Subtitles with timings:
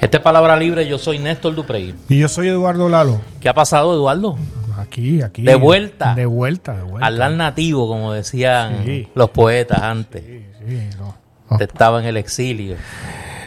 [0.00, 1.94] Esta es Palabra Libre, yo soy Néstor Duprey.
[2.08, 3.20] Y yo soy Eduardo Lalo.
[3.40, 4.36] ¿Qué ha pasado, Eduardo?
[4.78, 5.42] Aquí, aquí.
[5.42, 6.14] De vuelta.
[6.14, 7.06] De vuelta, de vuelta.
[7.06, 9.08] Al nativo, como decían Sí.
[9.14, 10.22] los poetas antes.
[10.24, 11.16] Sí, sí, no.
[11.58, 12.76] Te estaba en el exilio.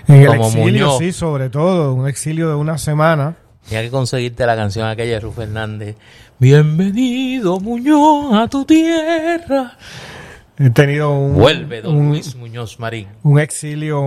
[0.08, 0.98] En el Como exilio, Muñoz.
[1.00, 1.94] sí, sobre todo.
[1.94, 3.36] Un exilio de una semana.
[3.70, 5.96] Tenía que conseguirte la canción aquella de Ruf Fernández.
[6.40, 9.78] Bienvenido, Muñoz, a tu tierra.
[10.58, 13.08] He tenido un, Vuelve, don un, Luis Muñoz Marín.
[13.24, 14.02] un exilio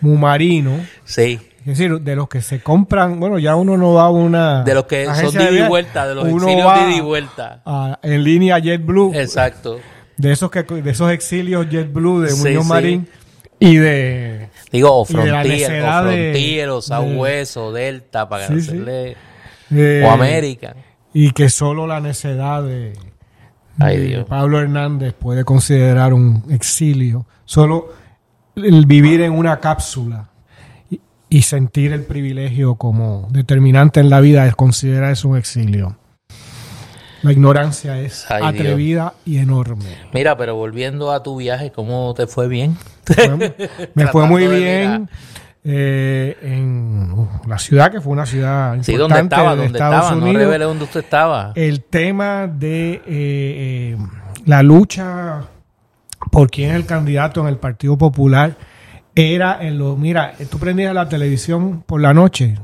[0.00, 0.72] muy marino.
[1.04, 1.38] Sí.
[1.60, 4.64] Es decir, de los que se compran, bueno, ya uno no va a una.
[4.64, 7.62] De los que son de ida y vuelta, de los exilios de ida y vuelta.
[7.66, 9.12] a- en línea JetBlue.
[9.14, 9.78] Exacto.
[10.16, 12.68] De esos, que, de esos exilios JetBlue de Muñoz sí.
[12.68, 13.08] Marín.
[13.58, 14.48] Y de.
[14.72, 19.16] Digo, o Frontier, o de- Frontier, o Southwest, de- o Delta, para Sí, hacerle...
[19.68, 20.74] de- O América.
[21.12, 22.94] Y que solo la necedad de,
[23.78, 24.26] Ay, Dios.
[24.26, 27.26] Pablo Hernández puede considerar un exilio.
[27.44, 27.92] Solo
[28.64, 30.28] el vivir en una cápsula
[30.90, 35.96] y, y sentir el privilegio como determinante en la vida es considerar eso un exilio.
[37.22, 38.54] La ignorancia es Ay, Dios.
[38.54, 39.84] atrevida y enorme.
[40.14, 42.76] Mira, pero volviendo a tu viaje, ¿cómo te fue bien?
[43.94, 45.08] Me fue muy bien
[45.62, 49.50] eh, en uh, la ciudad, que fue una ciudad Sí, importante ¿dónde estaba?
[49.50, 50.16] de ¿Dónde Estados estaba?
[50.18, 50.42] No Unidos.
[50.44, 51.52] revele dónde usted estaba.
[51.56, 53.96] el tema de eh, eh,
[54.46, 55.42] la lucha
[56.30, 58.56] por quién el candidato en el Partido Popular
[59.14, 62.56] era en lo mira tú prendías la televisión por la noche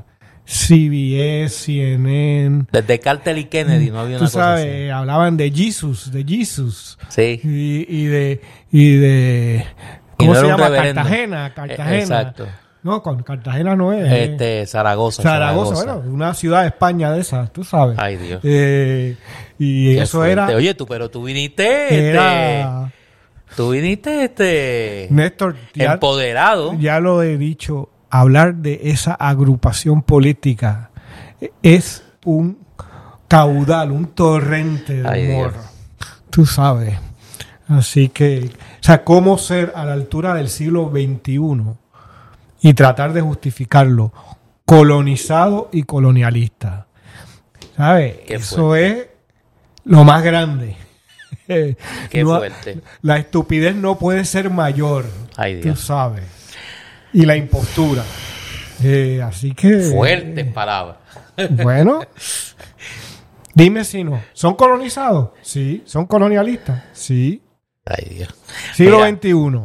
[0.45, 4.89] CBS CNN Desde Cartel y Kennedy no había tú una cosa sabes así.
[4.91, 7.41] hablaban de Jesus de Jesus Sí.
[7.43, 9.67] y, y de y de
[10.13, 11.03] Y cómo no se llama reverendo.
[11.03, 12.47] Cartagena Cartagena Eh, exacto.
[12.85, 14.25] no con Cartagena no es eh.
[14.33, 15.23] Este, Zaragoza.
[15.25, 17.99] Zaragoza, bueno, una ciudad de España de esas, tú sabes.
[17.99, 18.41] Ay, Dios.
[18.45, 19.17] Eh,
[19.59, 20.33] y Qué eso fuerte.
[20.33, 22.93] era, Oye, tú, pero tú viniste, este, era
[23.57, 26.75] tú viniste, este, Néstor, ya, empoderado.
[26.79, 30.91] ya lo he dicho, hablar de esa agrupación política
[31.63, 32.59] es un
[33.29, 35.53] caudal, un torrente de Ay, humor.
[35.53, 35.65] Dios.
[36.31, 36.99] Tú sabes.
[37.69, 41.75] Así que, o sea, cómo ser a la altura del siglo XXI
[42.61, 44.13] y tratar de justificarlo
[44.65, 46.87] colonizado y colonialista.
[47.77, 48.17] ¿Sabes?
[48.29, 49.09] Eso es
[49.85, 50.77] lo más grande.
[52.11, 52.79] Qué No- fuerte.
[53.03, 55.05] La estupidez no puede ser mayor.
[55.37, 55.81] Ay, Tú Dios.
[55.81, 56.25] sabes.
[57.13, 58.03] Y la impostura.
[58.83, 59.79] Eh, así que.
[59.81, 60.99] Fuertes palabras.
[61.51, 62.01] Bueno.
[63.55, 64.23] Dime si no.
[64.33, 65.31] ¿Son colonizados?
[65.43, 65.83] Sí.
[65.87, 66.85] ¿Son colonialistas?
[66.93, 67.43] Sí.
[67.85, 68.35] Ay, Dios.
[68.75, 69.07] Siglo.
[69.07, 69.61] XXI.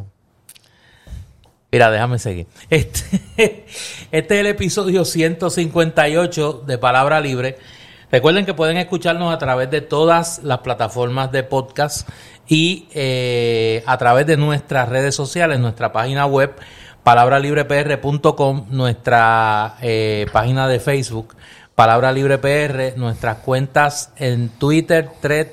[1.72, 2.48] Mira, déjame seguir.
[2.70, 3.22] Este,
[4.12, 7.58] este es el episodio 158 de Palabra Libre.
[8.12, 12.10] Recuerden que pueden escucharnos a través de todas las plataformas de podcast
[12.46, 16.54] y eh, a través de nuestras redes sociales, nuestra página web
[17.04, 21.36] palabralibrepr.com, nuestra eh, página de Facebook
[21.74, 25.48] Palabra Libre PR, nuestras cuentas en Twitter, Thread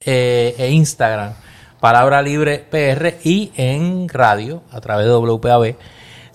[0.00, 1.32] eh, e Instagram
[1.80, 5.76] Palabra Libre PR y en radio a través de WPAB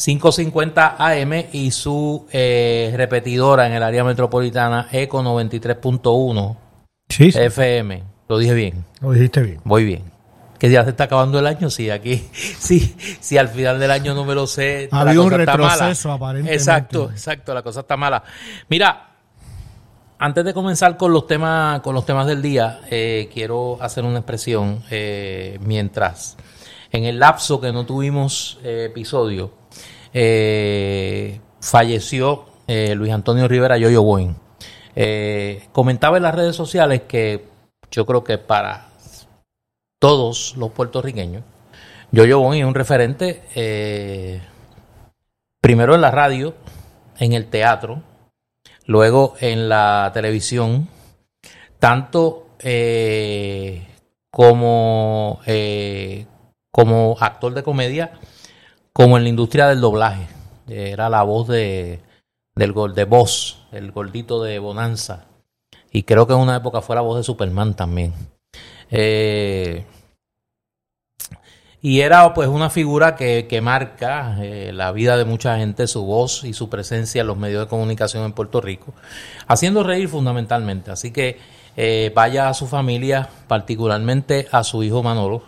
[0.04, 6.58] 550 AM y su eh, repetidora en el área metropolitana ECO 93.1
[7.10, 7.40] Sí, sí.
[7.40, 8.04] FM.
[8.28, 9.60] Lo dije bien, Lo dijiste bien.
[9.64, 10.04] voy bien.
[10.60, 14.14] Que ya se está acabando el año, sí, aquí, sí, sí, al final del año
[14.14, 14.90] no me lo sé.
[14.92, 15.72] Ha la habido un cosa está mala.
[15.74, 16.56] retroceso, aparentemente.
[16.56, 18.24] Exacto, exacto, la cosa está mala.
[18.68, 19.06] Mira,
[20.20, 24.20] antes de comenzar con los temas, con los temas del día, eh, quiero hacer una
[24.20, 26.36] expresión eh, mientras
[26.92, 29.52] en el lapso que no tuvimos eh, episodio
[30.14, 34.36] eh, falleció eh, Luis Antonio Rivera Yoyo Boing.
[34.96, 37.46] Eh, comentaba en las redes sociales que
[37.92, 38.90] yo creo que para
[40.00, 41.44] todos los puertorriqueños,
[42.12, 44.42] Yoyo Boing es un referente
[45.62, 46.56] primero en la radio,
[47.20, 48.02] en el teatro,
[48.86, 50.88] luego en la televisión,
[51.80, 52.48] tanto
[54.32, 56.26] como, eh,
[56.72, 58.12] como actor de comedia,
[59.00, 60.28] como en la industria del doblaje.
[60.68, 62.02] Era la voz de,
[62.54, 65.24] del gol de voz, el gordito de Bonanza.
[65.90, 68.14] Y creo que en una época fue la voz de Superman también.
[68.92, 69.86] Eh,
[71.82, 76.04] y era pues una figura que, que marca eh, la vida de mucha gente, su
[76.04, 78.94] voz y su presencia en los medios de comunicación en Puerto Rico,
[79.48, 80.92] haciendo reír fundamentalmente.
[80.92, 81.40] Así que
[81.78, 85.44] eh, vaya a su familia, particularmente a su hijo Manolo,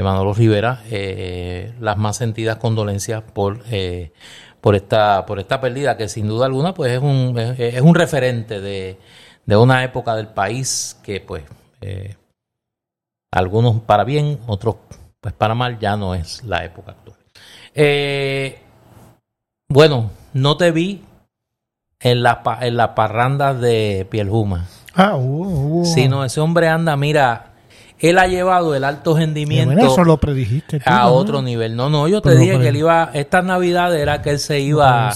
[0.00, 4.12] Manolo Rivera, eh, las más sentidas condolencias por, eh,
[4.60, 7.94] por, esta, por esta pérdida, que sin duda alguna pues es un, es, es un
[7.94, 8.98] referente de,
[9.44, 11.42] de una época del país que pues
[11.80, 12.16] eh,
[13.32, 14.76] algunos para bien, otros
[15.20, 17.18] pues para mal ya no es la época actual.
[17.74, 18.60] Eh,
[19.68, 21.04] bueno, no te vi
[22.00, 24.66] en la, en la parranda de Pielhuma.
[24.94, 25.84] Ah, hubo, hubo.
[25.84, 27.51] Si no, ese hombre anda, mira,
[28.02, 31.12] él ha llevado el alto Bueno, rendimiento eso lo predijiste tú, a ¿no?
[31.12, 31.76] otro nivel.
[31.76, 34.38] No, no, yo te Pero, dije pero- que él iba, estas navidades era que él
[34.40, 35.12] se iba...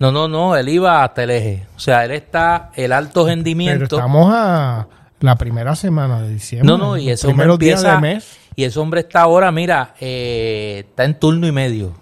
[0.00, 1.66] No, no, no, él iba hasta el eje.
[1.76, 3.96] O sea, él está, el alto Pero rendimiento...
[3.96, 4.86] estamos a
[5.20, 6.66] la primera semana de diciembre.
[6.68, 7.92] No, no, y ese hombre empieza...
[7.92, 8.36] del mes.
[8.56, 11.94] Y ese hombre está ahora, mira, eh, está en turno y medio.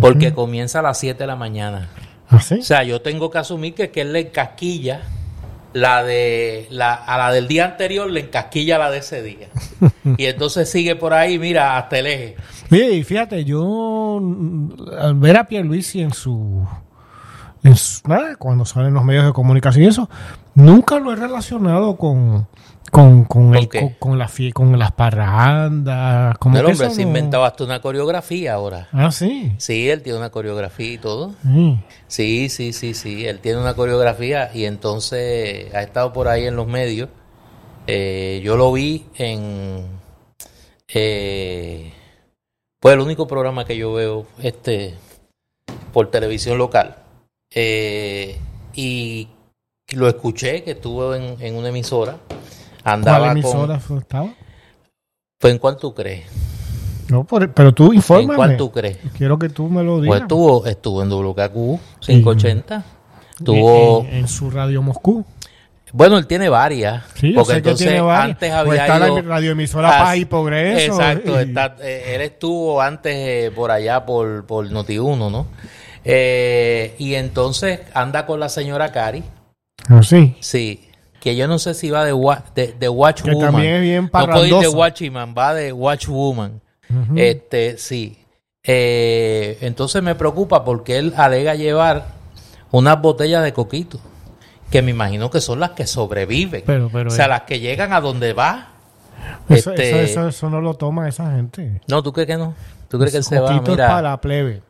[0.00, 1.88] Porque comienza a las 7 de la mañana.
[2.28, 2.54] ¿Así?
[2.60, 5.02] O sea, yo tengo que asumir que, que él le encasquilla
[5.74, 9.48] la de la, a la del día anterior le encasquilla la de ese día.
[10.16, 12.36] y entonces sigue por ahí, mira, hasta el eje.
[12.70, 16.66] Oye, y fíjate, yo mm, al ver a Pierluisi en su,
[17.62, 20.08] en su- nada, cuando salen los medios de comunicación y eso,
[20.54, 22.46] nunca lo he relacionado con
[22.90, 27.46] con, con, el- con, con la con las parrandas, como el hombre se no- inventaba
[27.46, 28.88] hasta una coreografía ahora.
[28.92, 29.52] Ah, sí.
[29.56, 31.32] Sí, él tiene una coreografía y todo.
[31.42, 31.78] Sí.
[32.08, 33.26] Sí, sí, sí, sí.
[33.26, 37.08] Él tiene una coreografía y entonces ha estado por ahí en los medios.
[37.86, 39.86] Eh, yo lo vi en.
[40.88, 41.92] eh,
[42.78, 44.94] pues el único programa que yo veo este
[45.92, 46.96] por televisión local.
[47.54, 48.38] Eh,
[48.74, 49.28] y
[49.92, 52.16] lo escuché que estuvo en, en una emisora.
[52.84, 53.38] Andaba ¿Cuál con.
[53.38, 54.28] emisora fue- estaba?
[55.38, 56.24] Pues, ¿En cuál tú crees?
[57.08, 58.36] No, pero tú ¿En infórmame.
[58.36, 58.98] cuál tú crees?
[59.18, 60.08] Quiero que tú me lo digas.
[60.08, 62.74] Pues estuvo, estuvo en WKQ 580.
[63.38, 64.00] En- Tuvo.
[64.04, 65.24] en, en su radio Moscú.
[65.94, 67.04] Bueno, él tiene varias.
[67.16, 68.30] Sí, yo porque entonces tiene varias.
[68.30, 70.92] antes Pues había está la ido radioemisora a- Paz y Progreso.
[70.94, 75.46] Exacto, y- está- eh, él estuvo antes eh, por allá por, por Noti1, ¿no?
[76.04, 79.22] Eh, y entonces anda con la señora Cari,
[79.88, 80.36] Ah, sí.
[80.40, 80.88] sí,
[81.20, 83.52] que yo no sé si va de, wa- de, de Watch Que Woman.
[83.52, 84.68] también es bien no puede ir de.
[84.68, 86.60] Watchman, va de Watch Woman.
[86.90, 87.14] Ujú.
[87.16, 88.18] Este, sí.
[88.64, 92.06] Eh, entonces me preocupa porque él alega llevar
[92.70, 93.98] unas botellas de coquito,
[94.70, 96.62] que me imagino que son las que sobreviven.
[96.66, 97.28] Pero- pero, o sea, eh.
[97.28, 98.68] las que llegan a donde va.
[99.48, 101.80] Eso, este- eso, eso, eso no lo toma esa gente.
[101.88, 102.54] No, ¿tú crees que no?
[102.88, 103.60] ¿Tú crees que él se va?
[103.60, 104.62] Mira, para la plebe.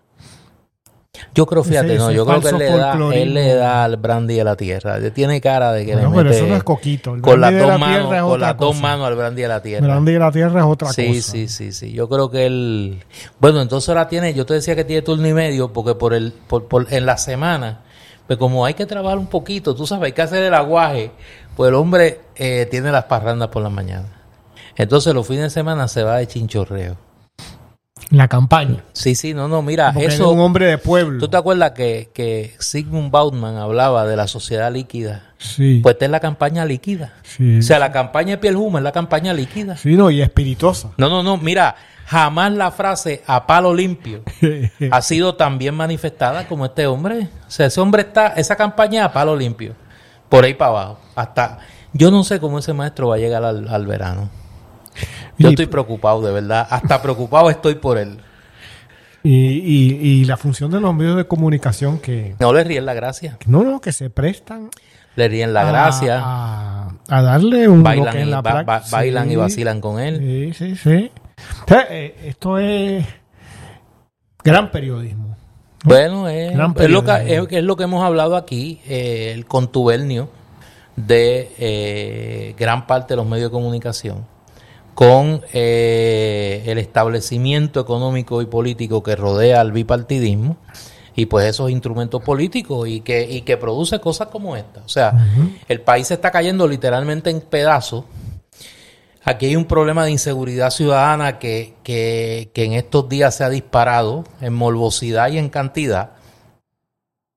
[1.34, 3.96] Yo creo, fíjate, ese- no, yo creo que él le, da, él le da al
[3.98, 4.96] brandy a la tierra.
[4.96, 7.14] Él tiene cara de que Bueno, le pero mete eso no es coquito.
[7.14, 9.86] El con las dos la manos, con las dos manos al brandy a la tierra.
[9.86, 11.32] Brandy de la tierra es otra Sí, cosa.
[11.32, 11.92] sí, sí, sí.
[11.92, 13.02] Yo creo que él.
[13.38, 14.32] Bueno, entonces ahora tiene.
[14.32, 17.18] Yo te decía que tiene turno y medio, porque por el, por, por- en la
[17.18, 17.80] semana,
[18.26, 21.10] pues como hay que trabajar un poquito, tú sabes, hay que hacer el aguaje,
[21.56, 24.06] pues el hombre eh, tiene las parrandas por la mañana.
[24.76, 26.96] Entonces los fines de semana se va de chinchorreo.
[28.12, 28.84] La campaña.
[28.92, 30.24] Sí, sí, no, no, mira, Porque eso.
[30.26, 31.18] es un hombre de pueblo.
[31.18, 35.30] ¿Tú te acuerdas que, que Sigmund Bauman hablaba de la sociedad líquida?
[35.38, 35.80] Sí.
[35.82, 37.14] Pues esta es la campaña líquida.
[37.22, 37.58] sí.
[37.58, 39.76] O sea, la campaña de Piel Huma es la campaña líquida.
[39.78, 40.90] sí, no, y espirituosa.
[40.98, 41.74] No, no, no, mira,
[42.06, 44.22] jamás la frase a palo limpio
[44.90, 47.28] ha sido tan bien manifestada como este hombre.
[47.48, 49.74] O sea, ese hombre está, esa campaña a palo limpio,
[50.28, 51.00] por ahí para abajo.
[51.14, 51.60] Hasta,
[51.94, 54.28] yo no sé cómo ese maestro va a llegar al, al verano.
[55.38, 56.66] Yo estoy preocupado, de verdad.
[56.70, 58.18] Hasta preocupado estoy por él.
[59.24, 62.94] Y, y, y la función de los medios de comunicación que, No le ríen la
[62.94, 63.38] gracia.
[63.46, 64.68] no, no, que se prestan
[65.14, 66.20] Le ríen la a- gracia.
[66.24, 70.00] A, a darle un bailan es y, la ba- prac- ba- bailan y vacilan con
[70.00, 70.52] él.
[70.54, 71.10] Sí, sí, sí.
[71.64, 73.06] O sea, eh, esto es
[74.42, 75.36] gran periodismo.
[75.84, 80.30] Bueno, es, Gran es lo que, es lo que hemos hablado aquí, eh, el contubernio
[80.96, 84.26] de eh, gran parte de los medios de comunicación
[84.94, 90.56] con eh, el establecimiento económico y político que rodea al bipartidismo
[91.14, 94.80] y pues esos instrumentos políticos y que, y que produce cosas como esta.
[94.84, 95.14] O sea,
[95.68, 98.04] el país se está cayendo literalmente en pedazos.
[99.24, 103.50] Aquí hay un problema de inseguridad ciudadana que, que, que en estos días se ha
[103.50, 106.12] disparado en morbosidad y en cantidad.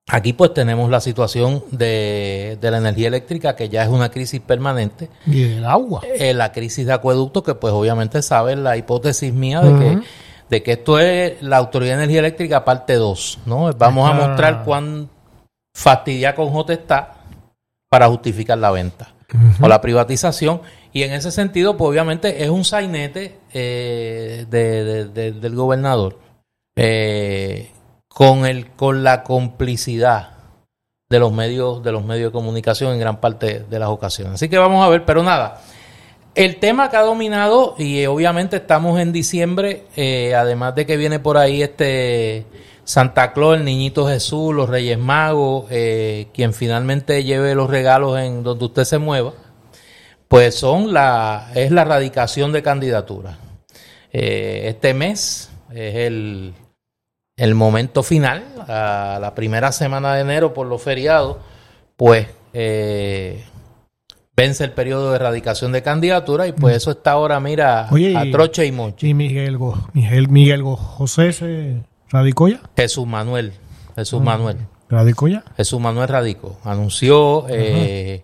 [0.07, 4.39] Aquí pues tenemos la situación de, de la energía eléctrica que ya es una crisis
[4.39, 5.09] permanente.
[5.25, 6.01] Y del agua.
[6.19, 10.01] Eh, la crisis de acueducto que pues obviamente saben la hipótesis mía de que
[10.47, 13.74] de que esto es la Autoridad de Energía Eléctrica parte 2, ¿no?
[13.74, 15.09] Vamos a Está- mostrar cuán
[15.75, 17.15] fastidia con J está
[17.89, 19.12] para justificar la venta
[19.59, 20.62] o la privatización.
[20.93, 26.19] Y en ese sentido, pues obviamente es un sainete eh, de- de- de- del gobernador
[26.75, 27.71] eh,
[28.15, 30.29] con el con la complicidad
[31.10, 34.36] de los medios de los medios de comunicación en gran parte de las ocasiones.
[34.36, 35.62] Así que vamos a ver, pero nada.
[36.34, 40.95] El tema que ha dominado, y eh, obviamente estamos en diciembre, eh, además de que
[40.95, 42.45] viene por ahí este
[42.86, 48.43] Santa Claus, el Niñito Jesús, los Reyes Magos, eh, quien finalmente lleve los regalos en
[48.43, 49.34] donde usted se mueva,
[50.29, 53.39] pues son la, es la radicación de candidatura.
[54.13, 56.53] Eh, este mes es el,
[57.37, 61.37] el momento final, a la primera semana de enero por los feriados,
[61.97, 63.43] pues eh,
[64.35, 68.29] vence el periodo de erradicación de candidatura y pues eso está ahora, mira, Oye, a
[68.31, 69.07] troche y moche.
[69.07, 72.61] Y Miguel, Go- Miguel, Miguel Go- José se radicó ya.
[72.77, 73.53] Jesús Manuel,
[73.95, 74.25] Jesús Mm.
[74.25, 75.43] Manuel, Radicó ya.
[75.57, 78.23] Jesús Manuel Radico, anunció eh,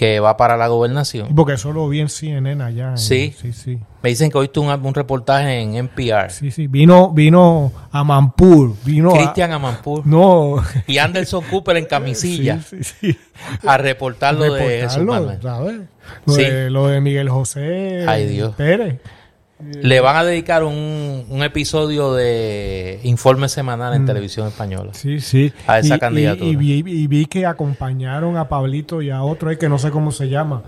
[0.00, 1.34] que va para la gobernación.
[1.34, 2.92] Porque eso lo vi en CNN allá.
[2.92, 3.34] en- Sí.
[3.38, 3.78] Sí, sí.
[4.02, 6.30] Me dicen que hoy tuvo un, un reportaje en NPR.
[6.30, 6.68] Sí, sí.
[6.68, 8.74] Vino, vino a Mampur.
[8.82, 10.08] Vino Cristian Amanpur a.
[10.08, 10.56] No.
[10.86, 13.18] y Anderson Cooper en camisilla Sí, sí, sí.
[13.66, 15.38] a reportar lo de Manuel.
[15.42, 15.80] ¿sabes?
[16.24, 16.44] Lo, Sí.
[16.44, 18.54] de, lo de Miguel José Ay, Dios.
[18.56, 19.00] Pérez.
[19.82, 24.92] Le van a dedicar un, un episodio de informe semanal en televisión española.
[24.94, 25.52] Sí, sí.
[25.66, 26.50] A esa Y- candidatura.
[26.50, 29.90] Y, vi, y vi que acompañaron a Pablito y a otro, eh, que no sé
[29.90, 30.62] cómo se llama,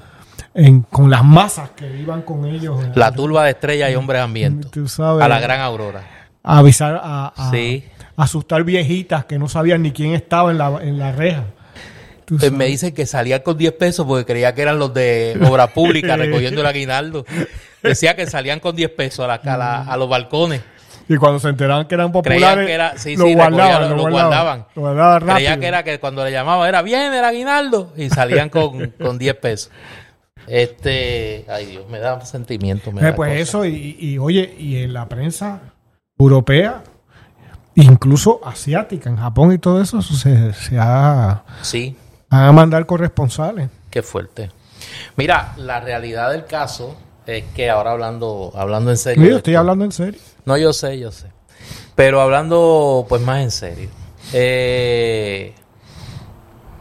[0.55, 2.79] en, con las masas que iban con ellos.
[2.95, 4.71] La turba de estrellas y hombres hambrientos.
[4.71, 5.25] Tú sabes.
[5.25, 6.03] A la gran aurora.
[6.43, 7.85] a avisar a, a- Sí.
[8.17, 11.45] a asustar viejitas que no sabían ni quién estaba en la, en la reja.
[12.27, 15.67] Pues me dicen que salía con 10 pesos porque creía que eran los de obra
[15.69, 17.25] pública recogiendo el aguinaldo.
[17.83, 20.61] Decía que salían con 10 pesos a, la, a, la- a los balcones.
[21.09, 23.97] Y cuando se enteraban que eran Creían populares, que era, sí, lo, sí, guardaban, lo,
[23.97, 24.67] lo guardaban.
[24.77, 29.19] Lo que era que cuando le llamaba era viene el aguinaldo y salían con, con
[29.19, 29.71] 10 pesos.
[30.47, 32.93] Este, ay Dios, me da sentimiento.
[32.93, 33.41] Me Eh, da pues cosa.
[33.41, 35.61] eso, y, y oye, y en la prensa
[36.19, 36.83] europea,
[37.75, 41.97] incluso asiática, en Japón y todo eso, eso se, se ha, Sí,
[42.29, 43.69] van a mandar corresponsales.
[43.91, 44.51] qué fuerte.
[45.17, 46.97] Mira, la realidad del caso
[47.27, 49.23] es que ahora hablando, hablando en serio.
[49.29, 50.21] Yo estoy esto- hablando en serio.
[50.45, 51.27] No, yo sé, yo sé.
[51.95, 53.89] Pero hablando pues más en serio.
[54.33, 55.53] eh,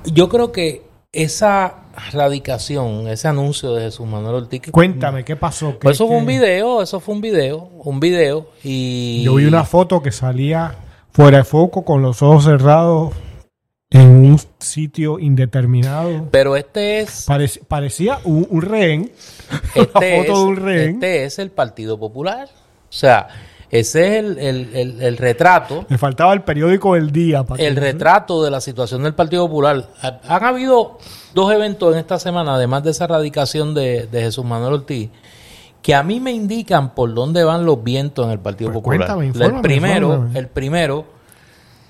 [0.05, 1.75] yo creo que esa
[2.13, 4.61] radicación, ese anuncio de Jesús Manuel Ortiz.
[4.61, 5.77] que- Cuéntame, ¿qué pasó?
[5.79, 9.21] Pues eso ¿Qué- fue un video, eso fue un video, un video y...
[9.23, 10.75] Yo vi una foto que salía
[11.11, 13.13] fuera de foco con los ojos cerrados
[13.91, 16.27] en un sitio indeterminado.
[16.31, 17.27] Pero este es...
[17.27, 19.11] Parec- parecía un, un rehén.
[19.75, 20.89] Este una es, foto de un rehén.
[20.95, 22.47] este es el Partido Popular.
[22.47, 23.27] O sea,
[23.69, 27.43] ese es el, el- el- el retrato Le faltaba el periódico del día.
[27.43, 29.89] para el que- retrato de la situación del Partido Popular.
[30.01, 30.97] Ha- Han habido
[31.33, 35.09] dos eventos en esta semana, además de esa radicación de, de Jesús Manuel Ortiz,
[35.81, 39.13] que a mí me indican por dónde van los vientos en el Partido Pues Popular.
[39.15, 41.05] cuéntame, el primero, el primero,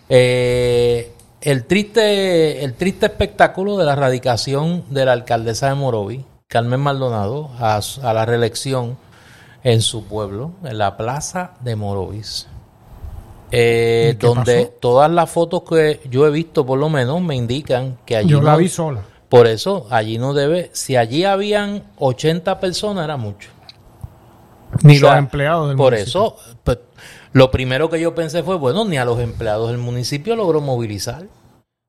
[0.09, 6.79] eh, el triste, el triste espectáculo de la radicación de la alcaldesa de Morovi, Carmen
[6.79, 7.81] Maldonado, a,
[8.13, 8.97] la reelección
[9.63, 12.47] en su pueblo, en la plaza de Morovis.
[13.51, 14.77] Eh, ¿Y qué donde pasó?
[14.79, 18.41] todas las fotos que yo he visto, por lo menos, me indican que allí Yo
[18.41, 19.01] la vi sola.
[19.27, 23.49] por eso, allí no debe, si allí habían 80 personas, era mucho.
[24.83, 26.09] Ni O sea, los empleados del Por municipio.
[26.27, 26.77] eso, pues,
[27.33, 31.23] lo primero que yo pensé fue, bueno, ni a los empleados del municipio logró movilizar.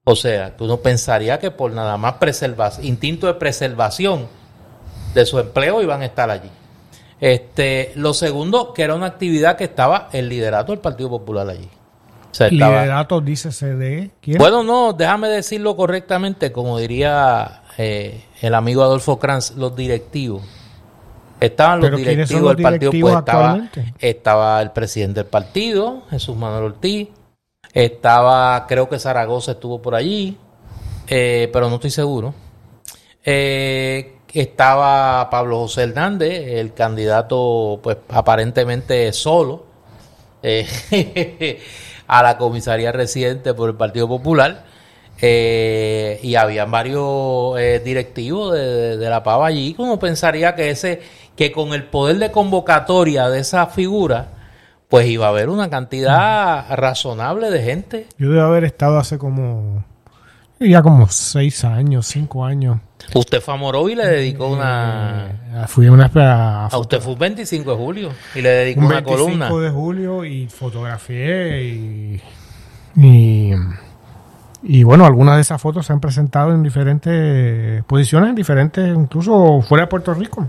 [0.05, 4.27] O sea, que uno pensaría que por nada más preservación, instinto de preservación
[5.15, 6.51] de su empleo iban a estar allí.
[7.21, 11.69] Este, lo segundo, que era una actividad que estaba el liderato del Partido Popular allí.
[12.33, 14.11] O sea, estaba- Liderato dice CD.
[14.21, 14.39] ¿Quién?
[14.39, 20.43] bueno, no, déjame decirlo correctamente, como diría eh, el amigo Adolfo Kranz, los directivos.
[21.43, 25.31] Estaban los Pero ¿quiénes son directivos los del partido, pues estaba, estaba el presidente del
[25.31, 27.09] partido, Jesús Manuel Ortiz,
[27.75, 30.37] estaba, creo que Zaragoza estuvo por allí,
[31.09, 32.35] eh, pero no estoy seguro.
[33.25, 39.65] Eh, estaba Pablo José Hernández, el candidato, pues aparentemente solo,
[40.43, 40.67] eh,
[42.07, 44.65] a la comisaría residente por el Partido Popular.
[45.25, 49.75] eh, y habían varios eh, directivos de, de- de la Pava allí.
[49.79, 51.01] Uno pensaría que ese,
[51.43, 54.29] que con el poder de convocatoria de esa figura,
[54.89, 58.07] pues iba a haber una cantidad razonable de gente.
[58.17, 59.85] Yo debo haber estado hace como.
[60.61, 62.79] Ya como seis años, cinco años.
[63.15, 65.31] Usted fue a Morovi y le dedicó una.
[65.53, 66.09] Eh, fui a una.
[66.15, 69.51] A, A usted fue un 25 de julio y le dedicó un una 25 columna.
[69.51, 72.21] de julio y fotografié y,
[72.95, 73.51] y,
[74.63, 79.61] y bueno, algunas de esas fotos se han presentado en diferentes posiciones, en diferentes, incluso
[79.63, 80.49] fuera de Puerto Rico.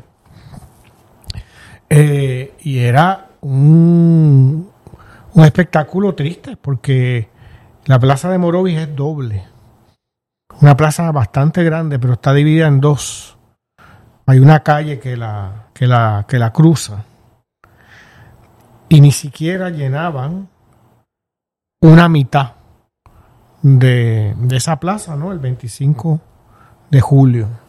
[1.95, 4.67] Eh, y era un,
[5.35, 7.29] un espectáculo triste porque
[7.85, 9.43] la plaza de Morovis es doble.
[10.59, 13.37] Una plaza bastante grande, pero está dividida en dos.
[14.25, 17.05] Hay una calle que la, que la, que la cruza
[18.89, 20.49] y ni siquiera llenaban
[21.79, 22.53] una mitad
[23.61, 25.31] de, de esa plaza, ¿no?
[25.31, 26.19] El 25
[26.89, 27.62] de julio.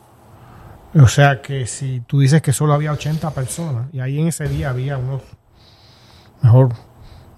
[0.95, 4.45] O sea que si tú dices que solo había 80 personas, y ahí en ese
[4.49, 5.23] día había unos,
[6.43, 6.71] mejor,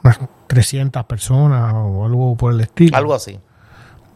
[0.05, 2.97] unas 300 personas o algo por el estilo.
[2.97, 3.39] Algo así.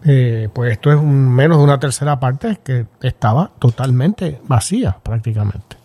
[0.04, 5.76] Eh, pues esto es un- menos de una tercera parte que estaba totalmente vacía prácticamente.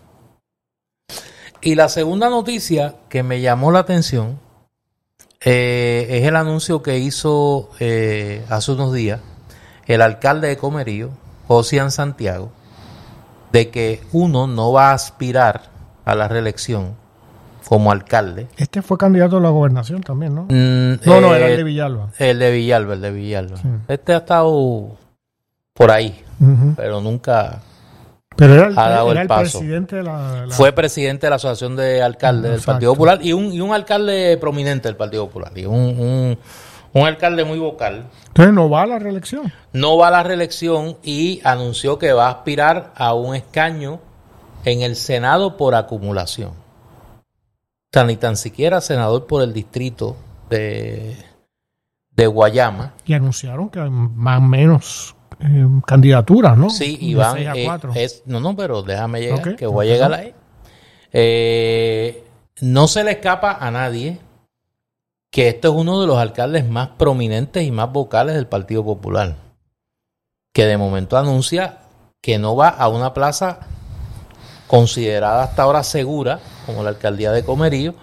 [1.61, 4.39] Y la segunda noticia que me llamó la atención
[5.43, 9.19] eh, es el anuncio que hizo eh, hace unos días
[9.85, 11.09] el alcalde de Comerío,
[11.47, 12.51] Josian Santiago,
[13.55, 15.61] de que uno no va a aspirar
[16.03, 16.93] a la reelección
[17.69, 18.47] como alcalde.
[18.57, 20.43] Este fue candidato a la gobernación también, ¿no?
[20.43, 22.09] Mm, No, no, eh, era el de Villalba.
[22.19, 23.57] El de Villalba, el de Villalba.
[23.57, 23.67] Sí.
[23.87, 24.97] Este ha estado
[25.73, 26.21] por ahí,
[26.75, 27.61] pero nunca
[28.35, 29.59] Pero era el, Ha dado era el el paso.
[29.59, 30.45] presidente de la...
[30.45, 32.61] la- fue presidente de la Asociación de Alcaldes del.
[32.61, 35.51] Partido Popular y un, y un alcalde prominente del Partido Popular.
[35.55, 36.37] Y un, un,
[36.95, 38.05] un alcalde muy vocal.
[38.27, 39.51] Entonces no va a la reelección.
[39.73, 43.99] No va a la reelección y anunció que va a aspirar a un escaño
[44.63, 46.53] en el Senado por acumulación.
[47.91, 50.15] Sea, ni tan siquiera senador por el distrito
[50.49, 51.17] de,
[52.11, 52.93] de Guayama.
[53.05, 56.69] Y anunciaron que más o menos eh, candidaturas, ¿no?
[56.69, 57.37] Sí, Iván.
[57.39, 60.21] eh, es, no, no, pero déjame llegar, que voy a llegar ajá.
[60.21, 60.33] ahí.
[61.11, 62.23] Eh,
[62.61, 64.17] no se le escapa a nadie
[65.35, 69.35] que este es uno de los alcaldes más prominentes y más vocales del Partido Popular.
[70.53, 71.79] Que de momento anuncia
[72.21, 73.67] que no va a una plaza
[74.67, 77.95] considerada hasta ahora segura, como la alcaldía de Comerío,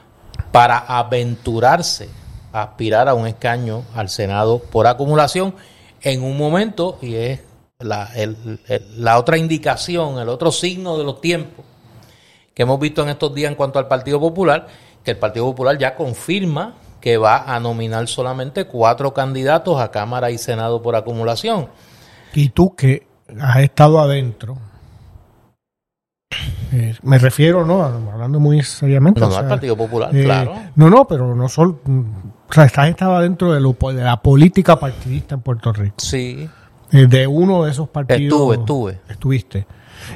[0.51, 2.11] para aventurarse
[2.53, 5.55] a aspirar a un escaño al Senado por acumulación
[6.03, 7.41] en un momento, y es
[7.79, 8.11] la,
[8.99, 11.65] la otra indicación, el otro signo de los tiempos
[12.53, 14.67] que hemos visto en estos días en cuanto al Partido Popular,
[15.03, 20.31] que el Partido Popular ya confirma que va a nominar solamente cuatro candidatos a Cámara
[20.31, 21.69] y Senado por acumulación.
[22.33, 23.07] Y tú que
[23.41, 24.57] has estado adentro,
[26.73, 27.83] eh, me refiero, ¿no?
[27.83, 29.21] Hablando muy seriamente.
[29.21, 30.55] No, o no, sea, al Partido Popular, eh, claro.
[30.77, 31.81] No, no, pero no solo.
[31.85, 35.97] O sea, estás estado adentro de, lo, de la política partidista en Puerto Rico.
[35.99, 36.49] Sí,
[36.93, 38.23] eh, de uno de esos partidos.
[38.23, 39.01] estuve, estuve.
[39.09, 39.67] Estuviste.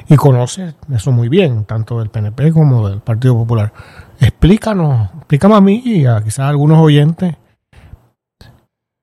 [0.07, 3.73] Y conoces eso muy bien, tanto del PNP como del Partido Popular.
[4.19, 7.35] Explícanos, explícame a mí y a quizás a algunos oyentes,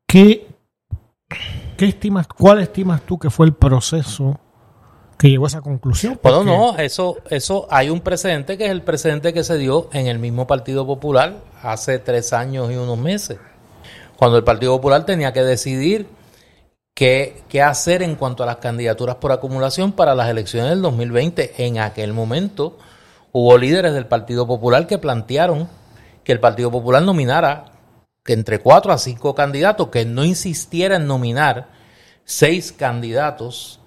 [0.06, 0.46] ¿qué,
[1.76, 4.38] qué estimas, cuál estimas tú que fue el proceso
[5.18, 6.18] que llegó a esa conclusión?
[6.22, 9.88] Bueno, Porque- no, eso, eso hay un precedente que es el precedente que se dio
[9.92, 13.38] en el mismo Partido Popular hace tres años y unos meses,
[14.16, 16.08] cuando el Partido Popular tenía que decidir
[16.94, 21.64] qué, qué hacer en cuanto a las candidaturas por acumulación para las elecciones del 2020.
[21.66, 22.78] En aquel momento
[23.36, 25.68] hubo líderes del Partido Popular que plantearon
[26.22, 27.72] que el Partido Popular nominara
[28.24, 31.68] que entre cuatro a cinco candidatos, que no insistiera en nominar
[32.24, 33.80] seis candidatos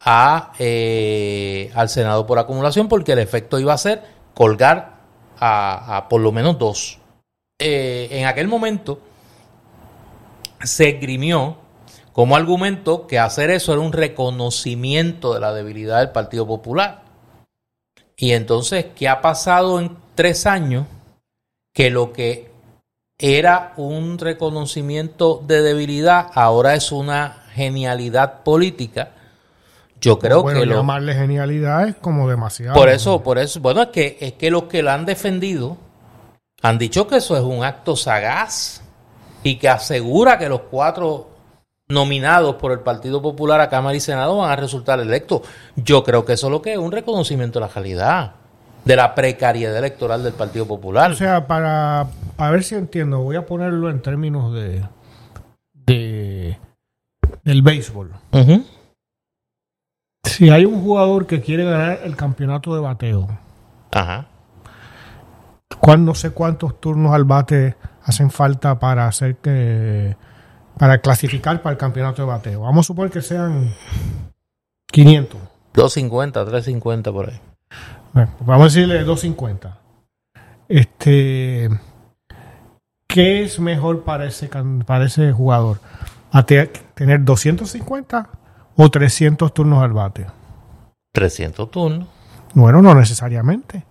[0.00, 4.02] a, eh, al Senado por acumulación, porque el efecto iba a ser
[4.34, 5.00] colgar
[5.38, 7.00] a, por lo menos dos.
[7.58, 9.00] Eh, en aquel momento
[10.62, 11.56] se esgrimió
[12.12, 17.02] como argumento que hacer eso era un reconocimiento de la debilidad del Partido Popular.
[18.16, 20.86] Y entonces, ¿qué ha pasado en tres años?
[21.72, 22.50] Que lo que
[23.18, 29.10] era un reconocimiento de debilidad ahora es una genialidad política.
[30.00, 32.74] Yo creo bueno, que lo, llamarle genialidad es como demasiado.
[32.74, 35.76] por eso, por eso, bueno, es que, es que los que la han defendido
[36.62, 38.82] han dicho que eso es un acto sagaz
[39.44, 41.31] y que asegura que los cuatro
[41.92, 45.42] nominados por el Partido Popular a Cámara y Senado van a resultar electos.
[45.76, 48.32] Yo creo que eso es lo que es un reconocimiento de la calidad,
[48.84, 51.10] de la precariedad electoral del Partido Popular.
[51.12, 52.06] O sea, para,
[52.38, 54.82] ver si entiendo, voy a ponerlo en términos de,
[55.74, 56.58] de
[57.44, 58.10] del béisbol.
[58.32, 58.64] Ujú.
[60.24, 63.28] Si hay un jugador que quiere ganar el campeonato de bateo,
[63.92, 64.26] Ajá.
[65.80, 70.16] ¿cuán- no sé cuántos turnos al bate hacen falta para hacer que
[70.82, 72.62] para clasificar para el campeonato de bateo.
[72.62, 73.72] Vamos a suponer que sean
[74.90, 75.40] 500.
[75.74, 77.40] 250, 350 por ahí.
[78.12, 79.78] Bueno, pues vamos a decirle 250.
[80.66, 81.68] Este,
[83.06, 84.50] ¿qué es mejor para ese
[84.84, 85.78] para ese jugador?
[86.32, 88.28] ¿A te- tener 250
[88.74, 90.26] o 300 turnos al bate?
[91.12, 92.08] 300 turnos.
[92.54, 93.84] Bueno, no necesariamente.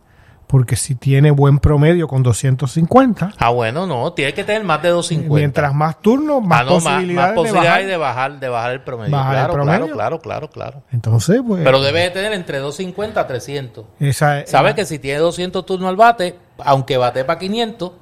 [0.52, 4.90] Porque si tiene buen promedio con 250, Ah, bueno, no, tiene que tener más de
[4.90, 5.34] 250.
[5.40, 8.16] mientras más turnos, más Ah, no, más, posibilidades, más posibilidades de de bajar.
[8.32, 9.12] bajar, de bajar el promedio.
[9.12, 9.78] Bajar el claro, promedio.
[9.94, 10.84] claro, claro, claro, claro.
[10.92, 11.64] Entonces, pues.
[11.64, 13.86] Pero debe de tener entre 250 a 300.
[14.02, 17.94] esa, Sabe que si tiene 200 turnos al bate, aunque bate para 500,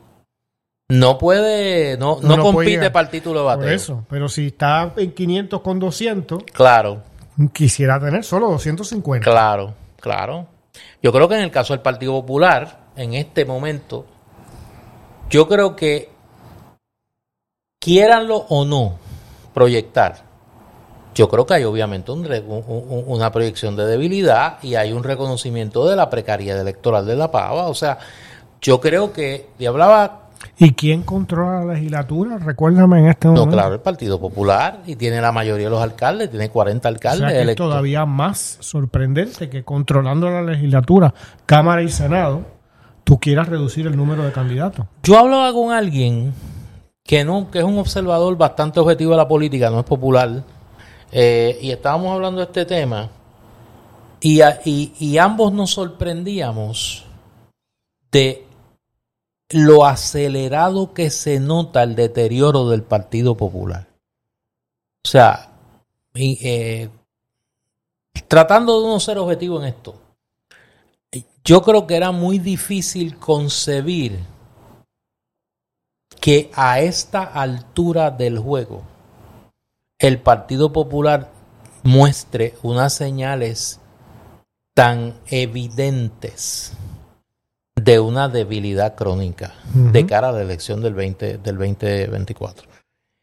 [0.90, 3.76] no puede, no, no, No, compite para el título de Por bateo.
[3.76, 4.06] eso.
[4.10, 7.04] Pero si está en 500 con 200, Claro,
[7.54, 9.24] quisiera tener solo 250.
[9.30, 10.48] claro, claro.
[11.02, 14.06] Yo creo que en el caso del Partido Popular, en este momento,
[15.30, 16.10] yo creo que
[17.80, 18.98] quieranlo o no
[19.54, 20.24] proyectar,
[21.16, 26.10] yo creo que hay obviamente una proyección de debilidad y hay un reconocimiento de la
[26.10, 27.68] precariedad electoral de la Pava.
[27.68, 27.98] O sea,
[28.62, 30.19] yo creo que, y hablaba...
[30.58, 32.38] ¿Y quién controla la legislatura?
[32.38, 33.46] Recuérdame en este momento.
[33.46, 37.28] No, claro, el Partido Popular y tiene la mayoría de los alcaldes, tiene 40 alcaldes.
[37.28, 41.14] O sea, es todavía más sorprendente que controlando la legislatura,
[41.46, 42.42] Cámara y Senado,
[43.04, 44.86] tú quieras reducir el número de candidatos.
[45.04, 46.34] Yo hablaba con alguien
[47.04, 50.44] que no, que es un observador bastante objetivo de la política, no es popular,
[51.12, 53.10] eh, y estábamos hablando de este tema,
[54.22, 54.42] y,
[55.00, 57.06] y ambos nos sorprendíamos
[58.12, 58.46] de
[59.52, 63.88] lo acelerado que se nota el deterioro del Partido Popular.
[65.04, 65.52] O sea,
[66.14, 66.90] eh,
[68.28, 69.96] tratando de no ser objetivo en esto,
[71.44, 74.20] yo creo que era muy difícil concebir
[76.22, 78.84] que a esta altura del juego
[79.98, 81.32] el Partido Popular
[81.84, 83.80] muestre unas señales
[84.76, 86.74] tan evidentes
[87.84, 92.68] de una debilidad crónica de cara a la elección del, 20, del 2024.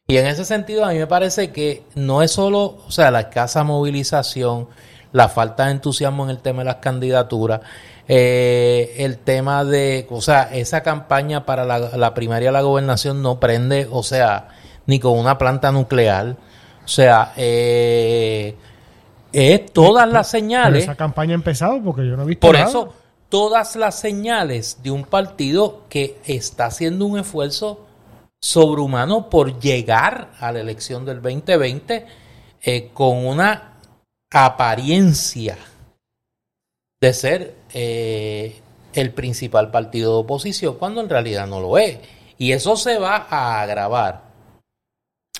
[0.08, 3.20] Y en ese sentido, a mí me parece que no es solo, o sea, la
[3.20, 4.68] escasa movilización,
[5.12, 7.60] la falta de entusiasmo en el tema de las candidaturas,
[8.06, 13.40] eh, el tema de, o sea, esa campaña para la, primaria de la gobernación no
[13.40, 14.48] prende, o sea,
[14.86, 16.36] ni con una planta nuclear,
[16.84, 18.54] o sea, eh,
[19.32, 20.84] es todas las señales.
[20.84, 22.94] esa campaña ha empezado porque yo no he visto Por eso,
[23.36, 27.84] todas las señales de un partido que está haciendo un esfuerzo
[28.40, 32.06] sobrehumano por llegar a la elección del 2020
[32.62, 33.74] eh, con una
[34.32, 35.58] apariencia
[36.98, 38.58] de ser eh,
[38.94, 41.98] el principal partido de oposición cuando en realidad no lo es.
[42.38, 44.22] Y eso se va a agravar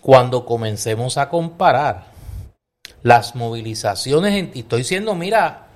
[0.03, 2.09] cuando comencemos a comparar
[3.03, 5.69] las movilizaciones, y estoy siendo, mira,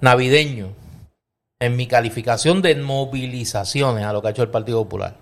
[0.00, 0.86] navideño,
[1.60, 5.16] en mi calificación de movilizaciones a lo que ha hecho el Partido Popular.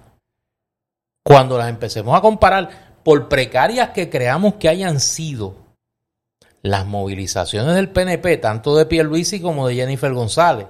[1.24, 5.54] Cuando las empecemos a comparar, por precarias que creamos que hayan sido
[6.62, 10.66] las movilizaciones del PNP, tanto de Pierluisi como de Jennifer González,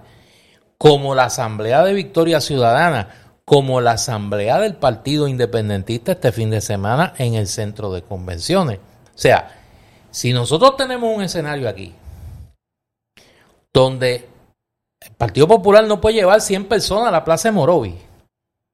[0.78, 3.08] como la Asamblea de Victoria Ciudadana,
[3.44, 8.78] como la Asamblea del Partido Independentista este fin de semana en el centro de convenciones.
[8.78, 9.48] O sea,
[10.10, 11.94] si nosotros tenemos un escenario aquí
[13.72, 14.28] donde
[15.18, 17.94] Partido Popular no puede llevar 100 personas a la Plaza de Morovi.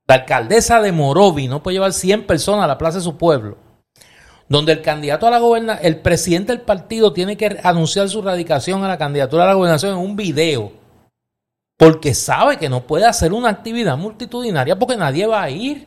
[0.08, 3.56] La alcaldesa de Morovi no puede llevar 100 personas a la Plaza de su pueblo.
[4.48, 8.82] Donde el candidato a la gobernación, el presidente del partido tiene que anunciar su radicación
[8.82, 10.72] a la candidatura a la gobernación en un video.
[11.78, 15.86] Porque sabe que no puede hacer una actividad multitudinaria porque nadie va a ir.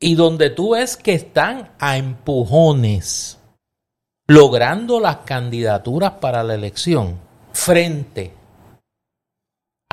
[0.00, 3.38] Y donde tú ves que están a empujones
[4.28, 7.18] logrando las candidaturas para la elección
[7.52, 8.41] frente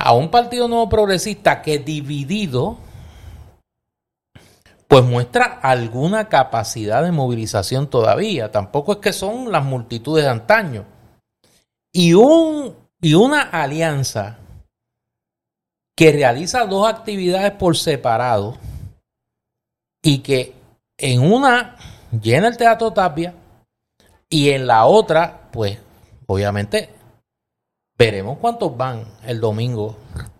[0.00, 2.78] a un partido nuevo progresista que dividido,
[4.88, 8.50] pues muestra alguna capacidad de movilización todavía.
[8.50, 10.84] Tampoco es que son las multitudes de antaño.
[11.92, 14.38] Y, un, y una alianza
[15.96, 18.56] que realiza dos actividades por separado
[20.02, 20.54] y que
[20.96, 21.76] en una
[22.10, 23.34] llena el Teatro Tapia
[24.28, 25.78] y en la otra, pues
[26.26, 26.99] obviamente
[28.00, 29.94] Veremos cuántos van el domingo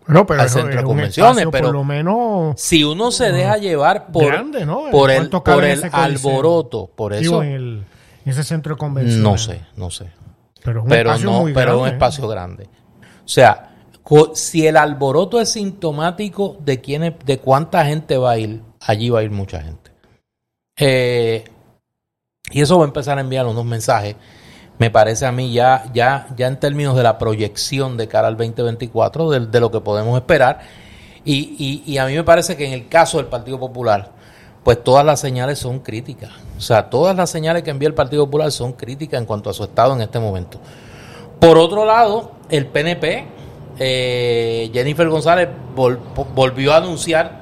[0.07, 4.23] al centro de convenciones, pero por lo menos si uno se deja llevar por,
[4.89, 7.85] por el, por el alboroto, por eso en,
[8.25, 9.21] ese centro de convenciones.
[9.21, 10.07] No sé, no sé.
[10.63, 12.67] Pero, es un no, pero un espacio grande.
[13.23, 13.75] O sea,
[14.33, 19.19] si el alboroto es sintomático de quién de cuánta gente va a ir, allí va
[19.19, 19.91] a ir mucha gente.
[20.77, 21.43] Eh,
[22.49, 24.15] y eso va a empezar a enviar unos mensajes
[24.81, 28.35] me parece a mí ya, ya, ya en términos de la proyección de cara al
[28.35, 30.61] 2024, de, lo que podemos esperar.
[31.23, 34.09] Y, y, a mí me parece que en el caso del Partido Popular,
[34.63, 36.31] pues todas las señales son críticas.
[36.57, 39.53] O sea, todas las señales que envía el Partido Popular son críticas en cuanto a
[39.53, 40.59] su estado en este momento.
[41.39, 43.25] Por otro lado, el PNP,
[43.77, 47.41] eh, Jennifer González volvió a anunciar,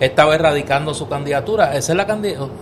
[0.00, 1.74] esta vez radicando su candidatura.
[1.74, 2.52] Esa es la candidatura.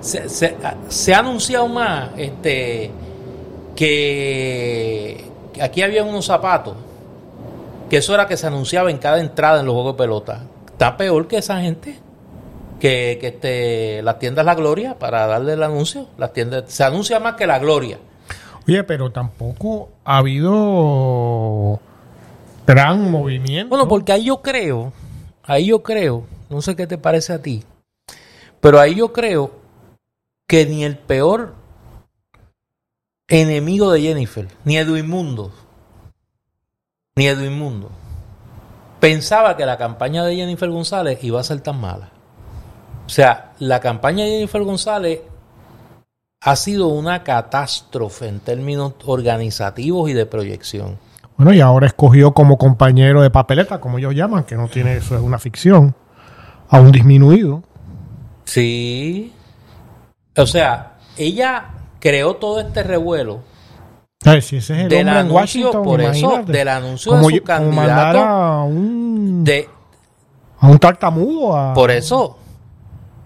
[0.00, 0.56] Se, se,
[0.88, 2.90] se, ha anunciado más este
[3.74, 5.24] que
[5.60, 6.76] aquí había unos zapatos,
[7.90, 10.42] que eso era que se anunciaba en cada entrada en los juegos de pelota.
[10.66, 11.98] Está peor que esa gente.
[12.80, 16.08] Que, que este, las tiendas La Gloria para darle el anuncio.
[16.18, 17.98] Las tiendas, se anuncia más que La Gloria.
[18.66, 21.80] Oye, pero tampoco ha habido
[22.66, 23.68] gran movimiento.
[23.68, 24.92] Bueno, porque ahí yo creo,
[25.42, 27.62] ahí yo creo, no sé qué te parece a ti,
[28.60, 29.50] Pero ahí yo creo
[30.48, 31.54] que ni el peor
[33.28, 35.52] enemigo de Jennifer, ni Edwin Mundo,
[37.16, 37.90] ni Edwin Mundo,
[39.00, 42.10] pensaba que la campaña de Jennifer González iba a ser tan mala.
[43.06, 45.20] O sea, la campaña de Jennifer González
[46.40, 50.98] ha sido una catástrofe en términos organizativos y de proyección.
[51.36, 55.16] Bueno, y ahora escogió como compañero de papeleta, como ellos llaman, que no tiene eso,
[55.16, 55.94] es una ficción,
[56.68, 57.62] a un disminuido.
[58.44, 59.32] Sí.
[60.36, 61.73] O sea, ella
[62.04, 63.40] creó todo este revuelo.
[64.26, 67.42] Ay, si ese es el del anuncio, Washington, por eso, del anuncio como, de su
[67.42, 68.18] candidato.
[68.18, 69.68] a un, De,
[70.60, 71.72] a un tartamudo a...
[71.72, 72.36] por eso,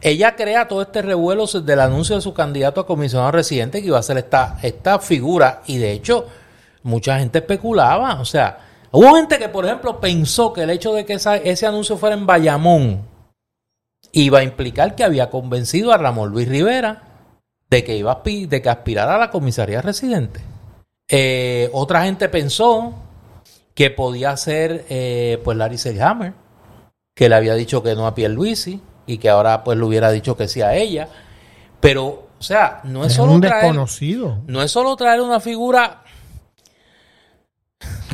[0.01, 3.99] ella crea todo este revuelo del anuncio de su candidato a comisionado residente que iba
[3.99, 5.63] a ser esta, esta figura.
[5.67, 6.27] Y de hecho,
[6.85, 8.21] mucha gente especulaba.
[8.21, 8.59] O sea,
[8.93, 12.15] hubo gente que, por ejemplo, pensó que el hecho de que esa- ese anuncio fuera
[12.15, 13.03] en Bayamón
[14.13, 17.03] iba a implicar que había convencido a Ramón Luis Rivera
[17.71, 20.41] de que iba a de que aspirara a la comisaría residente.
[21.09, 22.95] Eh, otra gente pensó
[23.75, 26.33] que podía ser eh, pues Larry Selhammer,
[27.15, 30.37] que le había dicho que no a Pierluisi y que ahora pues le hubiera dicho
[30.37, 31.09] que sí a ella.
[31.81, 34.39] Pero, o sea, no es, es solo un traer, desconocido.
[34.47, 36.03] no es solo traer una figura.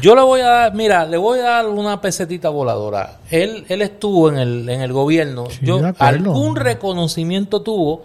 [0.00, 3.20] Yo le voy a dar, mira, le voy a dar una pesetita voladora.
[3.30, 5.46] Él, él estuvo en el, en el gobierno.
[5.48, 8.04] Sí, Yo algún reconocimiento tuvo,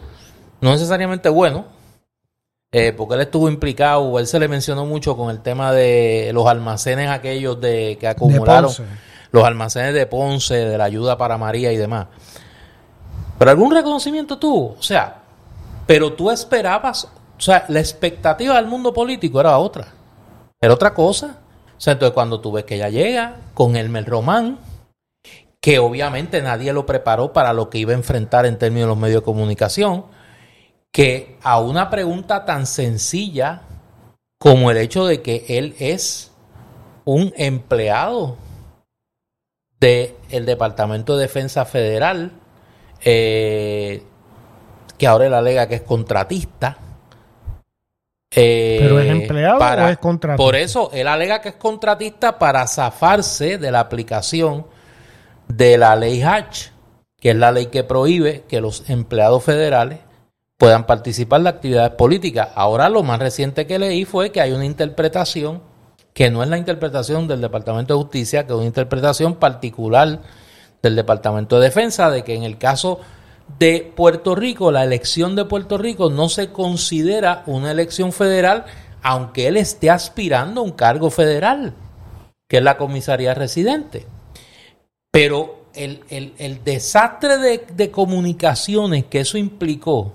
[0.61, 1.65] no necesariamente bueno,
[2.71, 6.47] eh, porque él estuvo implicado, él se le mencionó mucho con el tema de los
[6.47, 8.71] almacenes aquellos de que acumularon,
[9.31, 12.07] los almacenes de Ponce, de la ayuda para María y demás.
[13.37, 15.21] Pero algún reconocimiento tuvo, o sea,
[15.87, 19.87] pero tú esperabas, o sea, la expectativa del mundo político era otra,
[20.61, 21.37] era otra cosa.
[21.77, 24.59] O sea, entonces cuando tú ves que ella llega con Elmer Román,
[25.61, 28.97] que obviamente nadie lo preparó para lo que iba a enfrentar en términos de los
[28.97, 30.05] medios de comunicación,
[30.91, 33.61] que a una pregunta tan sencilla
[34.37, 36.31] como el hecho de que él es
[37.05, 38.37] un empleado
[39.79, 42.31] del Departamento de Defensa Federal,
[43.03, 44.03] eh,
[44.97, 46.77] que ahora él alega que es contratista.
[48.31, 50.43] eh, ¿Pero es empleado o es contratista?
[50.43, 54.67] Por eso, él alega que es contratista para zafarse de la aplicación
[55.47, 56.67] de la ley Hatch,
[57.19, 59.99] que es la ley que prohíbe que los empleados federales
[60.59, 62.49] puedan participar de actividades políticas.
[62.53, 65.61] Ahora lo más reciente que leí fue que hay una interpretación
[66.13, 70.21] que no es la interpretación del Departamento de Justicia, que es una interpretación particular
[70.83, 72.99] del Departamento de Defensa, de que en el caso
[73.57, 78.65] de Puerto Rico, la elección de Puerto Rico no se considera una elección federal,
[79.01, 81.73] aunque él esté aspirando a un cargo federal,
[82.49, 84.05] que es la comisaría residente.
[85.09, 90.13] Pero el, el- el desastre de, de comunicaciones que eso implicó,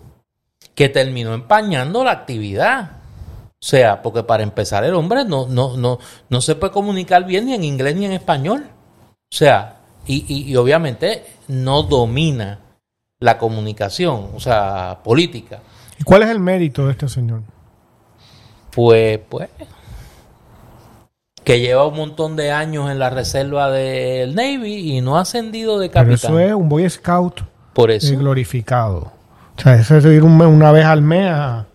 [0.74, 2.90] que terminó empañando la actividad.
[3.52, 7.46] O sea, porque para empezar el hombre no, no, no, no se puede comunicar bien
[7.46, 8.66] ni en inglés ni en español.
[9.32, 12.58] O sea, y, y- y obviamente no domina
[13.20, 15.60] la comunicación, o sea, política.
[15.98, 17.40] ¿Y cuál es el mérito de este señor?
[18.70, 19.48] Pues, pues,
[21.42, 25.78] que lleva un montón de años en la reserva del Navy y no ha ascendido
[25.78, 26.32] de Pero capitán.
[26.32, 27.40] eso es un Boy Scout
[27.72, 28.16] Por eh, eso.
[28.18, 29.12] glorificado.
[29.56, 31.66] O sea, eso es ir una vez al mes a,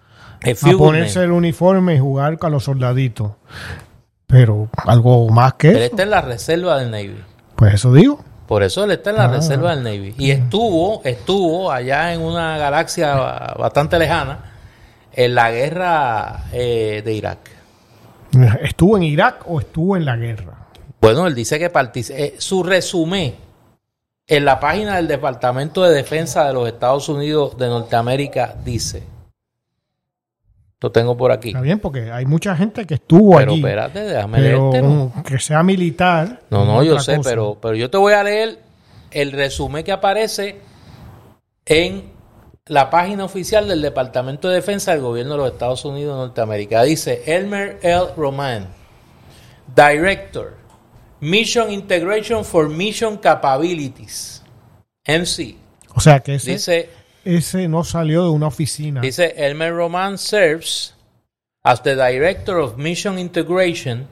[0.78, 3.32] ponerse el uniforme y jugar con los soldaditos.
[4.28, 5.86] Pero algo más que Él eso.
[5.86, 7.16] está en la reserva del Navy.
[7.56, 8.24] Pues eso digo.
[8.48, 9.28] Por eso él está en la Ah.
[9.28, 10.16] reserva del Navy.
[10.18, 13.14] Y estuvo, estuvo allá en una galaxia
[13.58, 14.40] bastante lejana
[15.14, 17.38] en la guerra eh, de Irak.
[18.62, 20.54] ¿Estuvo en Irak o estuvo en la guerra?
[21.02, 21.72] Bueno, él dice que
[22.10, 23.36] eh, su resumen
[24.30, 29.04] en la página del Departamento de Defensa de los Estados Unidos de Norteamérica dice,
[30.80, 33.60] lo tengo por aquí, Está bien, porque hay mucha gente que estuvo pero allí.
[33.60, 34.88] espérate, déjame pero leerte.
[34.88, 35.24] ¿no?
[35.24, 36.42] que sea militar.
[36.52, 37.30] No, no, yo sé, cosa.
[37.30, 38.60] pero, pero yo te voy a leer
[39.12, 40.62] el resumen que aparece
[41.66, 42.12] en
[42.68, 46.84] la página oficial del Departamento de Defensa del Gobierno de los Estados Unidos de Norteamérica.
[46.84, 48.10] Dice Elmer L.
[48.16, 48.68] Roman,
[49.76, 50.59] Director,
[51.22, 54.42] Mission Integration for Mission Capabilities,
[55.06, 55.58] MC.
[55.96, 56.90] O sea que ese, Dice,
[57.26, 59.02] ese no salió de una oficina.
[59.02, 60.94] dice Elmer Roman serves
[61.64, 64.08] as the Director of Mission Integration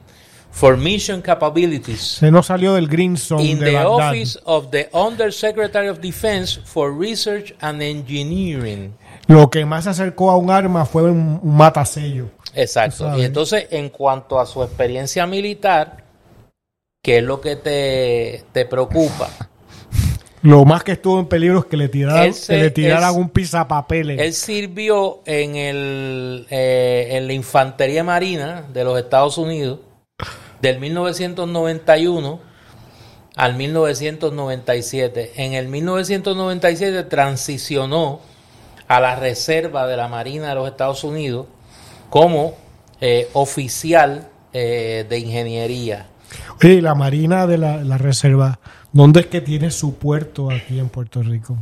[0.50, 4.08] for Mission Capabilities Ese no salió del Green Zone in de the Bagdad.
[4.10, 8.92] office of the Undersecretary of Defense for Research and Engineering.
[9.28, 12.30] Lo que más se acercó a un arma fue un, un matasello.
[12.54, 13.04] Exacto.
[13.04, 13.20] sabes.
[13.22, 16.04] Y entonces, en cuanto a su experiencia militar,
[17.08, 19.30] ¿qué es lo que te, te preocupa?
[20.42, 23.20] Lo más que estuvo en peligro es que le tiraran, se- que le tiraran él-
[23.22, 24.20] un pisapapeles.
[24.20, 29.78] Él sirvió en, el, eh, en la Infantería Marina de los Estados Unidos
[30.60, 32.40] del 1991
[33.36, 35.32] al 1997.
[35.36, 38.20] En el 1997 transicionó
[38.86, 41.46] a la Reserva de la Marina de los Estados Unidos
[42.10, 42.54] como
[43.00, 46.06] eh, oficial eh, de ingeniería.
[46.62, 48.58] Oye, y la Marina de la, la Reserva,
[48.92, 51.56] ¿dónde es que tiene su puerto aquí en Puerto Rico?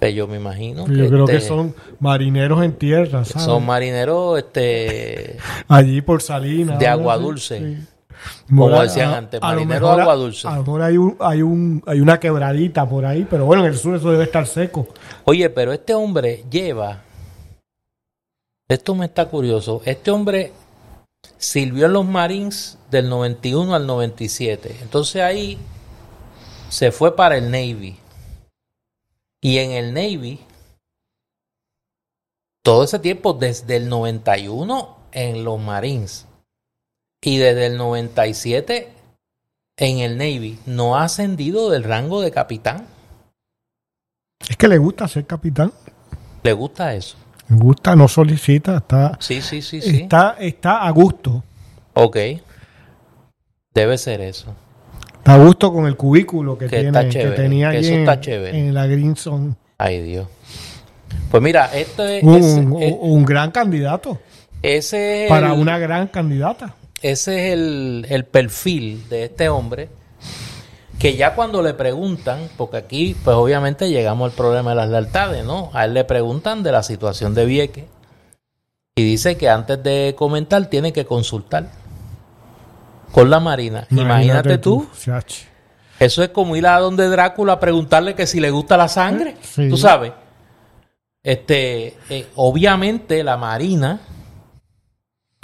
[0.00, 3.44] Eh, Yo me imagino Yo creo que este, son marineros en tierra, ¿sabes?
[3.44, 5.36] son marineros este,
[5.68, 6.78] Allí por Salinas.
[6.78, 7.58] De agua dulce.
[7.58, 7.86] sí.
[8.50, 10.48] Como Bueno, decían a- antes, a lo marinero mejor de a- agua dulce.
[10.48, 13.72] A lo mejor hay, un, hay, un, hay una quebradita por ahí, pero bueno, en
[13.72, 14.88] el sur eso debe estar seco.
[15.24, 17.00] Oye, pero este hombre lleva.
[18.68, 19.80] Esto me está curioso.
[19.84, 20.52] Este hombre
[21.38, 24.78] sirvió en los Marines del 91 al 97.
[24.82, 25.58] Entonces ahí
[26.68, 27.98] se fue para el Navy.
[29.40, 30.40] Y en el Navy,
[32.62, 36.26] todo ese tiempo, desde el 91 en los Marines
[37.22, 38.92] y desde el 97
[39.78, 42.86] en el Navy, no ha ascendido del rango de capitán.
[44.48, 45.72] Es que le gusta ser capitán.
[46.42, 47.16] ¿Le gusta eso?
[47.50, 50.02] Le gusta, no solicita, está, Sí, sí, sí, sí.
[50.02, 51.42] está, está a gusto.
[51.94, 52.16] Ok.
[53.74, 54.54] Debe ser eso.
[55.18, 57.94] Está a gusto con el cubículo que, Que tiene, está que tenía que allí eso
[57.96, 59.54] en, está en la Green Zone.
[59.78, 60.28] Ay, Dios.
[61.30, 64.18] Pues mira, esto es, Un, un- un gran candidato
[64.62, 66.74] ese es para el, una gran candidata.
[67.02, 69.88] ese es el, el perfil de este hombre
[71.00, 75.44] que ya cuando le preguntan, porque aquí pues obviamente llegamos al problema de las lealtades,
[75.44, 75.70] ¿no?
[75.72, 77.84] A él le preguntan de la situación de Vieques
[78.94, 81.70] y dice que antes de comentar tiene que consultar
[83.12, 83.86] con la Marina.
[83.90, 85.44] Imagínate, tú chachi.
[85.98, 89.36] Eso es como ir a donde Drácula a preguntarle que si le gusta la sangre.
[89.42, 89.68] Sí.
[89.68, 90.12] Tú sabes.
[91.22, 94.00] Este, eh, obviamente la Marina,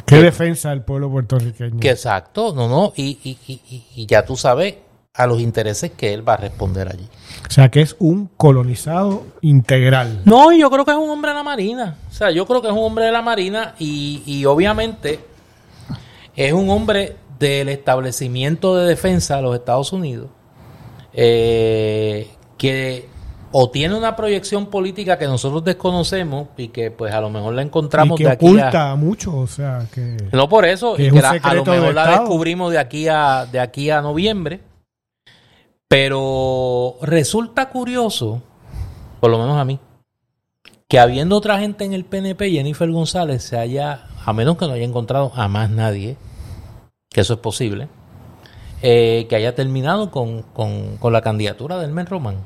[0.07, 1.81] Qué defensa del pueblo puertorriqueño.
[1.81, 4.77] que exacto, no, no, y- y- y- y ya tú sabes
[5.17, 7.09] a los intereses que él va a responder allí.
[7.49, 10.21] O sea, que es un colonizado integral.
[10.25, 11.97] No, yo creo que es un hombre de la Marina.
[12.11, 15.21] O sea, yo creo que es un hombre de la Marina y, y obviamente
[16.35, 20.29] es un hombre del establecimiento de defensa de los Estados Unidos
[21.13, 23.09] eh, que
[23.53, 27.63] o tiene una proyección política que nosotros desconocemos y que pues a lo mejor la
[27.63, 28.49] Y encontramos que de aquí a...
[28.51, 30.17] oculta mucho, o sea, que...
[30.33, 32.21] No por eso, que y es que un la- a lo mejor la Estado.
[32.21, 34.61] descubrimos de aquí a de aquí a noviembre.
[35.89, 38.43] Pero resulta curioso,
[39.21, 39.79] por lo menos a mí,
[40.89, 44.73] que habiendo otra gente en el PNP, Jennifer González se haya, a menos que no
[44.73, 46.17] haya encontrado a más nadie,
[47.11, 47.89] que eso es posible,
[48.83, 52.37] eh, que haya terminado con, con- la candidatura del Men Román.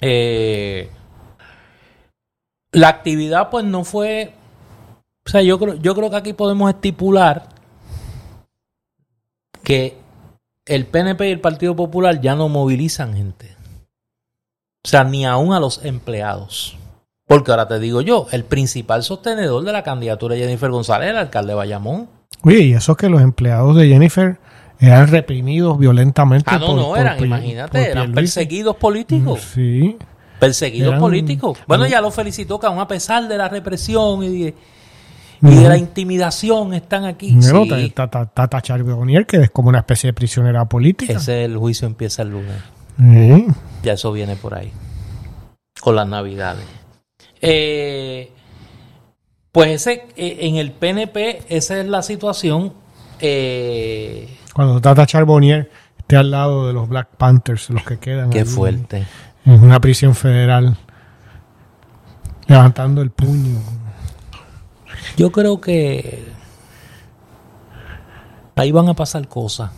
[0.00, 0.90] Eh,
[2.72, 4.34] la actividad pues no fue
[5.26, 7.48] o sea, yo creo, yo creo que aquí podemos estipular
[9.62, 9.96] que
[10.66, 13.54] el PNP y el Partido Popular ya no movilizan gente.
[14.84, 16.76] O sea, ni aún a los empleados.
[17.26, 21.20] Porque ahora te digo yo, el principal sostenedor de la candidatura de Jennifer González era
[21.20, 22.08] el alcalde de Bayamón.
[22.42, 24.38] Oye, y eso es que los empleados de Jennifer
[24.78, 26.44] eran reprimidos violentamente.
[26.52, 29.40] Ah, no, por- no, eran, imagínate, por eran perseguidos políticos.
[29.54, 29.96] Sí.
[30.38, 31.58] Perseguidos Eran- políticos.
[31.66, 34.52] Bueno, ya lo felicitó que aún a pesar de la represión y
[35.50, 37.34] y de la intimidación están aquí.
[37.34, 37.90] Bueno, Sí.
[37.90, 41.14] Tata, Charbonnier, que es como una especie de prisionera política.
[41.14, 42.56] Ese el juicio empieza el lunes.
[43.82, 44.72] Ya eso viene por ahí.
[45.80, 46.64] Con las navidades.
[47.40, 48.30] Eh,
[49.52, 52.72] pues ese, eh, en el PNP, esa es la situación.
[53.20, 58.30] Eh, Cuando Tata Charbonnier esté al lado de los Black Panthers, los que quedan.
[58.30, 59.06] qué fuerte.
[59.44, 60.76] En una prisión federal.
[62.46, 63.58] Levantando el puño.
[65.16, 66.24] Yo creo que
[68.56, 69.70] ahí van a pasar cosas.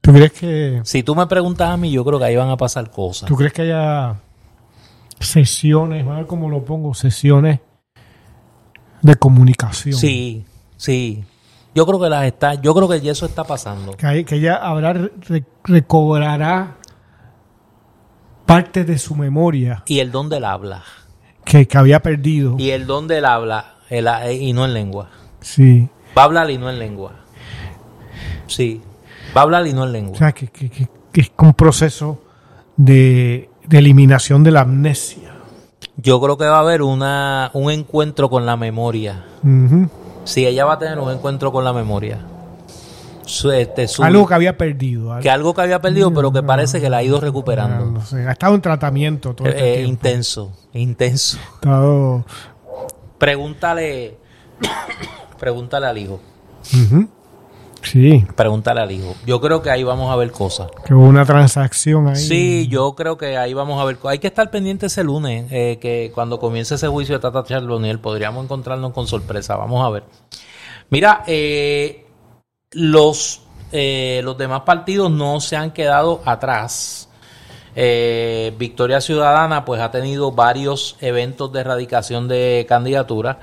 [0.00, 2.56] ¿Tú crees que, Si tú me preguntas a mí, yo creo que ahí van a
[2.56, 3.28] pasar cosas.
[3.28, 4.16] tú crees que haya
[5.20, 7.60] sesiones, a ver cómo lo pongo, sesiones
[9.02, 9.94] de comunicación?
[9.94, 10.44] Sí,
[10.76, 11.24] sí.
[11.74, 13.96] Yo creo que las está, yo creo que ya eso está pasando.
[13.96, 16.76] Que, hay- que ella habrá re- recobrará
[18.44, 20.82] parte de su memoria Y el don del habla.
[21.44, 22.56] que, que había perdido.
[22.58, 25.10] Y el don del habla el- y no en lengua.
[25.40, 25.88] Sí.
[26.16, 27.12] Va a hablar y no en lengua.
[28.46, 28.80] Sí.
[29.36, 30.14] Va a hablar y no en lengua.
[30.14, 32.22] O sea, que, que- que- que es un proceso
[32.76, 35.30] de, de eliminación de la amnesia.
[35.96, 39.24] Yo creo que va a haber una, un encuentro con la memoria.
[40.24, 42.18] Sí, ella va a tener un encuentro con la memoria.
[43.24, 45.16] su- este, su- Algo que había perdido.
[45.20, 47.86] que algo que había perdido, pero que parece que la ha ido recuperando.
[47.86, 49.90] No sé, ha estado en tratamiento todo este Eh, tiempo.
[49.90, 51.38] intenso, intenso.
[51.38, 52.24] Ha estado-
[53.22, 54.16] Pregúntale,
[55.38, 56.18] pregúntale al hijo.
[57.80, 59.14] Sí, pregúntale al hijo.
[59.24, 60.68] Yo creo que ahí vamos a ver cosas.
[60.84, 62.16] que hubo una transacción ahí.
[62.16, 63.98] Sí, yo creo que ahí vamos a ver.
[63.98, 67.44] co- Hay que estar pendiente ese lunes, eh, que cuando comience ese juicio de Tata
[67.44, 69.54] Charboniel podríamos encontrarnos con sorpresa.
[69.54, 70.02] Vamos a ver.
[70.90, 72.04] Mira, eh,
[72.72, 77.08] los, eh, los demás partidos no se han quedado atrás.
[77.74, 83.38] Eh, Victoria Ciudadana pues ha tenido varios eventos de erradicación de candidaturas.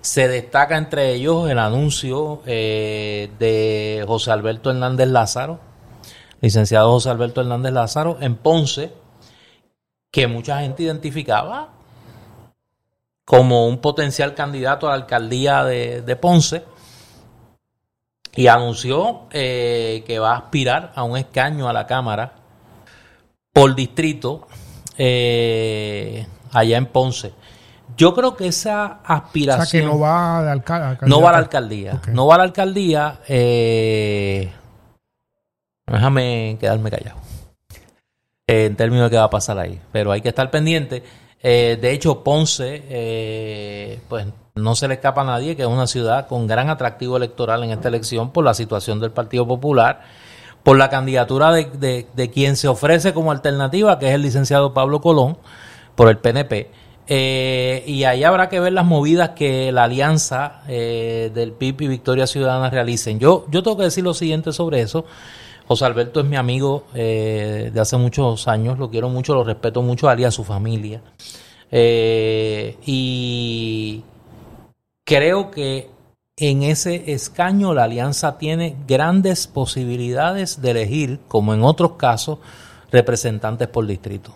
[0.00, 5.60] Se destaca entre ellos el anuncio eh, de José Alberto Hernández Lázaro,
[6.40, 8.92] licenciado José Alberto Hernández Lázaro, en Ponce,
[10.10, 11.70] que mucha gente identificaba
[13.24, 16.64] como un potencial candidato a la alcaldía de, Ponce,
[18.36, 22.43] y anunció eh, que va a aspirar a un escaño a la Cámara
[23.54, 24.46] por distrito
[24.98, 27.32] eh, allá en Ponce.
[27.96, 31.32] Yo creo que esa O aspiración sea, que no va de alca- no va a
[31.32, 32.00] la alcaldía.
[32.12, 33.20] No va a la alcaldía.
[33.28, 34.52] eh,
[35.86, 37.18] déjame quedarme callado.
[38.46, 39.80] eh, en términos de qué va a pasar ahí.
[39.92, 41.02] Pero hay que estar pendiente.
[41.42, 45.86] Eh, de hecho, Ponce, eh, pues no se le escapa a nadie que es una
[45.86, 50.02] ciudad con gran atractivo electoral en esta elección por la situación del Partido Popular,
[50.64, 54.74] por la candidatura de, de- de quien se ofrece como alternativa, que es el licenciado
[54.74, 55.38] Pablo Colón,
[55.94, 56.70] por el PNP.
[57.06, 61.88] Eh, y ahí habrá que ver las movidas que la alianza eh, del PIB y
[61.88, 63.18] Victoria Ciudadana realicen.
[63.20, 65.04] Yo, yo tengo que decir lo siguiente sobre eso.
[65.68, 69.82] José Alberto es mi amigo eh, de hace muchos años, lo quiero mucho, lo respeto
[69.82, 71.02] mucho a su familia.
[71.70, 74.02] Eh, y
[75.04, 75.90] creo que
[76.36, 82.38] en ese escaño la alianza tiene grandes posibilidades de elegir, como en otros casos,
[82.90, 84.34] representantes por distrito.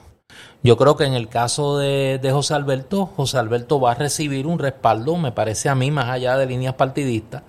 [0.63, 4.59] Yo creo que en el caso de, José Alberto, José Alberto va a recibir un
[4.59, 7.43] respaldo, me parece a mí, más allá de líneas partidistas,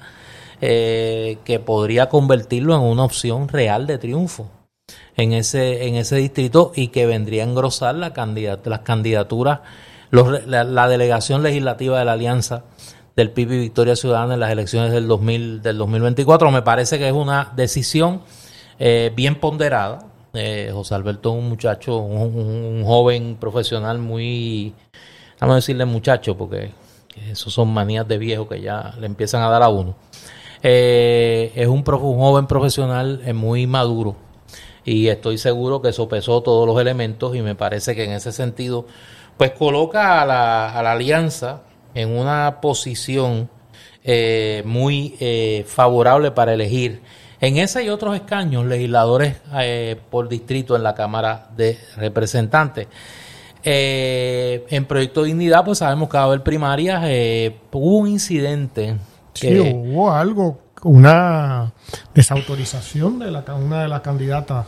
[0.61, 4.49] eh, que podría convertirlo en una opción real de triunfo
[5.15, 9.59] en ese, en ese distrito y que vendría a engrosar la candidat- las candidaturas,
[10.11, 12.63] los la delegación legislativa de la alianza
[13.19, 16.51] del PIB y Victoria Ciudadana en las elecciones del, 2000, del 2024.
[16.51, 18.21] Me parece que es una decisión
[18.79, 19.99] eh, bien ponderada.
[20.33, 24.73] Eh, José Alberto es un muchacho, un, joven profesional muy,
[25.39, 26.71] vamos a decirle muchacho, porque
[27.29, 29.95] esos son manías de viejo que ya le empiezan a dar a uno.
[30.63, 34.15] Eh, es un, prof- un joven profesional eh, muy maduro
[34.85, 38.85] y estoy seguro que sopesó todos los elementos y me parece que en ese sentido
[39.37, 41.61] pues coloca a la, a la alianza
[41.93, 43.49] en una posición
[44.03, 47.01] eh, muy eh, favorable para elegir
[47.41, 52.87] en ese y otros escaños legisladores eh, por distrito en la Cámara de Representantes.
[53.63, 57.01] Eh, en Proyecto Dignidad pues sabemos que va a haber primarias.
[57.05, 58.95] eh, hubo un incidente
[59.33, 61.73] Sí, que- hubo algo, una
[62.13, 64.65] desautorización de la, una de las candidatas,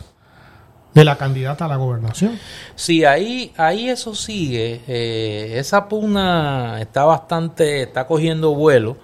[0.94, 2.38] de la candidata a la gobernación.
[2.74, 4.82] Sí, ahí, ahí eso sigue.
[4.86, 8.96] eh, esa pugna está bastante, está cogiendo vuelo.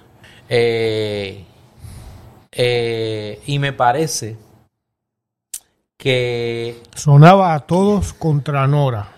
[0.48, 1.44] eh,
[2.52, 4.36] eh, y me parece
[5.96, 9.08] que Sonaba a todos contra Nora.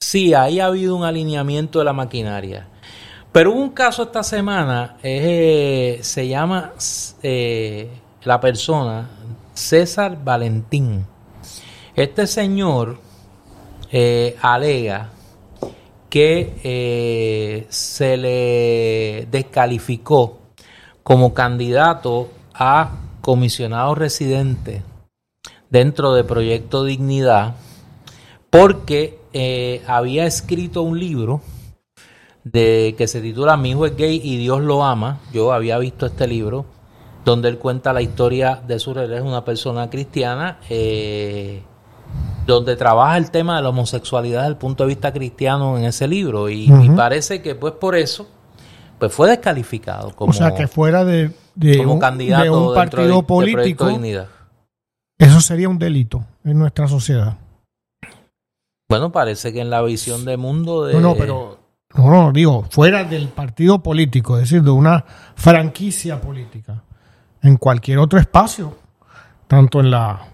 [0.00, 2.68] sí, ahí ha habido un alineamiento de la maquinaria.
[3.32, 6.72] Pero hubo un caso esta semana, se llama
[8.24, 9.08] la persona
[9.54, 11.04] César Valentín.
[11.98, 13.00] Este señor
[13.90, 15.10] eh, alega
[16.08, 20.38] que eh, se le descalificó
[21.02, 24.84] como candidato a comisionado residente
[25.70, 27.56] dentro de Proyecto Dignidad
[28.48, 31.40] porque eh, había escrito un libro
[32.44, 35.18] de que se titula Mi hijo es gay y Dios lo ama.
[35.32, 36.64] Yo había visto este libro
[37.24, 40.60] donde él cuenta la historia de su regreso, una persona cristiana,
[42.52, 46.08] donde trabaja el tema de la homosexualidad desde el punto de vista cristiano en ese
[46.08, 46.96] libro y, y Ujú.
[46.96, 48.26] parece que pues por eso
[48.98, 52.74] pues fue descalificado como, o sea, que fuera de, de como un, candidato de un
[52.74, 53.88] partido de político,
[55.18, 57.36] eso sería un delito en nuestra sociedad.
[58.88, 61.58] Bueno, parece que en la visión de mundo de No, no, pero
[61.94, 66.82] no, no, digo, fuera del partido político, es decir, de una franquicia política,
[67.42, 68.74] en cualquier otro espacio,
[69.46, 70.26] tanto en la,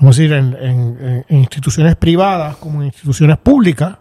[0.00, 3.96] vamos a decir, en, en- en instituciones privadas como en instituciones públicas,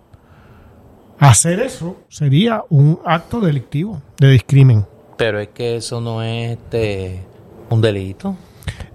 [1.19, 4.85] hacer eso sería un acto delictivo de discrimen.
[5.17, 7.21] Pero es que eso no es este
[7.69, 8.35] un delito.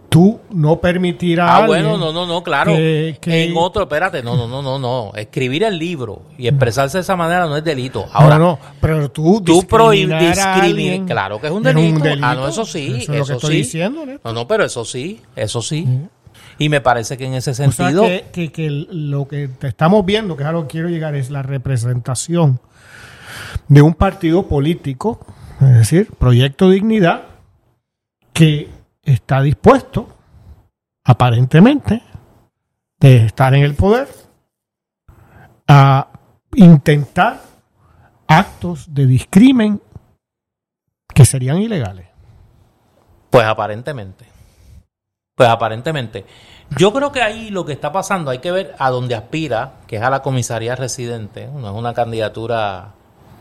[0.08, 2.72] tú no permitirás Ah, a bueno, no, no, no, claro.
[2.72, 5.10] que- que- En otro, espérate, no, no, no, no, no.
[5.16, 8.06] Escribir el libro y expresarse de esa manera no es delito.
[8.12, 12.08] Ahora, no, no, pero tú tú alguien claro que es un es delito.
[12.22, 13.56] Ah, no, eso sí, Eso es lo que eso estoy sí.
[13.58, 14.06] diciendo.
[14.22, 15.84] No, no, pero eso sí, eso sí.
[16.58, 19.66] Y me parece que en ese O sea, sentido, que, que- que lo que te
[19.68, 22.60] estamos viendo, que es a lo que quiero llegar, es la representación
[23.68, 25.20] de un partido político,
[25.60, 27.22] es decir, Proyecto Dignidad,
[28.32, 28.68] que
[29.02, 30.08] está dispuesto,
[31.04, 32.02] aparentemente,
[33.00, 34.08] de estar en el poder,
[35.68, 36.08] a
[36.54, 37.40] intentar
[38.28, 39.80] actos de discrimen
[41.12, 42.06] que serían ilegales.
[43.30, 44.24] pues aparentemente.
[45.34, 46.24] Pues aparentemente.
[46.78, 49.96] Yo creo que ahí lo que está pasando, hay que ver a dónde aspira, que
[49.96, 52.92] es a la comisaría residente, no es una candidatura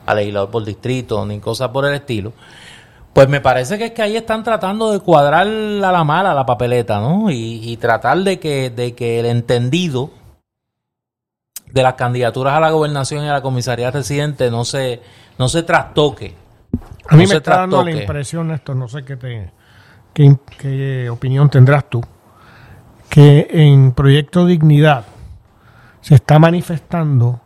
[0.05, 2.33] a legislador por distrito ni cosas por el estilo.
[3.13, 6.45] Pues me parece que es que ahí están tratando de cuadrar a la mala la
[6.45, 7.29] papeleta, ¿no?
[7.29, 10.09] Y, y tratar de que, de que el entendido
[11.71, 15.01] de las candidaturas a la gobernación y a la comisaría residente no se,
[15.37, 16.35] no se trastoque.
[17.07, 19.51] A mí No me está dando la impresión, Néstor, no sé qué, te,
[20.13, 22.01] qué, opinión tendrás tú,
[23.09, 25.05] que en Proyecto Dignidad
[26.01, 27.41] se está manifestando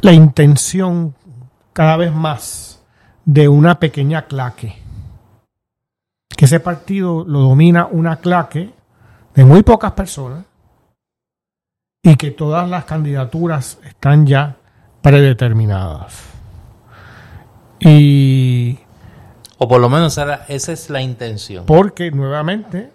[0.00, 1.14] la intención
[1.72, 2.84] cada vez más
[3.24, 4.76] de una pequeña claque.
[6.28, 8.72] Que ese partido lo domina una claque
[9.34, 10.44] de muy pocas personas
[12.02, 14.56] y que todas las candidaturas están ya
[15.02, 16.30] predeterminadas.
[17.80, 18.78] Y
[19.58, 21.66] O por lo menos esa, esa es la intención.
[21.66, 22.92] porque nuevamente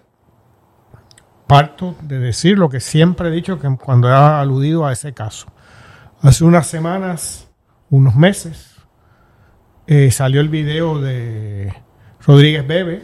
[1.46, 5.46] parto de decir lo que siempre he dicho que cuando he aludido a ese caso.
[6.20, 7.48] Hace unas semanas,
[7.90, 8.76] unos meses,
[9.86, 11.74] eh, salió el video de
[12.26, 13.02] Rodríguez Bebe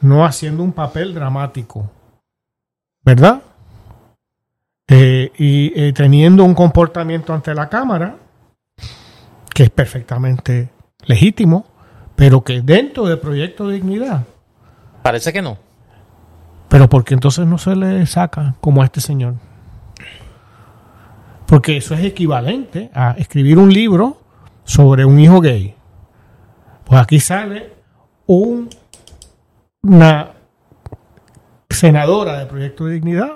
[0.00, 1.90] no haciendo un papel dramático,
[3.04, 3.42] ¿verdad?
[4.88, 8.16] Eh, y eh, teniendo un comportamiento ante la cámara
[9.54, 10.70] que es perfectamente
[11.06, 11.66] legítimo,
[12.22, 14.22] pero que dentro del proyecto de dignidad
[15.02, 15.58] Parece que no.
[16.68, 19.34] pero porque entonces no se le saca como a este señor.
[21.48, 24.18] Porque eso es equivalente a escribir un libro
[24.62, 25.74] sobre un hijo gay.
[26.84, 27.72] Pues aquí sale
[28.26, 28.70] un-
[29.82, 30.30] una
[31.70, 33.32] senadora del Proyecto de Dignidad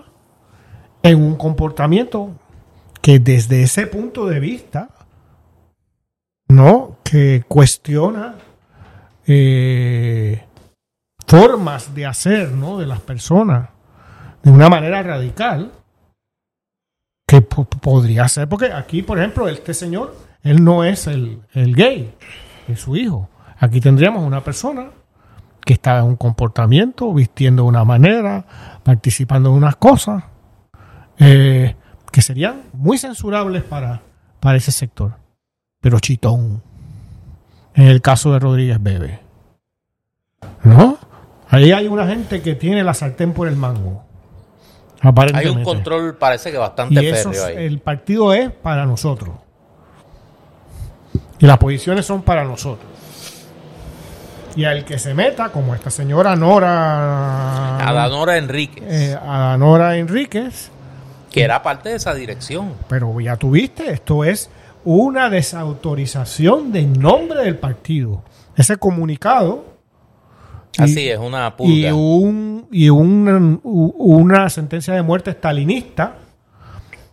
[1.03, 2.31] en un comportamiento
[3.03, 4.91] que desde ese punto de vista,
[6.49, 6.99] ¿no?
[7.03, 8.37] Que cuestiona
[9.27, 10.45] eh,
[11.27, 12.79] formas de hacer ¿no?
[12.79, 13.71] de las personas
[14.43, 15.73] de una manera radical
[17.27, 21.75] que po- podría ser, porque aquí, por ejemplo, este señor, él no es el, el
[21.75, 22.15] gay,
[22.69, 23.29] es su hijo.
[23.59, 24.91] Aquí tendríamos una persona
[25.65, 28.47] que está en un comportamiento, vistiendo de una manera,
[28.85, 30.23] participando en unas cosas,
[31.19, 31.75] eh,
[32.13, 34.03] que serían muy censurables para,
[34.39, 35.17] para ese sector.
[35.81, 36.63] Pero chitón,
[37.77, 39.21] en el caso de Rodríguez Bebe.
[40.65, 40.99] ¿No?
[41.49, 44.03] Ahí hay una gente que tiene la sartén por el mango.
[45.35, 47.65] Hay un control, parece que y bastante eso férreo es- ahí.
[47.67, 49.37] el partido es para nosotros.
[51.39, 52.91] Y las posiciones son para nosotros.
[54.57, 57.77] Y al que se meta, como esta señora Nora.
[57.87, 60.71] A Danora Enríquez, eh, a Nora Enríquez,
[61.31, 62.73] que era parte de esa dirección.
[62.89, 64.49] pero ya tuviste, esto es
[64.87, 68.23] una desautorización de nombre del partido.
[68.57, 69.77] Ese comunicado
[70.79, 76.17] Y- Así es, una y, un, y una sentencia de muerte estalinista.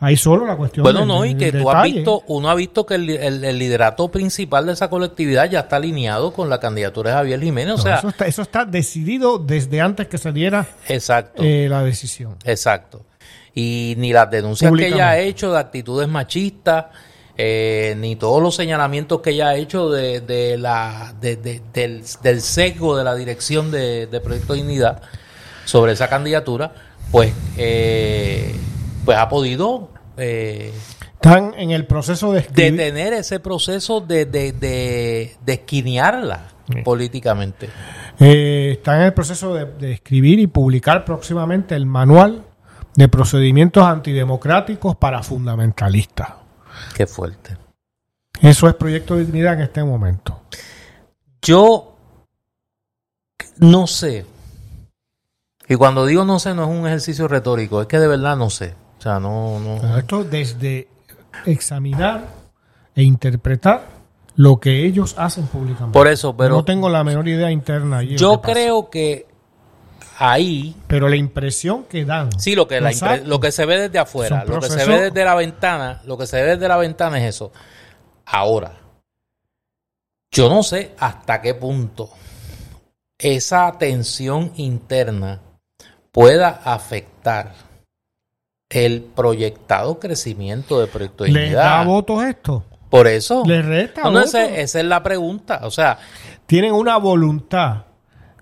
[0.02, 0.84] Ahí solo la cuestión.
[0.84, 3.44] Bueno, del- no, y del que tú has visto, uno ha visto que el, el-
[3.46, 7.76] el liderato principal de esa colectividad ya está alineado con la candidatura de Javier Jiménez.
[7.76, 11.68] O No, sea, eso, está, eso está decidido desde antes que se diera exacto, eh,
[11.70, 12.36] la decisión.
[12.44, 13.06] exacto.
[13.56, 16.88] Y ni las denuncias que ella ha hecho de actitudes machistas,
[17.38, 22.04] eh, ni todos los señalamientos que ella ha hecho de, de la, de- de- del,
[22.22, 25.02] del sesgo de la dirección de, de Proyecto Dignidad
[25.66, 26.74] sobre esa candidatura,
[27.12, 28.54] pues, eh,
[29.06, 30.72] pues ha podido eh,
[31.16, 36.50] Están en el proceso de detener ese proceso de, de, de, de esquinearla
[36.84, 37.70] políticamente.
[38.20, 42.44] Eh, está en el proceso de escribir y publicar próximamente el manual
[42.96, 46.30] de procedimientos antidemocráticos para fundamentalistas.
[46.96, 47.58] Qué fuerte.
[48.42, 50.42] Eso es Proyecto de Dignidad en este momento.
[51.42, 51.96] Yo
[53.58, 54.26] no sé.
[55.68, 58.50] Y cuando digo no sé, no es un ejercicio retórico, es que de verdad no
[58.50, 58.76] sé.
[59.00, 59.98] O sea, no, no.
[59.98, 60.88] Esto desde
[61.46, 62.28] examinar
[62.96, 63.88] e interpretar
[64.36, 65.94] lo que ellos hacen públicamente.
[65.94, 68.00] Por eso, pero no tengo la menor idea interna.
[68.00, 69.28] allí yo creo que
[70.18, 72.38] ahí Pero la impresión que dan.
[72.40, 75.02] Sí, lo que, la impre- lo que se ve desde afuera, lo que se ve
[75.04, 77.52] desde la ventana, lo que se ve desde la ventana es eso.
[78.26, 78.74] Ahora,
[80.32, 82.10] yo no sé hasta qué punto
[83.18, 85.40] esa tensión interna
[86.12, 87.54] pueda afectar
[88.70, 92.64] el proyectado crecimiento de Proyecto ¿Les da votos esto?
[92.90, 94.34] Por eso, ¿Les resta no, no, votos?
[94.34, 95.62] esa, esa es la pregunta.
[95.64, 95.98] O sea,
[96.46, 97.84] Tienen una voluntad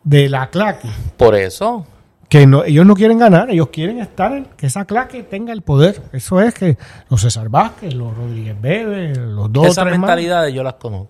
[0.04, 1.86] de la claque por eso,
[2.30, 5.62] que no, ellos no quieren ganar, ellos quieren estar en que esa claque tenga el
[5.64, 6.02] poder.
[6.14, 6.78] Eso es que
[7.10, 11.10] los César Vázquez, los Rodríguez Bebe, los dos esas tres más, mentalidades yo las conozco.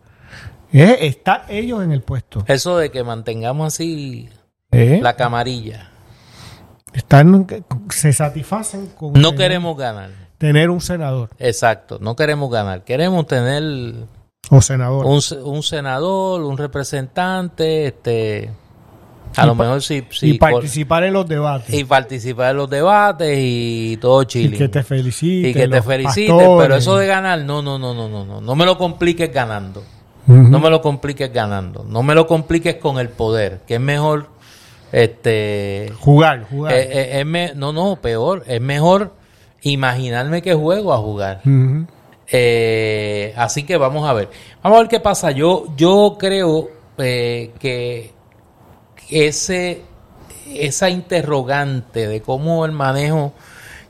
[0.71, 2.43] es estar ellos en el puesto.
[2.47, 4.29] Eso de que mantengamos así
[4.71, 4.99] ¿Eh?
[5.01, 5.89] la camarilla.
[6.93, 7.47] Están,
[7.89, 10.09] se satisfacen con No tener, queremos ganar.
[10.37, 12.83] tener un senador Exacto, no queremos ganar.
[12.83, 14.07] Queremos tener
[14.49, 15.05] o senador.
[15.05, 18.51] un, un senador, un representante, este,
[19.35, 21.73] a Y lo mejor sí, y sí, cor- participar en los debates.
[21.73, 24.57] y participar en los debates y todo Y chile.
[24.57, 25.49] que te felicite.
[25.49, 28.41] Y que te feliciten, pero eso de ganar, no, no, no, no, no, no.
[28.41, 29.83] No me lo compliques ganando.
[30.27, 31.83] No me lo compliques ganando.
[31.87, 34.27] No me lo compliques con el poder, que es mejor,
[34.91, 36.73] este, Jugar, jugar.
[36.73, 39.13] eh, eh, es me- no, no, peor, es mejor
[39.63, 41.41] imaginarme que juego a jugar.
[42.33, 44.29] Eh, así que vamos a ver.
[44.63, 45.31] Vamos a ver qué pasa.
[45.31, 48.11] Yo, yo creo eh, que
[49.11, 49.83] ese,
[50.47, 53.33] esa interrogante de cómo el manejo,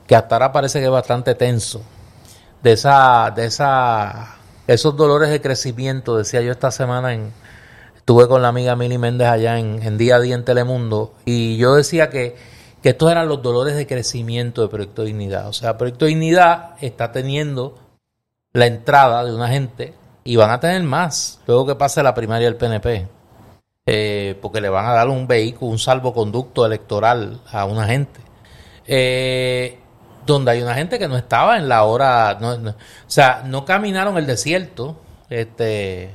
[0.06, 1.82] que hasta ahora parece que es bastante tenso,
[2.62, 7.32] de esa, de esa, esos dolores de crecimiento, decía yo esta semana en,
[7.96, 11.56] estuve con la amiga Mili Méndez allá en, en día a día en Telemundo, y
[11.56, 12.36] yo decía que,
[12.82, 15.48] que estos eran los dolores de crecimiento de Proyecto Dignidad.
[15.48, 17.78] O sea, Proyecto Dignidad está teniendo
[18.52, 19.94] la entrada de una gente
[20.24, 23.08] y van a tener más luego que pase la primaria del PNP.
[23.86, 28.20] Eh, porque le van a dar un vehículo, un salvoconducto electoral a una gente.
[28.86, 29.78] Eh,
[30.24, 32.74] donde hay una gente que no estaba en la hora, o
[33.08, 36.10] sea, no caminaron el desierto, este,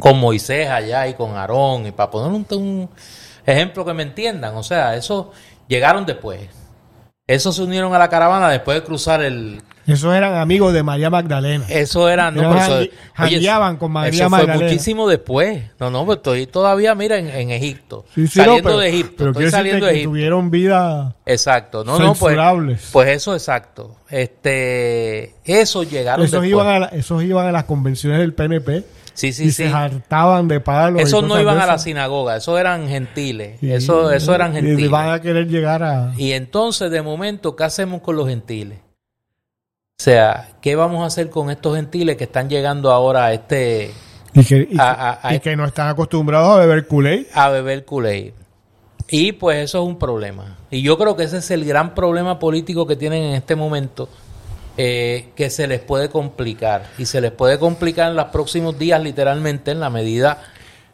[0.00, 2.90] con Moisés allá y con Aarón, y para poner un, un
[3.46, 5.30] ejemplo que me entiendan, o sea, eso
[5.68, 6.48] llegaron después.
[7.32, 11.10] Esos se unieron a la caravana después de cruzar el, Esos eran amigos de María
[11.10, 11.64] Magdalena.
[11.68, 14.64] eso era, no, Eran pero eso- jangue- jangueaban con María eso fue Magdalena.
[14.70, 15.62] muchísimo después.
[15.80, 18.04] No, no, pues estoy todavía, mira, en, en Egipto.
[18.14, 19.14] Sí, sí, no, saliendo pero- de Egipto.
[19.18, 20.10] Pero estoy saliendo de que Egipto.
[20.10, 21.84] tuvieron vida Exacto.
[21.84, 22.36] No, no, pues,
[22.92, 23.96] pues eso, exacto.
[24.10, 26.50] Este, eso llegaron esos, después.
[26.50, 28.84] iban a la- esos iban a las convenciones del PNP
[29.14, 29.64] sí, sí, y sí.
[29.64, 31.00] se hartaban de palos.
[31.00, 33.62] y Esos no iban a la sinagoga, esos eran gentiles.
[33.62, 34.90] Y- Eso, eso eran y gentiles.
[34.90, 36.12] van a querer llegar a...
[36.16, 38.78] Y entonces, de momento, ¿qué hacemos con los gentiles?
[40.00, 43.92] O sea, ¿qué vamos a hacer con estos gentiles que están llegando ahora a este
[44.34, 47.26] Y que, y, A- a- a- y que no están acostumbrados a beber culé.
[47.34, 48.32] a beber Kool-Aid.
[49.08, 50.56] Y pues eso es un problema.
[50.70, 54.08] Y yo creo que ese es el gran problema político que tienen en este momento,
[54.76, 56.84] eh, que se les puede complicar.
[56.98, 60.42] Y se les puede complicar en los próximos días, literalmente, en la medida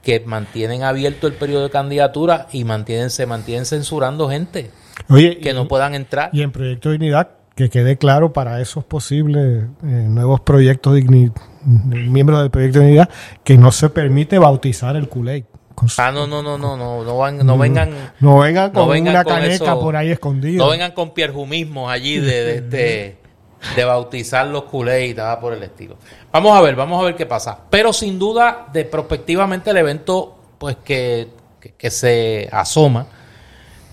[0.02, 4.70] que mantienen abierto el periodo de candidatura y mantienen, se mantienen censurando gente
[5.08, 6.30] Oye, que y, no puedan entrar.
[6.32, 11.32] y en Proyecto Dignidad, que quede claro para esos posibles eh, nuevos proyectos digni-
[11.64, 13.10] miembros del Proyecto Dignidad,
[13.44, 15.44] que no se permite bautizar el culé.
[15.98, 17.90] Ah, no, no, no, no, no, no, van, no vengan...
[18.20, 20.58] No vengan no con vengan una con caneca eso- por ahí escondida.
[20.58, 23.16] No vengan con pierjumismos allí de, de, de-
[23.74, 25.96] de bautizar los culés y nada por el estilo.
[26.32, 27.58] Vamos a ver, vamos a ver qué pasa.
[27.70, 31.28] Pero sin duda, de prospectivamente el evento, pues que,
[31.76, 33.06] que, se asoma,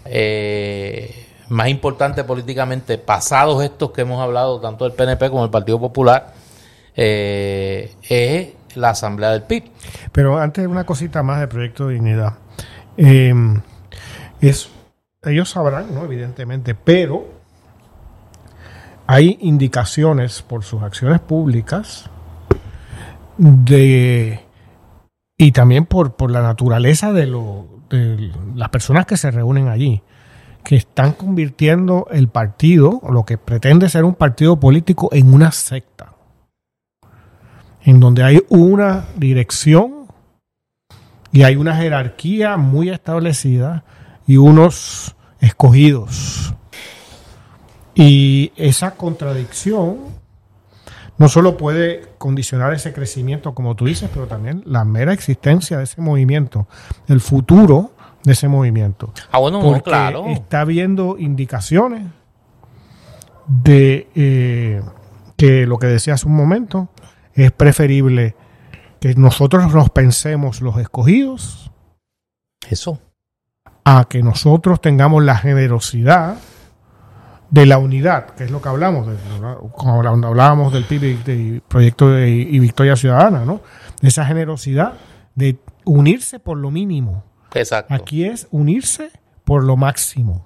[0.06, 5.80] eh, más importante políticamente, pasados estos que hemos hablado, tanto del PNP como del Partido
[5.80, 6.34] Popular,
[6.96, 9.64] eh, es la Asamblea del PIB.
[10.12, 12.34] Pero antes una cosita más del Proyecto Dignidad.
[12.98, 13.34] Eh,
[14.42, 14.70] es,
[15.24, 16.04] ellos sabrán, ¿no?
[16.06, 17.36] Evidentemente, pero
[19.08, 22.10] hay indicaciones por sus acciones públicas
[23.38, 24.46] de
[25.38, 27.26] y también por, la naturaleza de,
[27.90, 30.02] de las personas que se reúnen allí,
[30.64, 36.14] que están convirtiendo el partido, lo que pretende ser un partido político, en una secta,
[37.84, 40.08] en donde hay una dirección
[41.34, 43.84] y hay una jerarquía muy establecida
[44.26, 46.56] y unos escogidos.
[47.96, 49.98] Y esa contradicción
[51.18, 55.86] no solo puede condicionar ese crecimiento, como tú dices, pero también la mera existencia de
[55.86, 56.68] ese movimiento,
[57.08, 57.92] el futuro
[58.24, 59.14] de ese movimiento.
[59.32, 60.26] Ah, bueno, no, Porque claro.
[60.28, 62.08] está habiendo indicaciones
[63.48, 64.82] de eh,
[65.38, 66.90] que lo que decía hace un momento
[67.34, 68.36] es preferible
[69.00, 71.72] que nosotros nos pensemos los escogidos
[72.70, 73.00] Eso.
[73.84, 76.38] a que nosotros tengamos la generosidad
[77.56, 79.16] de la unidad, que es lo que hablamos, de,
[79.72, 83.62] cuando hablábamos del PIB de proyecto de, y Victoria Ciudadana, ¿no?
[84.02, 84.96] De esa generosidad
[85.36, 87.24] de unirse por lo mínimo.
[87.54, 87.94] Exacto.
[87.94, 89.10] Aquí es unirse
[89.46, 90.46] por lo máximo.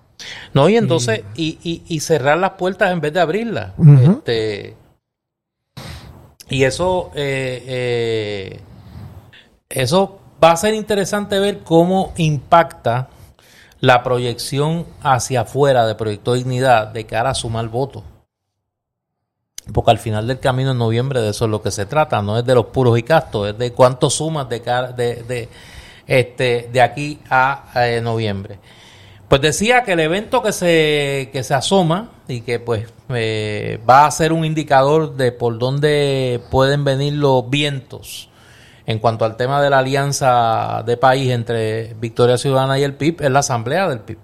[0.53, 3.71] No, y entonces, y, y, cerrar las puertas en vez de abrirlas.
[4.03, 4.75] este,
[6.47, 8.59] y eso, eh, eh,
[9.67, 13.09] eso va a ser interesante ver cómo impacta
[13.81, 18.03] la proyección hacia afuera de Proyecto Dignidad de cara a sumar votos.
[19.73, 22.37] Porque al final del camino en noviembre de eso es lo que se trata, no
[22.37, 25.49] es de los puros y castos, es de cuánto sumas de, cara, de, de,
[26.07, 28.59] este, de aquí a, eh, noviembre.
[29.27, 34.07] Pues decía que el evento que se, que se asoma y que pues eh, va
[34.07, 38.28] a ser un indicador de por dónde pueden venir los vientos
[38.89, 43.21] en cuanto al tema de la alianza de país entre Victoria Ciudadana y el PIB,
[43.21, 44.17] es la asamblea del PIB.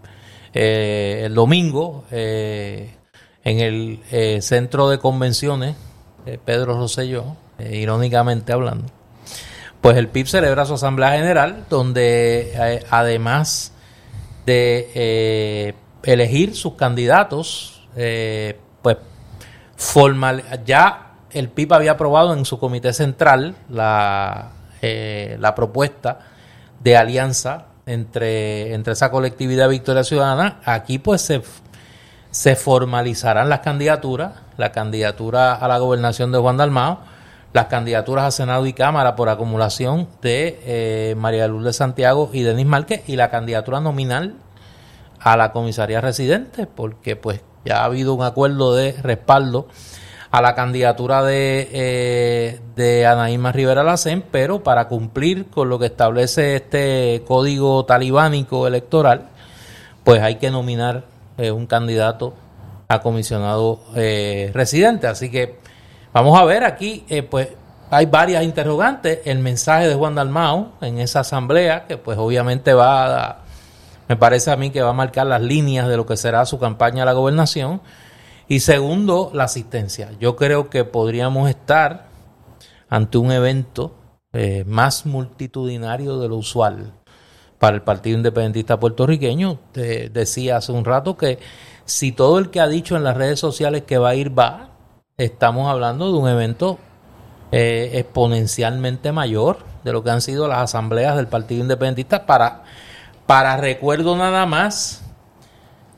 [0.55, 2.95] Eh, el domingo, eh,
[3.43, 5.75] en el eh, centro de convenciones,
[6.45, 8.87] Pedro Rosselló, irónicamente hablando,
[9.81, 13.71] pues el PIB celebra su asamblea general, donde además
[14.47, 18.97] de elegir sus candidatos, pues
[19.75, 24.54] formal, ya el PIB había aprobado en su comité central la,
[24.87, 26.19] eh, la propuesta
[26.79, 30.59] de alianza entre, entre esa colectividad Victoria Ciudadana.
[30.63, 31.41] Aquí pues se,
[32.29, 36.99] se formalizarán las candidaturas, la candidatura a la gobernación de Juan Dalmao,
[37.51, 42.43] las candidaturas a Senado y Cámara por acumulación de eh, María Luz de Santiago y
[42.43, 44.35] Denis Márquez y la candidatura nominal
[45.19, 49.67] a la comisaría residente, porque pues ya ha habido un acuerdo de respaldo
[50.35, 55.85] a la candidatura de, eh, de Anaíma Rivera Lacén, pero para cumplir con lo que
[55.85, 59.29] establece este código talibánico electoral,
[60.03, 61.05] pues hay que nominar
[61.37, 62.33] eh, un candidato
[62.89, 65.07] a comisionado eh, residente.
[65.07, 65.57] Así que
[66.11, 67.47] vamos a ver aquí, eh, pues
[67.89, 69.19] hay varias interrogantes.
[69.23, 73.37] El mensaje de Juan Dalmao en esa asamblea, que pues obviamente va a,
[74.09, 76.59] me parece a mí que va a marcar las líneas de lo que será su
[76.59, 77.79] campaña a la gobernación
[78.47, 80.11] y segundo, la asistencia.
[80.19, 82.07] Yo creo que podríamos estar
[82.89, 83.95] ante un evento
[84.33, 86.93] eh, más multitudinario de lo usual
[87.57, 89.59] para el Partido Independentista puertorriqueño.
[89.71, 91.39] Te decía hace un rato que
[91.85, 94.69] si todo el que ha dicho en las redes sociales que va a ir va,
[95.17, 96.77] estamos hablando de un evento
[97.51, 102.63] eh, exponencialmente mayor de lo que han sido las asambleas del Partido Independentista para,
[103.25, 105.03] para recuerdo nada más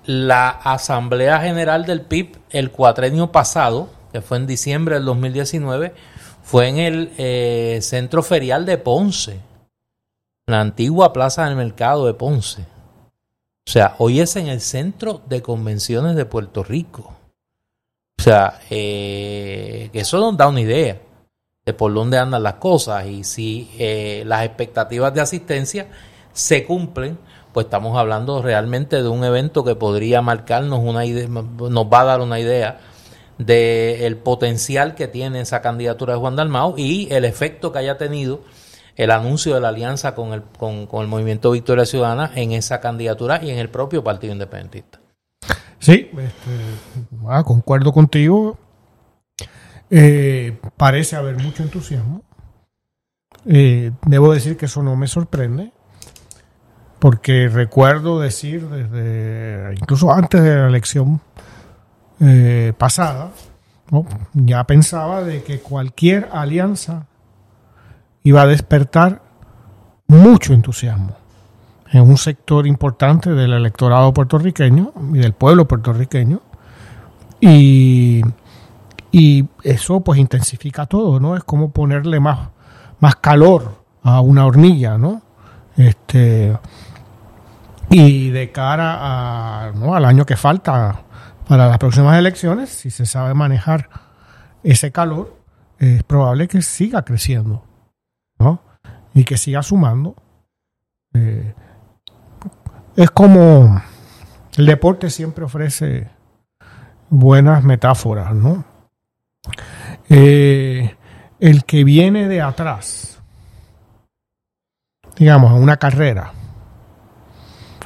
[0.05, 5.93] la Asamblea General del PIB el cuatrenio pasado, que fue en diciembre del 2019,
[6.43, 9.39] fue en el eh, Centro Ferial de Ponce,
[10.47, 12.61] la antigua Plaza del Mercado de Ponce.
[12.61, 17.13] O sea, hoy es en el Centro de Convenciones de Puerto Rico.
[18.17, 21.01] O sea, eh, eso nos da una idea
[21.65, 25.87] de por dónde andan las cosas y si eh, las expectativas de asistencia
[26.31, 27.19] se cumplen
[27.57, 32.03] pues estamos hablando realmente de un evento que podría marcarnos una idea, nos va a
[32.03, 32.81] dar una idea
[33.39, 38.41] del potencial que tiene esa candidatura de Juan Dalmao y el efecto que haya tenido
[38.95, 43.43] el anuncio de la alianza con el, con, el movimiento Victoria Ciudadana en esa candidatura
[43.43, 44.99] y en el propio Partido Independentista.
[45.79, 46.51] Sí, este,
[47.27, 48.55] ah, concuerdo contigo.
[49.89, 52.21] Eh, parece haber mucho entusiasmo.
[53.47, 55.71] Eh, debo decir que eso no me sorprende
[56.99, 61.21] porque recuerdo decir desde incluso antes de la elección
[62.19, 63.31] eh, pasada,
[64.33, 67.05] ya pensaba de que cualquier alianza
[68.23, 69.21] iba a despertar
[70.07, 71.15] mucho entusiasmo
[71.91, 76.41] en un sector importante del electorado puertorriqueño y del pueblo puertorriqueño
[77.39, 78.21] y,
[79.11, 81.37] y eso pues intensifica todo, ¿no?
[81.37, 82.49] Es como ponerle más,
[82.99, 85.21] más calor a una hornilla, ¿no?
[85.77, 86.57] Este,
[87.89, 91.03] y de cara a, al año que falta
[91.47, 93.89] para las próximas elecciones, si se sabe manejar
[94.63, 95.37] ese calor,
[95.79, 97.63] es probable que siga creciendo
[98.39, 98.61] ¿no?
[99.13, 100.15] y que siga sumando.
[101.13, 101.53] Eh,
[102.95, 103.81] es como
[104.57, 106.09] el deporte siempre ofrece
[107.09, 108.65] buenas metáforas, ¿no?
[110.09, 110.95] Eh,
[111.39, 113.21] el que viene de atrás,
[115.15, 116.33] digamos, en una carrera,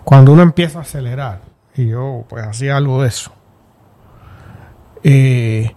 [0.03, 1.41] cuando uno empieza a acelerar,
[1.75, 3.31] y yo pues hacía algo de eso,
[5.03, 5.75] eh,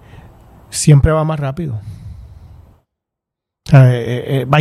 [0.71, 1.81] siempre va más rápido.
[3.73, 4.59] Eh, eh, va,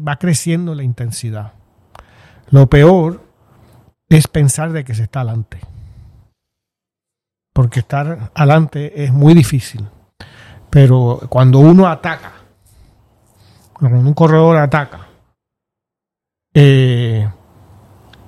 [0.00, 1.52] va creciendo la intensidad.
[2.50, 3.22] Lo peor
[4.08, 5.58] es pensar de que se está adelante.
[7.52, 9.88] Porque estar adelante es muy difícil.
[10.70, 12.32] Pero cuando uno ataca,
[13.72, 15.06] cuando un corredor ataca,
[16.52, 17.28] eh,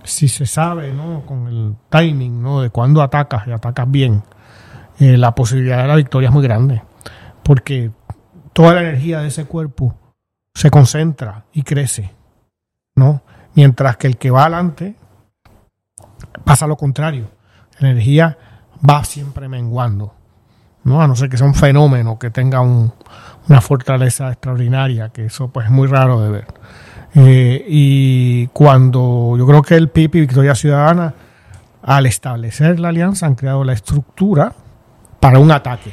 [0.09, 1.24] si se sabe, ¿no?
[1.26, 2.62] Con el timing, ¿no?
[2.62, 4.22] De cuando atacas y atacas bien,
[4.98, 6.82] eh, la posibilidad de la victoria es muy grande.
[7.42, 7.90] Porque
[8.52, 9.94] toda la energía de ese cuerpo
[10.54, 12.12] se concentra y crece,
[12.96, 13.22] ¿no?
[13.54, 14.96] Mientras que el que va adelante
[16.44, 17.30] pasa lo contrario.
[17.78, 18.36] La energía
[18.88, 20.14] va siempre menguando,
[20.84, 21.00] ¿no?
[21.00, 25.66] A no ser que sea un fenómeno que tenga una fortaleza extraordinaria, que eso pues
[25.66, 26.46] es muy raro de ver.
[27.20, 31.14] Eh, y cuando yo creo que el PIB y Victoria Ciudadana,
[31.82, 34.54] al establecer la alianza, han creado la estructura
[35.18, 35.92] para un ataque.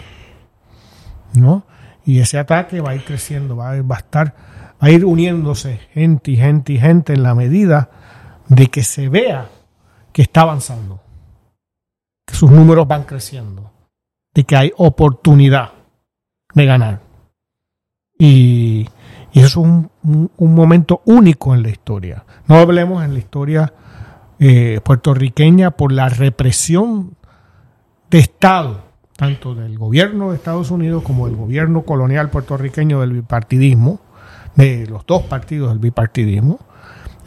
[1.33, 1.63] ¿no?
[2.05, 4.35] Y ese ataque va a ir creciendo, va a, estar,
[4.81, 7.89] va a ir uniéndose gente y gente y gente en la medida
[8.47, 9.49] de que se vea
[10.11, 11.01] que está avanzando,
[12.25, 13.71] que sus números van creciendo,
[14.33, 15.71] de que hay oportunidad
[16.53, 17.01] de ganar.
[18.17, 18.87] Y,
[19.35, 22.23] y eso es un, momento único en la historia.
[22.47, 23.73] No hablemos en la historia
[24.39, 27.17] eh, puertorriqueña por la represión
[28.09, 28.85] de Estado,
[29.17, 33.99] tanto del gobierno de Estados Unidos como del gobierno colonial puertorriqueño del bipartidismo,
[34.55, 36.59] de los dos partidos del bipartidismo,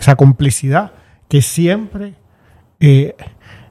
[0.01, 0.93] esa complicidad
[1.29, 2.15] que siempre
[2.81, 3.17] eh,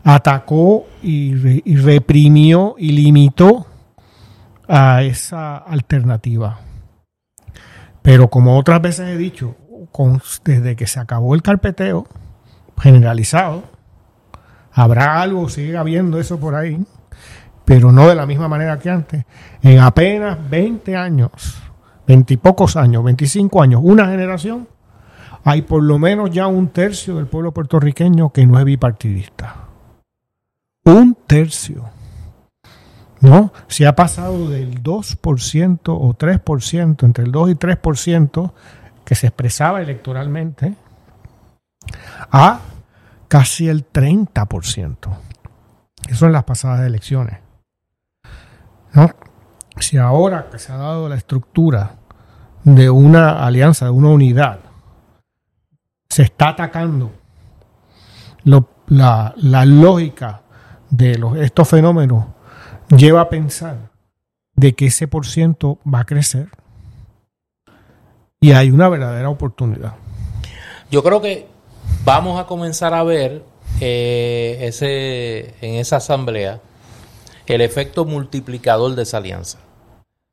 [0.04, 1.34] atacó y
[1.74, 3.66] reprimió y limitó
[4.68, 6.67] a esa alternativa.
[8.08, 9.58] Pero como otras veces he dicho,
[10.46, 12.08] desde que se acabó el carpeteo
[12.80, 13.64] generalizado,
[14.72, 16.82] habrá algo, sigue habiendo eso por ahí,
[17.66, 19.26] pero no de la misma manera que antes.
[19.62, 21.62] En apenas 20 años,
[22.08, 24.70] 20 y pocos años, 25 años, una generación,
[25.44, 29.54] hay por lo menos ya un tercio del pueblo puertorriqueño que no es bipartidista.
[30.86, 31.97] Un tercio.
[33.22, 33.52] ¿No?
[33.68, 38.52] Se ha pasado del 2% o 3%, entre el 2 y 3%
[39.04, 40.76] que se expresaba electoralmente,
[42.32, 42.60] a
[43.28, 44.98] casi el 30%.
[46.10, 47.40] Eso en las pasadas elecciones.
[48.94, 49.10] ¿no?
[49.80, 51.96] Si ahora que se ha dado la estructura
[52.64, 54.60] de una alianza, de una unidad,
[56.10, 57.12] se está atacando
[58.88, 59.34] la,
[59.66, 60.42] lógica
[60.90, 62.26] de estos fenómenos
[62.90, 63.92] lleva a pensar
[64.56, 66.50] de que ese por ciento va a crecer
[68.40, 69.96] y hay una verdadera oportunidad.
[70.92, 71.48] Yo creo que
[72.06, 73.44] vamos a comenzar a ver
[73.82, 76.62] eh, ese, en esa asamblea
[77.46, 79.60] el efecto multiplicador de esa alianza,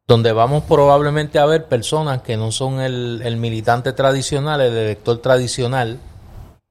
[0.07, 5.19] donde vamos probablemente a ver personas que no son el, el militante tradicional, el elector
[5.19, 5.99] tradicional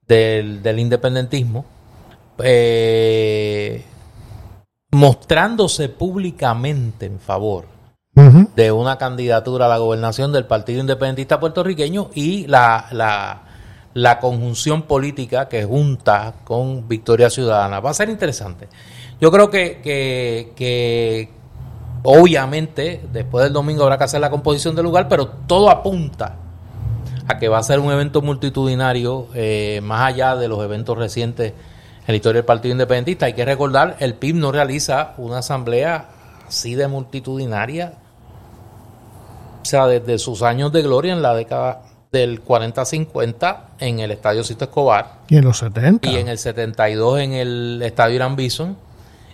[0.08, 1.66] del, del independentismo,
[2.40, 3.86] eh,
[4.94, 7.66] mostrándose públicamente en favor
[8.16, 8.50] uh -huh.
[8.56, 13.41] de una candidatura a la gobernación del Partido Independentista Puertorriqueño y la, la,
[13.94, 17.80] la, conjunción política que junta con Victoria Ciudadana.
[17.80, 18.68] Va a ser interesante.
[19.20, 21.30] Yo creo que, que, que
[22.04, 26.38] obviamente después del domingo habrá que hacer la composición del lugar, pero todo apunta
[27.28, 31.54] a que va a ser un evento multitudinario eh, más allá de los eventos recientes
[32.06, 33.26] en la historia del Partido Independentista.
[33.26, 36.10] Hay que recordar, el PIB no realiza una asamblea
[36.47, 37.93] así de multitudinaria,
[39.62, 44.43] o sea, desde sus años de gloria en la década del 40-50 en el Estadio
[44.43, 45.20] Cito Escobar.
[45.30, 46.10] Y en los 70.
[46.10, 48.78] Y en el 72 en el Estadio Irán Bison.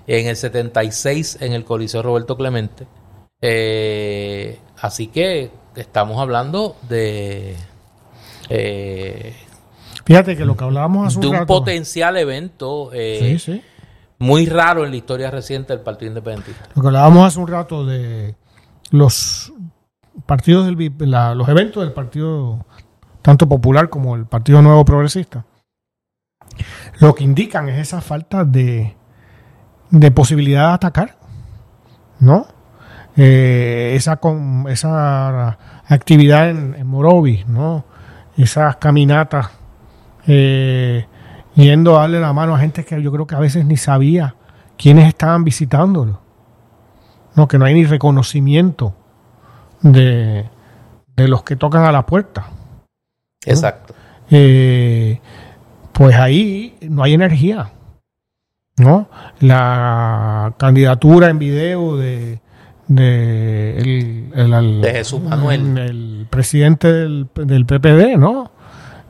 [0.08, 2.88] En el 76 en el Coliseo Roberto Clemente.
[3.42, 7.56] Eh, así que estamos hablando de...
[8.50, 9.36] Eh,
[10.10, 13.62] Fíjate que lo que hablábamos hace de un, un rato, potencial evento eh, sí, sí.
[14.18, 16.68] muy raro en la historia reciente del Partido Independentista.
[16.74, 18.34] Lo que hablábamos hace un rato de
[18.90, 19.54] los
[20.26, 22.66] partidos del la, los eventos del Partido
[23.22, 25.46] tanto popular como el Partido Nuevo Progresista.
[27.00, 28.96] Lo que indican es esa falta de,
[29.92, 31.20] de posibilidad de atacar,
[32.20, 32.48] ¿no?
[33.16, 37.86] Eh, esa, con, esa actividad en, en Morovis, ¿no?
[38.38, 39.59] Esas caminatas
[40.32, 41.08] eh,
[41.56, 44.36] yendo a darle la mano a gente que yo creo que a veces ni sabía
[44.78, 46.22] quiénes estaban visitándolo.
[47.36, 48.94] No, que no hay ni reconocimiento
[49.82, 50.48] de,
[51.16, 52.48] de los que tocan a la puerta.
[52.48, 53.52] ¿no?
[53.52, 53.96] Exacto.
[54.30, 55.20] Eh,
[55.94, 57.72] pues ahí no hay energía.
[58.78, 59.10] ¿no?
[59.40, 62.40] La candidatura en video de,
[62.88, 65.78] de, el, el, el, de Jesús Manuel.
[65.78, 68.59] El presidente del, del PPD, ¿no?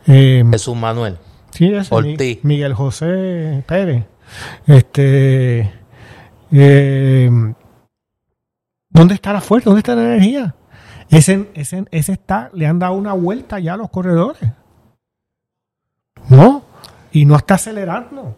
[0.07, 1.17] Eh, Jesús Manuel.
[1.51, 2.43] Sí, ese, Ortiz.
[2.43, 4.05] Mi- Miguel José Pérez.
[4.67, 5.71] Este.
[6.51, 7.29] eh,
[8.89, 9.65] ¿Dónde está la fuerza?
[9.69, 10.55] ¿Dónde está la energía?
[11.09, 14.41] Ese, ese, ese está, le han dado una vuelta ya a los corredores.
[16.29, 16.63] ¿No?
[17.11, 18.37] Y no está acelerando.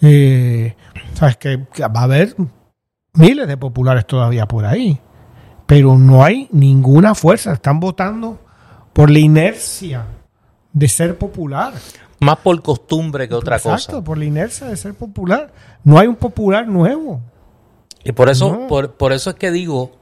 [0.00, 0.76] Eh,
[1.14, 2.36] Sabes que, que va a haber
[3.14, 5.00] miles de populares todavía por ahí.
[5.66, 7.52] Pero no hay ninguna fuerza.
[7.54, 8.38] Están votando
[8.96, 10.06] por la inercia
[10.72, 11.74] de ser popular.
[12.18, 14.04] Más por costumbre que otra Exacto, cosa.
[14.04, 15.52] por la inercia de ser popular.
[15.84, 17.20] No hay un popular nuevo.
[18.04, 18.66] Y por eso, No.
[18.68, 19.92] por, por eso es que digo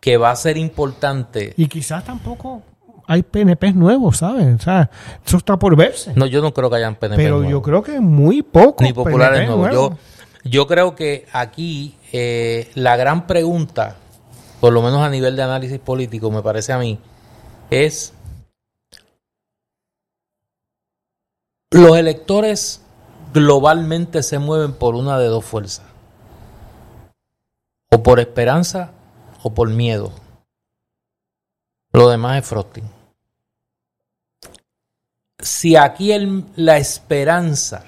[0.00, 1.52] que va a ser importante.
[1.58, 2.62] Y quizás tampoco
[3.06, 4.46] hay PNPs nuevos, ¿sabes?
[4.60, 4.88] O sea,
[5.26, 6.14] eso está por verse.
[6.16, 7.50] No, yo no creo que hayan PNP pero nuevos.
[7.52, 8.82] yo creo que muy poco.
[8.82, 9.70] ni populares nuevos.
[9.72, 9.98] Yo,
[10.50, 13.96] yo creo que aquí eh, la gran pregunta,
[14.60, 16.98] por lo menos a nivel de análisis político, me parece a mí,
[17.70, 18.12] es
[21.70, 22.80] los electores
[23.32, 25.84] globalmente se mueven por una de dos fuerzas.
[27.90, 28.92] O por esperanza
[29.42, 30.12] o por miedo.
[31.92, 32.84] Lo demás es frosting.
[35.38, 37.84] Si aquí el- la esperanza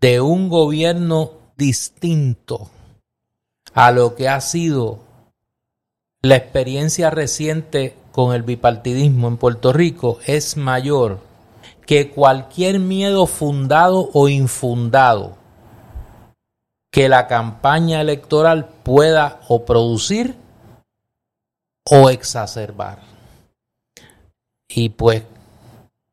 [0.00, 2.70] de un gobierno distinto
[3.74, 5.00] a lo que ha sido
[6.22, 11.18] la experiencia reciente con el bipartidismo en Puerto Rico es mayor
[11.86, 15.36] que cualquier miedo fundado o infundado
[16.92, 20.36] que la campaña electoral pueda o producir
[21.90, 23.00] o exacerbar.
[24.68, 25.22] Y pues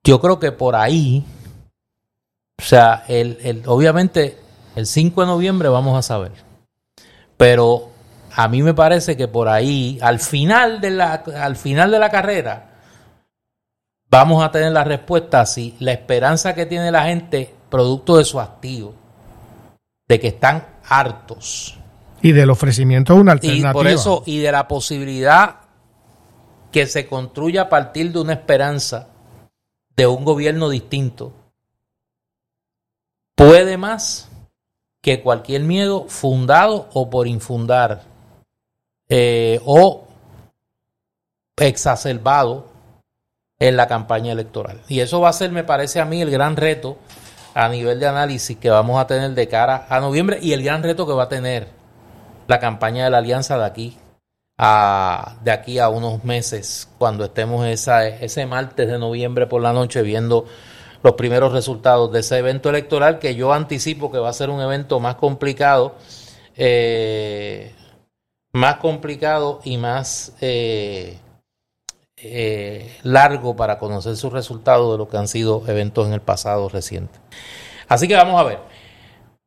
[0.04, 1.26] yo creo que por ahí,
[2.60, 4.38] o sea, el, el- obviamente
[4.76, 6.32] el 5 de noviembre vamos a saber.
[7.38, 7.90] Pero
[8.36, 12.10] a mí me parece que por ahí, al final de la, al final de la
[12.10, 12.70] carrera,
[14.10, 18.40] vamos a tener la respuesta si la esperanza que tiene la gente, producto de su
[18.40, 18.94] activo,
[20.08, 21.78] de que están hartos.
[22.22, 23.74] Y del ofrecimiento de una Y alternativa.
[23.74, 25.62] por eso, y de la posibilidad
[26.72, 29.08] que se construya a partir de una esperanza
[29.96, 31.34] de un gobierno distinto,
[33.36, 34.30] puede más
[35.02, 38.09] que cualquier miedo fundado o por infundar
[39.10, 40.08] eh, o
[41.58, 42.68] exacerbado
[43.60, 44.82] en la campaña electoral.
[44.88, 46.98] Y eso va a ser, me parece a mí, el gran reto
[47.54, 50.84] a nivel de análisis que vamos a tener de cara a noviembre y el gran
[50.84, 51.68] reto que va a tener
[52.48, 53.98] la campaña de la alianza de aquí
[54.58, 59.74] a, de aquí a unos meses, cuando estemos esa, ese martes de noviembre por la
[59.74, 60.46] noche viendo
[61.02, 64.62] los primeros resultados de ese evento electoral que yo anticipo que va a ser un
[64.62, 65.96] evento más complicado,
[66.56, 67.74] eh,
[68.52, 71.18] más complicado y más eh,
[72.18, 76.70] eh, largo para conocer sus resultados de lo que han sido eventos en el pasado
[76.70, 77.20] reciente.
[77.88, 78.60] Así que vamos a ver.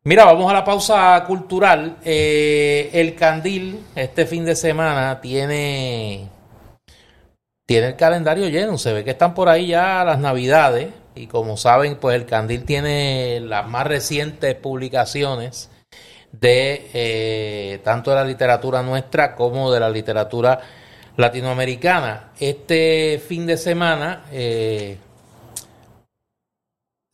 [0.05, 1.99] Mira, vamos a la pausa cultural.
[2.05, 6.29] Eh, el Candil este fin de semana tiene
[7.67, 8.79] tiene el calendario lleno.
[8.79, 12.65] Se ve que están por ahí ya las Navidades y como saben, pues el Candil
[12.65, 15.71] tiene las más recientes publicaciones
[16.33, 20.61] de eh, tanto de la literatura nuestra como de la literatura
[21.17, 22.31] latinoamericana.
[22.39, 24.99] Este fin de semana, eh,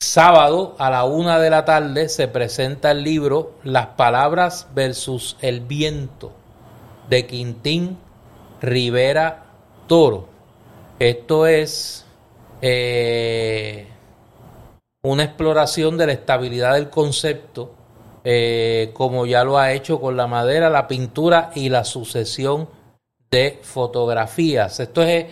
[0.01, 5.61] sábado a la una de la tarde, se presenta el libro Las palabras versus el
[5.61, 6.33] viento
[7.09, 7.99] de Quintín
[8.61, 9.45] Rivera
[9.87, 10.29] Toro.
[10.99, 12.05] Esto es
[12.61, 13.87] eh,
[15.03, 17.75] una exploración de la estabilidad del concepto,
[18.31, 22.68] eh, como ya lo ha hecho con la madera, la pintura y la sucesión
[23.31, 24.81] de fotografías.
[24.81, 25.24] Esto es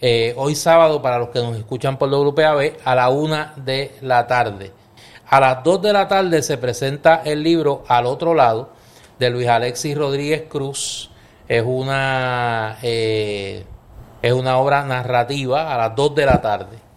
[0.00, 4.26] eh, hoy sábado para los que nos escuchan por WPAB a la una de la
[4.26, 4.72] tarde.
[5.28, 8.70] A las dos de la tarde se presenta el libro Al otro lado
[9.16, 11.08] de Luis Alexis Rodríguez Cruz.
[11.46, 13.64] Es una, eh,
[14.22, 16.89] es una obra narrativa a las 2 de la tarde.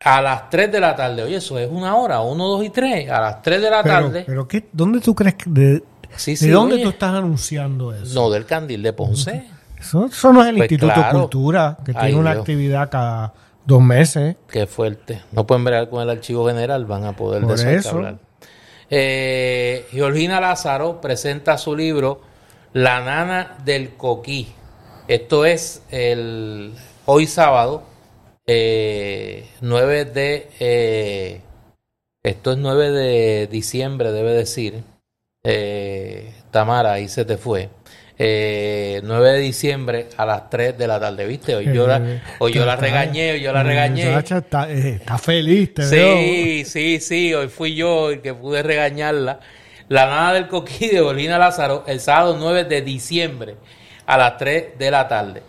[0.00, 3.10] A las 3 de la tarde, oye, eso es una hora, 1, 2 y 3.
[3.10, 4.24] A las 3 de la Pero, tarde.
[4.26, 5.50] pero ¿qué, ¿dónde tú crees que...
[5.50, 5.82] De,
[6.16, 6.84] Sí, ¿de sí, dónde oye.
[6.84, 8.14] tú estás anunciando eso?
[8.14, 9.46] No, del Candil de Ponce.
[9.80, 11.12] Eso, eso no es el Pues Instituto claro.
[11.18, 12.40] de Cultura, que Ay, tiene una Dios.
[12.42, 13.34] actividad cada
[13.66, 14.36] dos meses.
[14.48, 15.22] Qué fuerte.
[15.32, 18.18] No pueden bregar con el archivo general, van a poder de Por eso hablar.
[18.90, 22.20] Eh, Georgina Lázaro presenta su libro
[22.72, 24.52] La nana del coquí.
[25.08, 26.74] Esto es el
[27.06, 27.82] hoy sábado,
[28.46, 31.40] eh, 9 de eh,
[32.22, 34.82] esto es 9 de diciembre, debe decir.
[35.44, 37.68] Eh, Tamara, ahí se te fue.
[38.18, 41.54] eh, 9 de diciembre a las 3 de la tarde, ¿viste?
[41.56, 42.00] Hoy yo la,
[42.38, 44.16] hoy yo la regañé, hoy yo la regañé.
[44.18, 46.64] Está, eh, está feliz, te Sí, veo.
[46.64, 49.40] sí, sí, hoy fui yo el que pude regañarla.
[49.88, 53.56] La nada del coquí de Bolina Lázaro, el sábado 9 de diciembre
[54.06, 55.42] a las 3 de la tarde.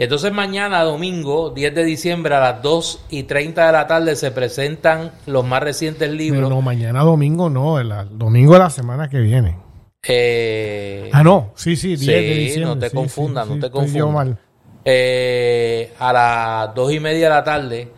[0.00, 4.30] Entonces mañana, domingo, 10 de diciembre a las 2 y 30 de la tarde se
[4.30, 6.48] presentan los más recientes Pero libros.
[6.48, 9.58] no, mañana domingo no, el, el domingo de la semana que viene.
[10.08, 12.64] Eh, Ah, no, sí, sí, 10 Sí, de diciembre.
[12.74, 14.14] no te sí, confundas, sí, no te confundas.
[14.14, 14.38] mal.
[14.86, 17.92] eh, a las 2 y media de la tarde.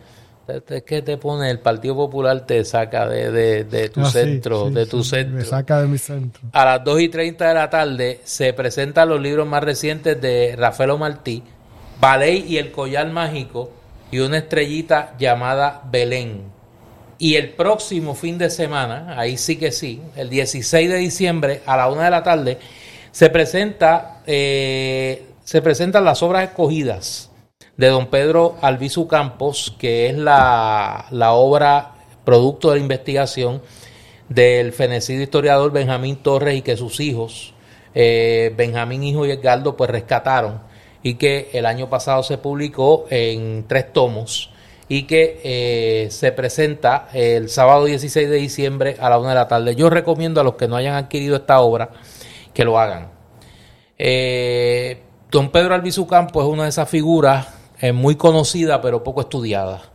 [0.67, 4.69] Es que te pone el Partido Popular, te saca de, de- de tu Ah, centro,
[4.69, 5.37] de tu centro.
[5.37, 6.41] Me saca de mi centro.
[6.51, 10.53] A las 2 y 30 de la tarde se presentan los libros más recientes de
[10.57, 11.41] Rafael Martí,
[12.03, 13.71] Ballet y el Collar Mágico
[14.11, 16.51] y una estrellita llamada Belén.
[17.17, 21.77] Y el próximo fin de semana, ahí sí que sí, el 16 de diciembre a
[21.77, 22.57] la 1 de la tarde,
[23.09, 27.31] se presenta eh, se presentan las obras escogidas
[27.77, 31.93] de don Pedro Albizu Campos, que es la, la obra
[32.25, 33.61] producto de la investigación
[34.27, 37.53] del fenecido historiador Benjamín Torres y que sus hijos,
[37.95, 40.72] eh, Benjamín Hijo y Edgardo, pues rescataron
[41.03, 44.49] y que el año pasado se publicó en tres tomos
[44.87, 49.47] y que eh, se presenta el sábado 16 de diciembre a la una de la
[49.47, 49.75] tarde.
[49.75, 51.89] Yo recomiendo a los que no hayan adquirido esta obra
[52.53, 53.09] que lo hagan.
[53.97, 57.47] Eh, don Pedro Albizu Campos es una de esas figuras
[57.79, 59.92] eh, muy conocida pero poco estudiada.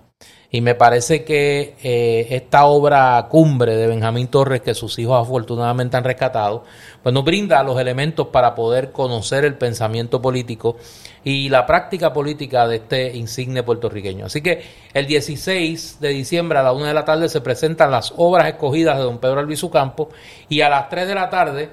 [0.51, 5.99] Y me parece que eh, esta obra cumbre de Benjamín Torres, que sus hijos afortunadamente
[5.99, 6.65] han rescatado,
[7.03, 10.77] pues nos brinda los elementos para poder conocer el pensamiento político
[11.23, 14.25] y la práctica política de este insigne puertorriqueño.
[14.25, 14.63] Así que
[14.95, 18.97] el 16 de diciembre a la 1 de la tarde se presentan las obras escogidas
[18.97, 20.09] de don Pedro Albizu Campos
[20.49, 21.69] y a las 3 de la tarde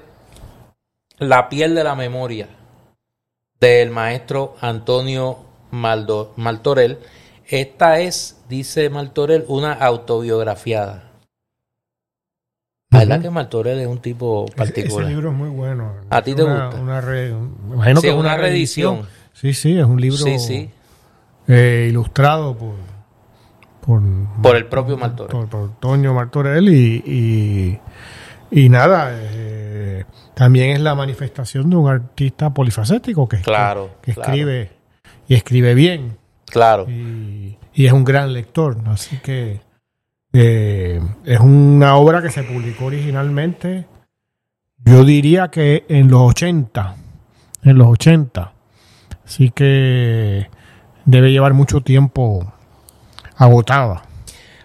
[1.18, 2.46] La piel de la memoria
[3.58, 5.38] del maestro Antonio
[5.72, 6.98] Maldo- Maltorel.
[7.48, 11.04] Esta es, dice Maltorel, una autobiografiada.
[12.90, 13.22] La verdad Ujú.
[13.24, 15.08] que Martorell es un tipo Ese- Ese, particular.
[15.10, 15.92] libro es muy bueno.
[16.10, 16.80] ¿A ti te Una- gusta?
[16.80, 19.06] Una re- imagino Sí, que es una reedición.
[19.32, 20.70] Sí, sí, es un libro Sí, sí.
[21.48, 22.74] eh, ilustrado por,
[23.80, 24.02] por,
[24.42, 25.30] Por el propio Martorell.
[25.30, 27.78] por, por Toño Martorell y, y,
[28.50, 34.32] y nada, eh, también es la manifestación de un artista polifacético que, Claro, que claro.
[34.32, 34.70] escribe
[35.28, 36.16] y escribe bien
[36.46, 36.86] Claro.
[36.88, 39.60] y, y es un gran lector, así que
[40.32, 43.86] eh, es una obra que se publicó originalmente,
[44.84, 46.96] yo diría que en los 80,
[47.64, 48.52] en los 80,
[49.24, 50.48] así que
[51.04, 52.52] debe llevar mucho tiempo
[53.36, 54.02] agotada.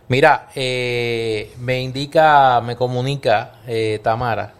[0.07, 4.53] Mira, eh, me indica, me comunica eh, Tamara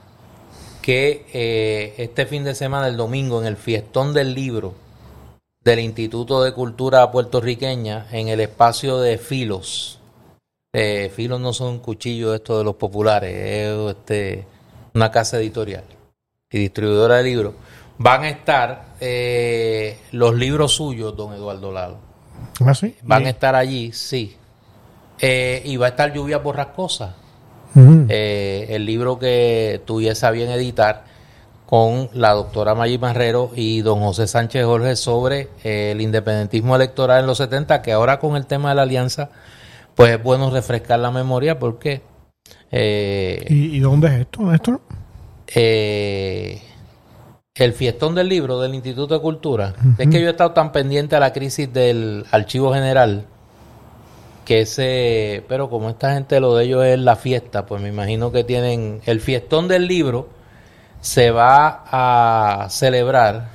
[0.82, 4.74] que eh, este fin de semana, el domingo, en el fiestón del libro
[5.64, 10.00] del Instituto de Cultura Puertorriqueña, en el espacio de Filos.
[10.74, 14.46] Eh, Filos no son cuchillos estos de los populares, es este,
[14.94, 15.84] una casa editorial
[16.50, 17.54] y distribuidora de libros.
[17.98, 21.98] Van a estar eh, los libros suyos, don Eduardo Lalo.
[22.66, 22.96] ¿Así?
[23.04, 24.36] Van a estar allí, sí.
[25.20, 27.16] Eh, y va a estar Lluvia Borrascosa,
[27.76, 31.06] eh, el libro que tuviese a bien editar
[31.72, 37.22] con la doctora Maggi Marrero y don José Sánchez Jorge sobre eh, el independentismo electoral
[37.22, 39.30] en los 70, que ahora con el tema de la alianza,
[39.96, 42.02] pues es bueno refrescar la memoria porque
[42.72, 44.82] eh, ¿Y, y dónde es esto, Néstor?
[45.48, 46.62] eh,
[47.56, 51.16] el fiestón del libro del Instituto de Cultura, es que yo he estado tan pendiente
[51.16, 53.24] a la crisis del Archivo General
[54.44, 58.34] que ese, pero como esta gente lo de ellos es la fiesta, pues me imagino
[58.34, 60.41] que tienen el fiestón del libro
[61.02, 63.50] se va a celebrar,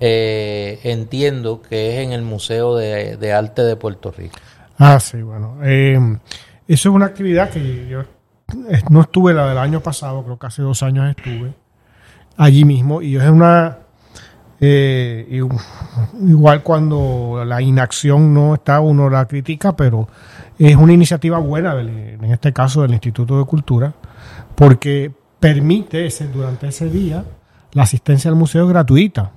[0.00, 4.36] eh, entiendo que es en el Museo de, de Arte de Puerto Rico.
[4.78, 5.58] Ah, sí, bueno.
[5.64, 5.98] eh,
[6.68, 8.02] eso es una actividad que yo
[8.90, 11.54] no estuve la del año pasado, creo que hace dos años estuve
[12.36, 13.78] allí mismo y es una
[14.60, 15.42] eh,
[16.20, 20.08] igual cuando la inacción no está uno la critica, pero
[20.58, 23.92] es una iniciativa buena en este caso del Instituto de Cultura
[24.54, 25.12] porque
[25.44, 27.22] permite ese, durante ese día
[27.72, 29.32] la asistencia al museo es gratuita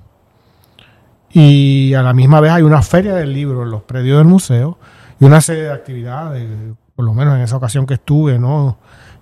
[1.29, 4.77] y a la misma vez hay una feria del libro en los predios del museo
[5.19, 6.47] y una serie de actividades,
[6.95, 8.77] por lo menos en esa ocasión que estuve, ¿no?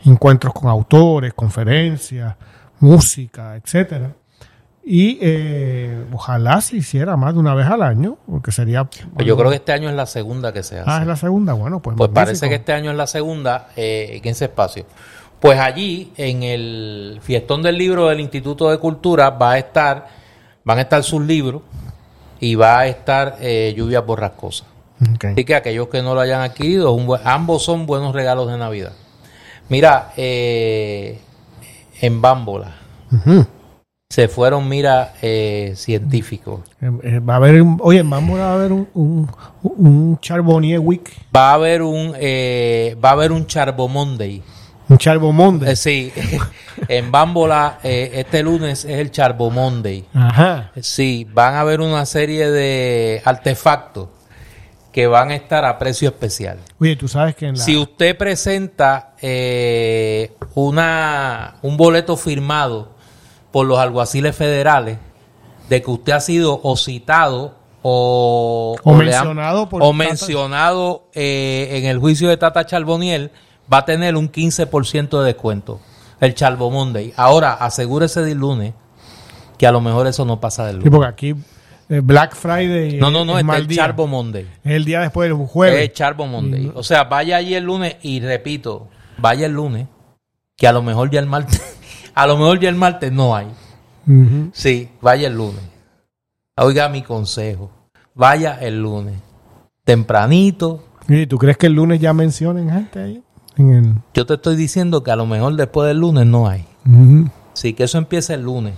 [0.05, 2.35] Encuentros con autores, conferencias,
[2.79, 4.11] música, etcétera.
[4.83, 8.87] Y eh, ojalá se hiciera más de una vez al año, porque sería...
[9.25, 10.91] Yo creo que este año es la segunda que se hace.
[10.91, 11.97] Ah, es la segunda, bueno, pues...
[11.97, 14.85] Pues parece que este año es la segunda eh, en ese espacio.
[15.45, 20.07] Pues allí, en el fiestón del libro del Instituto de Cultura, va a estar,
[20.63, 21.61] van a estar sus libros
[22.39, 24.65] y va a estar eh, Lluvias Borrascosas.
[25.33, 28.57] Así que aquellos que no lo hayan adquirido, un buen- ambos son buenos regalos de
[28.57, 28.93] Navidad.
[29.69, 31.19] Mira, eh,
[32.01, 32.77] en Bámbola
[34.09, 36.61] se fueron, mira, eh, científicos.
[36.81, 39.29] Eh, eh, va a haber, oye, en Bambo va a haber un, un,
[39.61, 44.41] un Charbonnier Week, Va a haber un, eh, va a haber un Charbo Monday.
[44.89, 45.71] Un Charbomonde.
[45.71, 46.11] Eh, sí,
[46.87, 50.05] en Bámbola eh, este lunes es el Charbo Monday.
[50.13, 50.71] Ajá.
[50.81, 54.09] Sí, van a haber una serie de artefactos
[54.91, 56.57] que van a estar a precio especial.
[56.79, 57.63] Oye, tú sabes que en la...
[57.63, 62.93] Si usted presenta eh, una, un boleto firmado
[63.51, 64.97] por los alguaciles federales
[65.69, 71.09] de que usted ha sido o citado o, O le han- mencionado por o mencionado
[71.13, 73.31] eh, en el juicio de Tata Charboniel,
[73.71, 75.79] va a tener un 15% de descuento.
[76.19, 77.13] El Charbo Monday.
[77.17, 78.73] Ahora, asegúrese del lunes
[79.57, 80.91] que a lo mejor eso no pasa del Sí, lunes.
[80.91, 81.35] porque aquí
[81.89, 83.77] eh, Black Friday No, no, no, es, el día.
[83.77, 84.47] Charbo Monday.
[84.63, 85.81] Es el día después del jueves.
[85.89, 86.71] Es Charbo Monday.
[86.73, 88.87] O sea, vaya allí el lunes y repito,
[89.17, 89.87] vaya el lunes,
[90.57, 91.61] que a lo mejor ya el martes,
[92.15, 93.47] a lo mejor ya el martes no hay.
[94.53, 95.61] Sí, vaya el lunes.
[96.57, 97.71] Oiga mi consejo.
[98.13, 99.15] Vaya el lunes.
[99.83, 100.83] Tempranito.
[101.07, 103.23] ¿Y tú crees que el lunes ya mencionen gente ahí?
[103.57, 103.93] En el...
[104.13, 106.65] Yo te estoy diciendo que a lo mejor después del lunes no hay.
[107.53, 108.73] Sí, que eso empieza el lunes.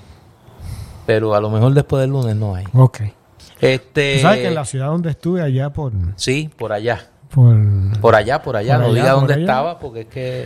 [1.05, 2.65] Pero a lo mejor después del lunes no hay.
[2.73, 3.01] Ok.
[3.59, 4.15] Este.
[4.15, 5.91] Tú sabes que en la ciudad donde estuve allá por...
[6.15, 7.07] Sí, por allá.
[7.33, 7.55] por
[8.01, 8.75] Por allá, por allá.
[8.75, 9.41] Por no allá, diga dónde allá.
[9.41, 10.45] estaba, porque es que.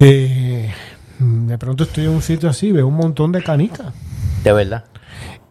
[0.00, 0.74] eh,
[1.18, 3.92] de pronto estoy en un sitio así, veo un montón de canicas.
[4.44, 4.84] De verdad.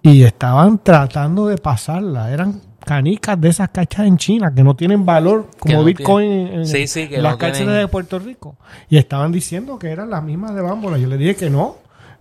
[0.01, 2.31] Y estaban tratando de pasarla.
[2.31, 6.47] Eran canicas de esas cachas en China que no tienen valor como no Bitcoin en,
[6.59, 8.55] en Sí, sí, que las no cárceles tienen- de Puerto Rico.
[8.89, 10.97] Y estaban diciendo que eran las mismas de Bámbola.
[10.97, 11.75] Yo le dije que no,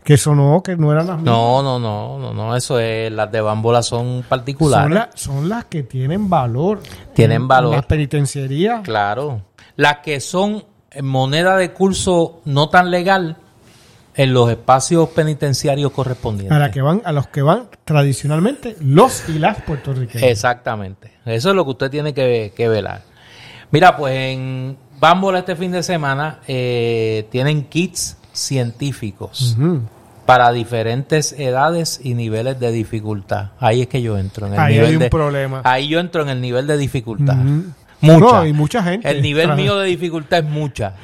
[0.05, 1.35] que eso no, que no eran las mismas.
[1.35, 4.85] No, no, no, no, no, eso es, las de bambola son particulares.
[4.87, 6.81] Son, la- son las que tienen valor.
[7.15, 7.73] Tienen En- valor.
[7.73, 8.83] en Las penitenciarías.
[8.83, 9.41] Claro.
[9.77, 10.65] Las que son
[11.03, 13.37] moneda de curso no tan legal
[14.19, 16.55] en los espacios penitenciarios correspondientes.
[16.55, 20.29] A, la que van, a los que van tradicionalmente los y las puertorriqueños.
[20.29, 21.13] Exactamente.
[21.25, 23.03] Eso es lo que usted tiene que, que velar.
[23.71, 29.57] Mira, pues en Bambola este fin de semana eh, tienen kits científicos
[30.27, 33.53] para diferentes edades y niveles de dificultad.
[33.61, 35.61] Ahí es que yo entro en el Ahí nivel hay un de, problema.
[35.63, 37.39] Ahí yo entro en el nivel de dificultad.
[37.39, 37.73] Ujú.
[38.01, 38.19] Mucha.
[38.19, 39.09] No, y mucha gente.
[39.09, 40.95] El nivel mío de dificultad es mucha.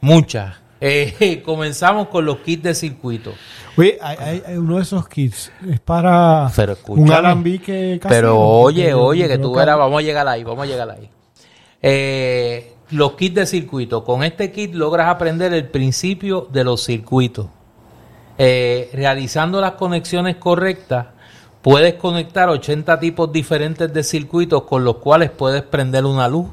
[0.00, 0.61] Mucha.
[0.84, 3.32] Eh, comenzamos con los kits de circuito.
[3.76, 5.52] Oye, hay, uno de esos kits.
[5.70, 8.20] Es para Pero un alambique casero.
[8.20, 11.08] Pero oye, oye, que tú verás, vamos a llegar ahí, vamos a llegar ahí.
[11.80, 14.02] Eh, los kits de circuito.
[14.02, 17.46] Con este kit logras aprender el principio de los circuitos.
[18.36, 21.06] Eh, realizando las conexiones correctas,
[21.62, 26.48] puedes conectar 80 tipos diferentes de circuitos con los cuales puedes prender una luz.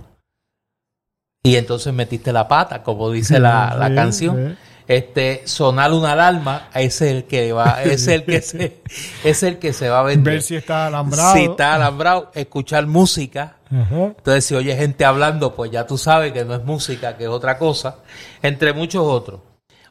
[1.50, 4.50] Y entonces metiste la pata, como dice la, la Sí, canción.
[4.58, 4.66] sí.
[4.88, 8.82] Este, sonar una alarma, es el que va, es el que se,
[9.24, 10.34] es el que se va a vender.
[10.36, 11.34] Ver si está alambrado.
[11.36, 13.58] Si está alambrado, escuchar música.
[13.70, 17.30] Entonces, si oye gente hablando, pues ya tú sabes que no es música, que es
[17.30, 17.98] otra cosa.
[18.42, 19.42] Entre muchos otros.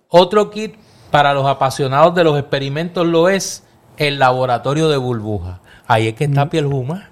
[0.09, 0.75] Otro kit
[1.13, 3.63] para los apasionados de los experimentos lo es
[3.99, 5.61] el laboratorio de burbuja.
[5.87, 7.08] Ahí es que está Piel Juma.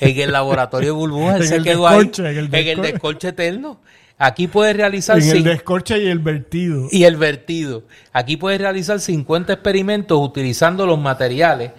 [0.00, 2.10] En el laboratorio de burbuja, él se quedó ahí.
[2.18, 3.28] en el En el descorche.
[3.28, 3.78] eterno.
[4.20, 6.88] Aquí puedes realizar En el descorche y el vertido.
[6.90, 7.84] y el vertido.
[8.12, 11.70] Aquí puedes realizar 50 experimentos utilizando los materiales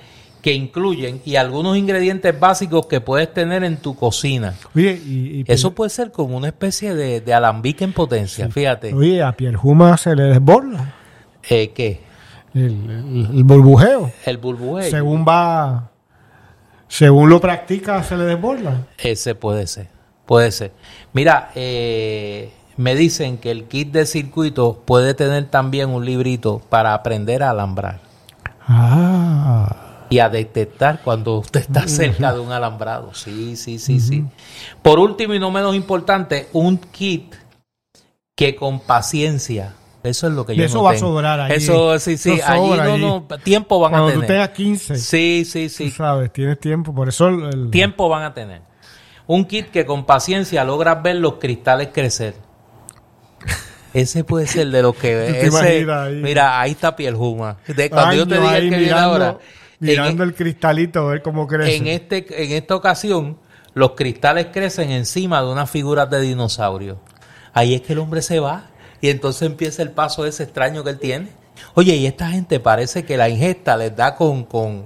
[0.41, 4.53] que incluyen y algunos ingredientes básicos que puedes tener en tu cocina.
[4.73, 8.93] Oye, y, y- Eso puede ser como una especie de, de alambique en potencia, fíjate.
[8.93, 10.95] oye, a Pierjuma se le desborda
[11.49, 11.99] Eh, ¿Qué?
[12.53, 14.13] el, el- el burbujeo.
[14.25, 14.89] El burbujeo.
[14.89, 15.88] Según va,
[16.89, 18.87] según lo practica, se le desborda.
[18.97, 19.87] Ese puede ser.
[20.25, 20.73] Puede ser.
[21.13, 26.93] Mira, eh, me dicen que el kit de circuito puede tener también un librito para
[26.93, 28.01] aprender a alambrar
[28.71, 33.13] Ah, y a detectar cuando usted está cerca de un alambrado.
[33.13, 34.25] Sí, sí, sí, sí.
[34.81, 37.33] Por último y no menos importante, un kit
[38.35, 39.73] que con paciencia.
[40.01, 41.55] Eso es lo que yo eso no va a sobrar allí.
[41.55, 42.31] Eso sí, sí.
[42.31, 43.01] Eso allí no, allí.
[43.01, 44.27] no, tiempo van cuando a tú tener.
[44.35, 45.91] tengas 15, Sí, sí, tú sí.
[45.91, 46.93] sabes, tienes tiempo.
[46.95, 48.61] Por eso el, el- Tiempo van a tener.
[49.27, 52.35] Un kit que con paciencia logras ver los cristales crecer.
[53.93, 56.15] Ese puede ser de los que ese- ahí.
[56.15, 57.57] Mira, ahí está piel juma.
[57.67, 59.37] De cuando yo te el ahí que viene mirando, ahora.
[59.79, 61.75] mirando en, el cristalito, a ver cómo crece.
[61.75, 63.37] en este, en esta ocasión,
[63.73, 66.99] los cristales crecen encima de unas figuras de dinosaurio.
[67.53, 68.68] Ahí es que el hombre se va.
[69.01, 71.29] Y entonces empieza el paso ese extraño que él tiene.
[71.73, 74.85] Oye, y esta gente parece que la ingesta les da con, con,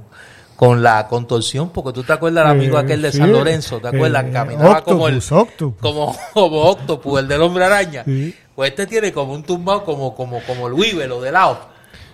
[0.56, 3.80] con la contorsión, porque tú te acuerdas del amigo Eh, aquel de sí, San Lorenzo,
[3.80, 4.26] ¿te acuerdas?
[4.26, 8.04] eh, Caminaba como el, Octopus, como, como Octopus, el del hombre araña.
[8.06, 8.36] Sí.
[8.56, 11.60] Pues este tiene como un tumbado como, como, como el Weevil de lado,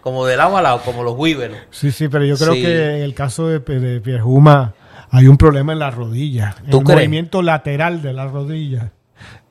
[0.01, 1.51] como de lado a lado, como los Weevil.
[1.69, 2.61] Sí, sí, pero yo creo Sí.
[2.61, 4.73] que en el caso de, de Pierjuma
[5.11, 6.55] hay un problema en la rodilla.
[6.69, 6.97] ¿Tú el crees?
[6.99, 8.91] movimiento lateral de la rodilla.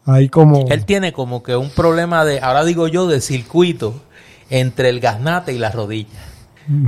[0.08, 0.66] Ahí como...
[0.68, 3.94] Él tiene como que un problema de, ahora digo yo, de circuito
[4.50, 6.22] entre el gaznate y las rodillas.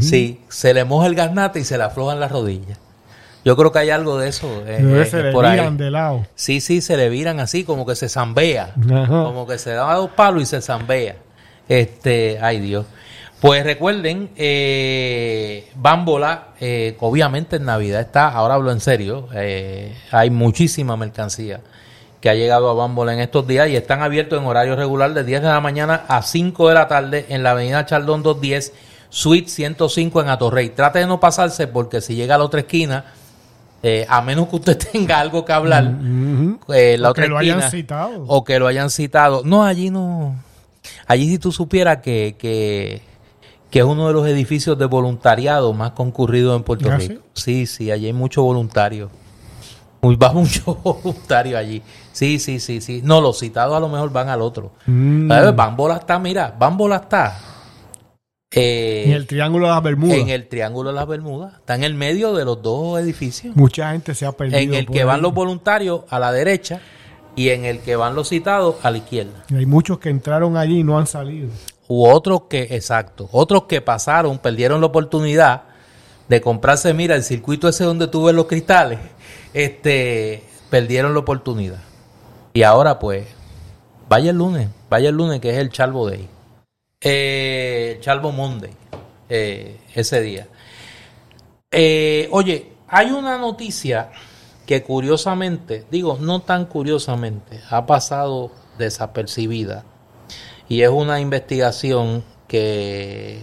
[0.01, 2.79] Sí, se le moja el gaznate y se le aflojan las rodillas.
[3.47, 5.59] Yo creo que hay algo de eso eh, eh, le por ahí.
[5.59, 6.27] viran de lado.
[6.35, 8.75] Sí, sí, se le viran así, como que se zambea.
[8.93, 9.07] Ajá.
[9.07, 11.17] Como que se da dos palos y se zambea.
[11.67, 12.85] Este, ay Dios.
[13.41, 20.29] Pues recuerden, eh, Bambola, eh, obviamente en Navidad está, ahora hablo en serio, eh, hay
[20.29, 21.61] muchísima mercancía
[22.21, 25.25] que ha llegado a Bambola en estos días y están abiertos en horario regular de
[25.25, 28.73] 10 de la mañana a 5 de la tarde en la avenida Chaldón 210,
[29.09, 30.69] Suite 105 en Atorrey.
[30.71, 33.07] Trate de no pasarse porque si llega a la otra esquina,
[33.83, 35.95] eh, a menos que usted tenga algo que hablar,
[36.75, 38.25] eh, la O otra que lo hayan citado.
[38.27, 39.43] o que lo hayan citado.
[39.45, 40.35] No, allí no.
[41.07, 43.01] Allí si tú supieras que, que,
[43.71, 47.23] que es uno de los edificios de voluntariado más concurridos en Puerto ¿Ah, Rico.
[47.33, 49.11] Sí, sí, allí hay mucho voluntario.
[50.03, 51.83] Muy, va mucho voluntario allí.
[52.13, 53.01] Sí, sí, sí, sí.
[53.05, 54.73] No, los citados a lo mejor van al otro.
[54.87, 55.29] Mm.
[55.55, 57.39] Bambola está, mira, Bambola está.
[58.53, 60.17] eh, En el Triángulo de las Bermudas.
[60.19, 61.55] en el Triángulo de las Bermudas.
[61.59, 64.59] Está en el medio de los dos edificios Mucha gente se ha perdido.
[64.59, 65.05] en el que ahí.
[65.05, 66.81] van los voluntarios a la derecha
[67.37, 69.45] y en el que van los citados a la izquierda.
[69.51, 71.49] Y Hay muchos que entraron allí y no han salido.
[71.89, 75.63] U otros que, exacto, otros que pasaron, perdieron la oportunidad
[76.29, 78.99] de comprarse, mira, el circuito ese donde tú ves los cristales,
[79.55, 81.81] este, perdieron la oportunidad.
[82.53, 83.27] Y ahora pues,
[84.09, 86.29] vaya el lunes, vaya el lunes que es el Charbo Day.
[87.03, 88.73] Eh, Charbo Monday,
[89.29, 90.49] eh, ese día.
[91.71, 94.11] Eh, oye, hay una noticia
[94.67, 99.85] que curiosamente, digo, no tan curiosamente, ha pasado desapercibida.
[100.69, 103.43] Y es una investigación que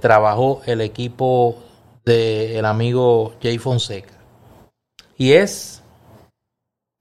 [0.00, 1.56] trabajó el equipo
[2.04, 4.13] del amigo Jay Fonseca.
[5.16, 5.82] Y es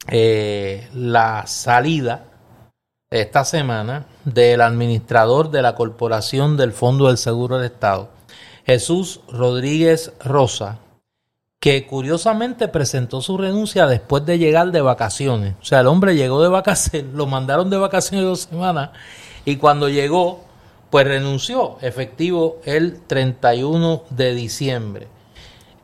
[0.08, 2.26] eh, la salida
[3.10, 8.10] esta semana del administrador de la Corporación del Fondo del Seguro del Estado,
[8.66, 10.80] Jesús Rodríguez Rosa,
[11.60, 15.56] que curiosamente presentó su renuncia después de llegar de vacaciones.
[15.62, 18.90] O sea, el hombre llegó de vacaciones, lo mandaron de vacaciones dos semanas
[19.46, 20.44] y cuando llegó,
[20.90, 25.08] pues renunció, efectivo el 31 de diciembre.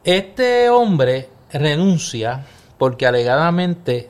[0.04, 2.46] Este hombre renuncia
[2.78, 4.10] porque alegadamente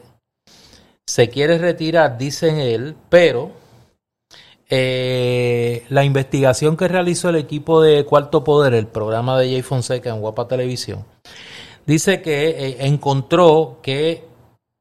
[1.06, 3.52] se quiere retirar, dicen él, pero
[4.70, 10.11] eh, la investigación que realizó el equipo de Cuarto Poder, el programa de Jay Fonseca
[10.11, 11.03] en Guapa Televisión,
[11.88, 14.24] dice que eh, encontró que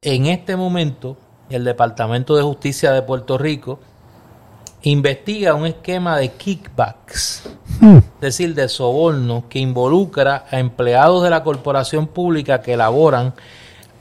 [0.02, 1.16] en este momento
[1.48, 3.80] el Departamento de Justicia de Puerto Rico
[4.90, 7.42] investiga un esquema de kickbacks,
[7.82, 13.34] es decir, de sobornos que involucra a empleados de la corporación pública que laboran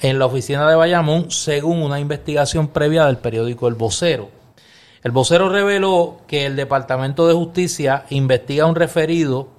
[0.01, 4.29] en la oficina de Bayamón, según una investigación previa del periódico El Vocero.
[5.03, 9.49] El vocero reveló que el Departamento de Justicia investiga un referido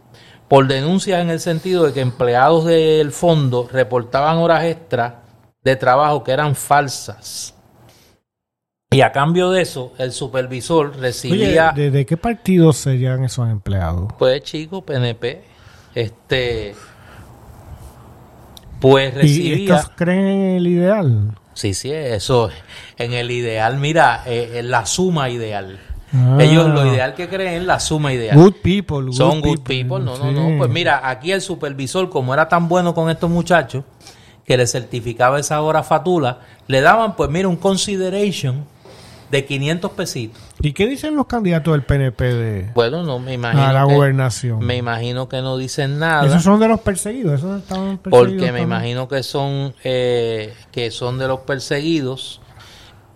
[0.48, 5.14] por denuncias en el sentido de que empleados del fondo reportaban horas extras
[5.62, 7.55] de trabajo que eran falsas.
[8.90, 13.47] Y a cambio de eso, el supervisor Oye, recibía, ¿de, de qué partido serían esos
[13.51, 14.10] empleados?
[14.19, 15.44] pues chico, PNP,
[15.94, 16.74] este,
[18.81, 19.77] pues ¿Y recibía...
[19.77, 21.39] estos creen en el ideal?
[21.52, 22.48] Sí, sí, eso
[22.97, 25.78] en el ideal, mira, eh, la suma ideal.
[26.15, 26.39] Ah.
[26.40, 28.39] Ellos lo ideal que creen es la suma ideal.
[28.39, 29.02] Good people.
[29.02, 30.32] good Son good people, no, no, sí.
[30.32, 30.56] no.
[30.56, 33.85] Pues mira, aquí el supervisor, como era tan bueno con estos muchachos,
[34.47, 36.39] que le certificaba esa hora fatula,
[36.69, 38.65] le daban, pues mira, un consideration
[39.30, 40.40] de 500 pesitos.
[40.60, 43.62] ¿Y qué dicen los candidatos del PNP de, Bueno, no me imagino.
[43.62, 44.59] a la que- gobernación?
[44.60, 46.26] Me imagino que no dicen nada.
[46.26, 47.34] Esos son de los perseguidos.
[47.40, 48.62] Esos estaban perseguidos porque me también.
[48.68, 52.40] imagino que son eh, que son de los perseguidos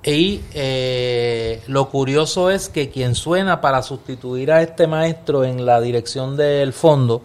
[0.05, 5.80] y eh, lo curioso es que quien suena para sustituir a este maestro en la
[5.80, 7.22] dirección del fondo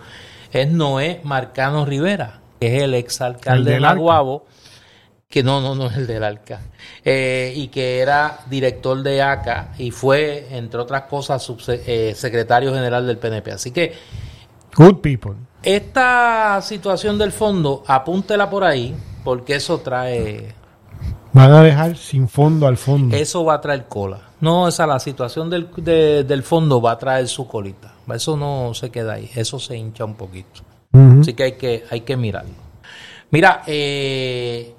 [0.52, 3.96] es Noé Marcano Rivera que es el El exalcalde de del Arca.
[3.96, 4.46] Naguabo
[5.30, 6.62] que no, no, no es el del ALCA,
[7.04, 12.74] eh, y que era director de ACA y fue, entre otras cosas, subse- eh, secretario
[12.74, 13.52] general del PNP.
[13.52, 13.94] Así que
[14.76, 15.34] Good people.
[15.64, 18.96] esta situación del fondo, apúntela por ahí,
[19.26, 20.54] porque eso trae,
[21.34, 23.16] Van a dejar sin fondo al fondo.
[23.16, 24.22] eso va a traer cola.
[24.40, 27.94] No, esa la situación del, de- del fondo va a traer su colita.
[28.16, 30.62] Eso no se queda ahí, eso se hincha un poquito.
[31.20, 32.54] Así que hay que, hay que mirarlo.
[33.30, 34.74] Mira, eh,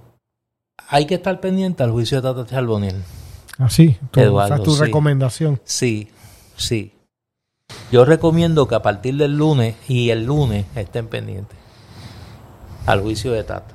[0.89, 3.03] hay que estar pendiente al juicio de Tata Charboniel.
[3.59, 4.83] Así, tú- Eduardo, esa es tu sí.
[4.83, 5.61] recomendación.
[5.65, 6.09] Sí,
[6.57, 6.93] sí.
[7.93, 11.59] Yo recomiendo que a partir del lunes y el lunes estén pendientes
[12.87, 13.75] al juicio de Tata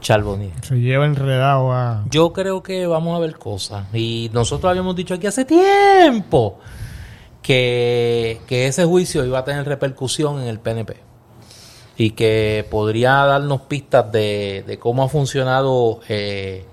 [0.00, 0.52] Charboniel.
[0.62, 2.04] Se lleva enredado a...
[2.10, 3.86] Yo creo que vamos a ver cosas.
[3.94, 6.58] Y nosotros habíamos dicho aquí hace tiempo
[7.42, 10.96] que, que ese juicio iba a tener repercusión en el PNP.
[11.98, 16.64] Y que podría darnos pistas de, de cómo ha funcionado eh,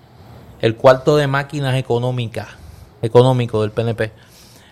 [0.62, 2.48] el cuarto de máquinas económicas
[3.02, 4.12] económico del PNP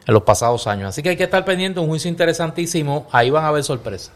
[0.07, 0.90] en los pasados años.
[0.90, 3.07] Así que hay que estar pendiente, un juicio interesantísimo.
[3.11, 4.11] Ahí van a haber sorpresas.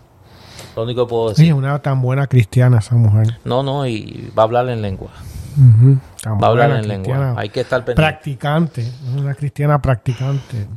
[0.76, 1.54] Lo único que puedo Sí, decir.
[1.54, 3.38] una tan buena cristiana esa mujer.
[3.46, 5.10] No, no, y va a hablar en lengua.
[5.56, 7.36] Tan Va a hablar en lengua.
[7.38, 8.02] Hay que estar pendiente.
[8.02, 10.68] Practicante, una cristiana practicante.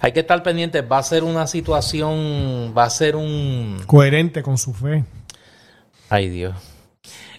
[0.00, 0.82] Hay que estar pendiente.
[0.82, 3.80] Va a ser una situación, va a ser un...
[3.86, 5.04] Coherente con su fe.
[6.08, 6.54] Ay Dios.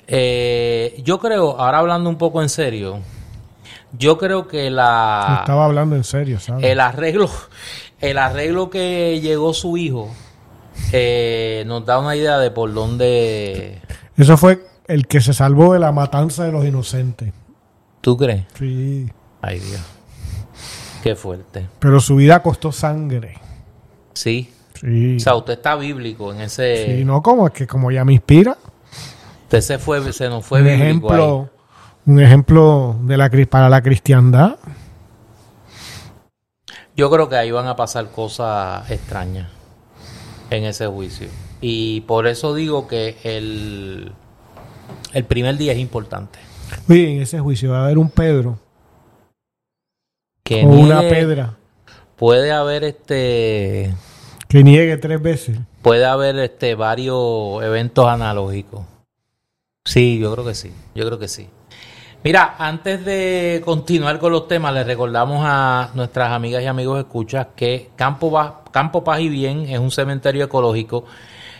[0.07, 2.99] Eh, yo creo, ahora hablando un poco en serio,
[3.97, 5.37] yo creo que la...
[5.41, 6.63] Estaba hablando en serio, ¿sabes?
[6.65, 7.29] El arreglo,
[8.01, 10.11] el arreglo que llegó su hijo
[10.91, 13.81] eh, nos da una idea de por dónde.
[14.17, 17.33] Eso fue el que se salvó de la matanza de los inocentes.
[18.05, 18.45] ¿Tú crees?
[18.59, 19.09] Sí.
[19.41, 19.81] Ay Dios.
[21.01, 21.67] Qué fuerte.
[21.79, 23.39] Pero su vida costó sangre.
[24.13, 24.53] Sí.
[24.79, 25.15] Sí.
[25.15, 26.97] O sea, usted está bíblico en ese.
[26.97, 28.59] Sí, no como es que como ya me inspira.
[29.45, 31.49] Usted se fue, se nos fue un bíblico ejemplo,
[32.05, 34.57] un ejemplo de la para la cristiandad.
[36.95, 39.49] Yo creo que ahí van a pasar cosas extrañas
[40.51, 41.27] en ese juicio.
[41.59, 44.11] Y por eso digo que el,
[45.13, 46.37] el primer día es importante.
[46.89, 48.57] Oye, en ese juicio va a haber un Pedro
[50.43, 51.55] Que o una Pedra
[52.15, 53.93] Puede haber este.
[54.47, 55.57] que niegue tres veces.
[55.81, 58.85] puede haber este varios eventos analógicos.
[59.83, 61.47] Sí, yo creo que sí, yo creo que sí.
[62.23, 67.47] Mira, antes de continuar con los temas, les recordamos a nuestras amigas y amigos escuchas
[67.55, 71.05] que Campo, Ba- Campo Paz y Bien es un cementerio ecológico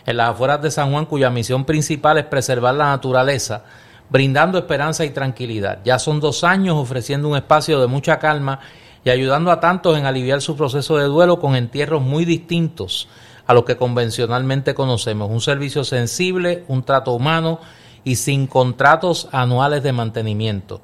[0.06, 3.64] en las afueras de San Juan cuya misión principal es preservar la naturaleza,
[4.08, 5.80] brindando esperanza y tranquilidad.
[5.84, 8.60] Ya son dos años ofreciendo un espacio de mucha calma
[9.04, 13.08] y ayudando a tantos en aliviar su proceso de duelo con entierros muy distintos
[13.46, 15.30] a los que convencionalmente conocemos.
[15.30, 17.60] Un servicio sensible, un trato humano
[18.02, 20.80] y sin contratos anuales de mantenimiento.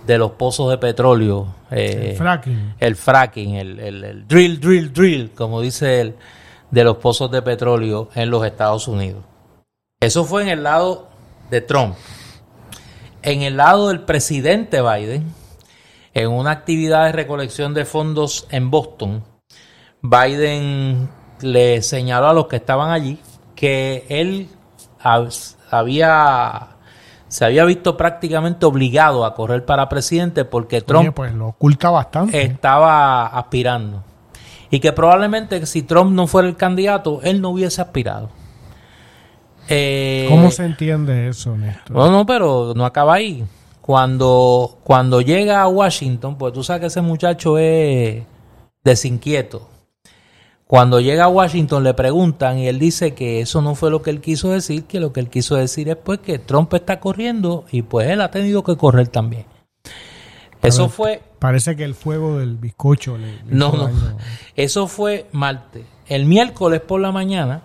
[0.07, 1.53] de los pozos de petróleo.
[1.71, 2.73] eh, el fracking.
[2.79, 6.15] el fracking, el, el- el drill, drill, drill, como dice él,
[6.71, 9.23] de los pozos de petróleo en los Estados Unidos.
[9.99, 11.09] Eso fue en el lado
[11.51, 11.95] de Trump.
[13.21, 15.31] En el lado del presidente Biden,
[16.13, 19.23] en una actividad de recolección de fondos en Boston,
[20.01, 21.09] Biden
[21.41, 23.19] le señaló a los que estaban allí
[23.55, 24.47] que él
[25.03, 26.67] hab- había
[27.27, 32.41] se había visto prácticamente obligado a correr para presidente porque Trump pues lo oculta bastante.
[32.41, 34.03] estaba aspirando.
[34.71, 38.29] Y que probablemente si Trump no fuera el candidato, él no hubiese aspirado.
[39.67, 41.95] Eh, ¿Cómo se entiende eso, Néstor?
[41.95, 43.43] No, no, pero no acaba ahí.
[43.81, 48.23] Cuando, cuando llega a Washington, pues tú sabes que ese muchacho es
[48.83, 49.67] desinquieto.
[50.69, 54.11] Cuando llega a Washington le preguntan y él dice que eso no fue lo que
[54.11, 57.65] él quiso decir, que lo que él quiso decir es pues que Trump está corriendo
[57.71, 59.47] y pues él ha tenido que correr también.
[60.61, 61.23] Eso fue...
[61.39, 63.41] Parece que el fuego del bizcocho le...
[63.47, 63.89] no, no.
[64.55, 65.85] Eso fue martes.
[66.07, 67.63] El miércoles por la mañana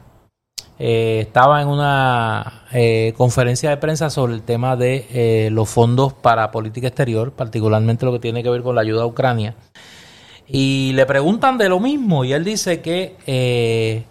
[0.78, 6.14] eh, estaba en una eh, conferencia de prensa sobre el tema de eh, los fondos
[6.14, 9.56] para política exterior, particularmente lo que tiene que ver con la ayuda a Ucrania.
[10.46, 14.04] Y le preguntan de lo mismo y él dice que, eh,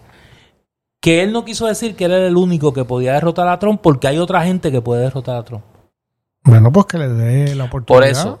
[1.00, 3.80] que él no quiso decir que él era el único que podía derrotar a Trump
[3.80, 5.64] porque hay otra gente que puede derrotar a Trump.
[6.44, 8.00] Bueno, pues que le dé la oportunidad.
[8.00, 8.40] Por eso,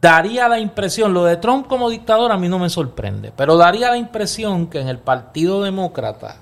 [0.00, 3.90] daría la impresión, lo de Trump como dictador a mí no me sorprende, pero daría
[3.90, 6.36] la impresión que en el Partido Demócrata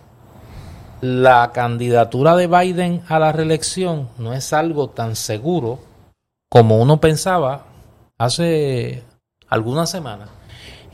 [1.00, 5.78] la candidatura de Biden a la reelección no es algo tan seguro
[6.50, 7.66] como uno pensaba
[8.18, 9.04] hace
[9.48, 10.28] algunas semanas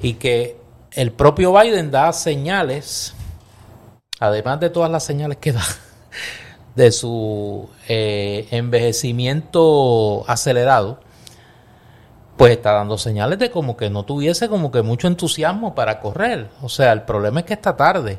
[0.05, 0.59] y que
[0.93, 3.15] el propio Biden da señales,
[4.21, 5.65] además de todas las señales que da,
[6.75, 11.01] de su eh, envejecimiento acelerado,
[12.37, 16.51] pues está dando señales de como que no tuviese como que mucho entusiasmo para correr.
[16.61, 18.19] O sea, el problema es que está tarde.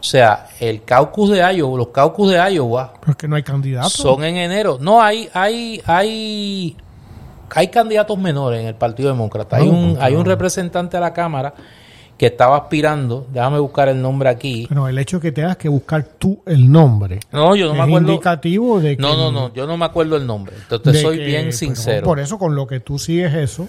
[0.00, 2.94] O sea, el caucus de Iowa, los caucus de Iowa.
[3.00, 3.92] Pero que no hay candidatos.
[3.92, 4.78] Son en enero.
[4.80, 6.76] No, hay, hay, hay
[7.54, 9.56] hay candidatos menores en el Partido Demócrata.
[9.56, 11.54] Hay un, hay un representante a la Cámara
[12.18, 14.66] que estaba aspirando, déjame buscar el nombre aquí.
[14.68, 17.20] Pero el hecho de que tengas que buscar tú el nombre.
[17.30, 18.08] No, yo no me acuerdo.
[18.08, 20.56] indicativo de que, No, no, no, yo no me acuerdo el nombre.
[20.60, 22.04] Entonces soy bien sincero.
[22.04, 23.68] por eso, con lo que tú sigues eso,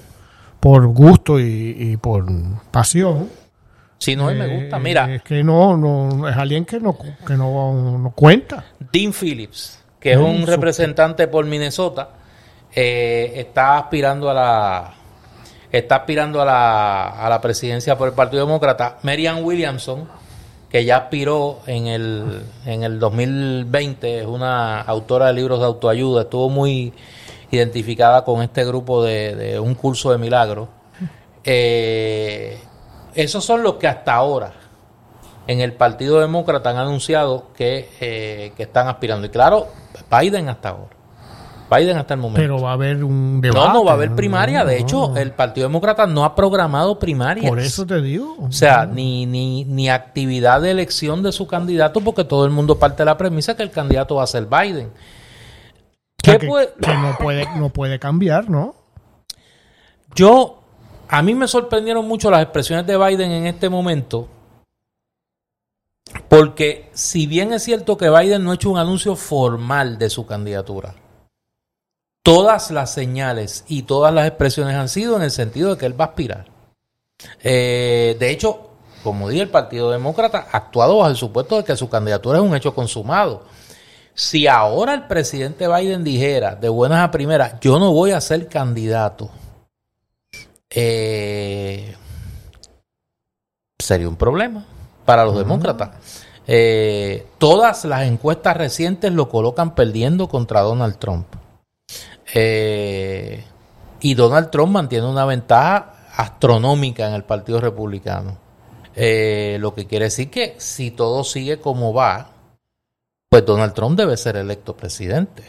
[0.59, 2.25] por gusto y, por
[2.71, 3.29] pasión.
[3.99, 4.77] Si no, me gusta.
[4.77, 5.13] Eh, Mira.
[5.13, 8.65] Es que no, no, es alguien que no, que no, cuenta.
[8.91, 12.09] Dean Phillips, que es un representante por Minnesota
[12.73, 14.93] eh, está aspirando a la
[15.71, 18.97] está aspirando a la, a la presidencia por el Partido Demócrata.
[19.03, 20.07] Marianne Williamson,
[20.69, 26.23] que ya aspiró en el, en el 2020, es una autora de libros de autoayuda,
[26.23, 26.93] estuvo muy
[27.51, 30.69] identificada con este grupo de, un curso de milagros.
[31.43, 32.59] Eh,
[33.15, 34.53] esos son los que hasta ahora
[35.47, 39.25] en el Partido Demócrata han anunciado que, eh, que están aspirando.
[39.25, 39.67] Y claro,
[40.11, 40.98] Biden hasta ahora.
[41.69, 42.41] Biden hasta el momento.
[42.41, 43.67] Pero va a haber un debate.
[43.67, 44.65] No, no va a haber primaria.
[44.65, 47.47] De hecho, el Partido Demócrata no ha programado primarias.
[47.47, 48.35] Por eso te digo.
[48.39, 52.79] O sea, ni, ni, ni actividad de elección de su candidato, porque todo el mundo
[52.79, 54.91] parte de la premisa que el candidato va a ser Biden.
[56.21, 56.73] que, puede...
[56.79, 58.75] no, puede, no puede cambiar, ¿no?
[60.15, 60.63] Yo,
[61.07, 64.27] a mí me sorprendieron mucho las expresiones de Biden en este momento.
[66.27, 70.25] Porque si bien es cierto que Biden no ha hecho un anuncio formal de su
[70.25, 70.95] candidatura,
[72.29, 75.99] todas las señales y todas las expresiones han sido en el sentido de que él
[75.99, 76.45] va a aspirar.
[77.41, 78.69] Eh, de hecho,
[79.03, 82.43] como dije, el Partido Demócrata ha actuado bajo el supuesto de que su candidatura es
[82.43, 83.45] un hecho consumado.
[84.13, 88.47] Si ahora el presidente Biden dijera de buenas a primeras, yo no voy a ser
[88.47, 89.31] candidato,
[90.69, 91.95] eh,
[93.79, 94.65] sería un problema
[95.03, 95.89] para los demócratas.
[96.45, 101.38] Eh, todas las encuestas recientes lo colocan perdiendo contra Donald Trump.
[102.33, 103.43] Eh,
[104.01, 108.37] y Donald Trump mantiene una ventaja astronómica en el Partido Republicano.
[108.95, 112.31] Eh, lo que quiere decir que si todo sigue como va,
[113.29, 115.43] pues Donald Trump debe ser electo presidente.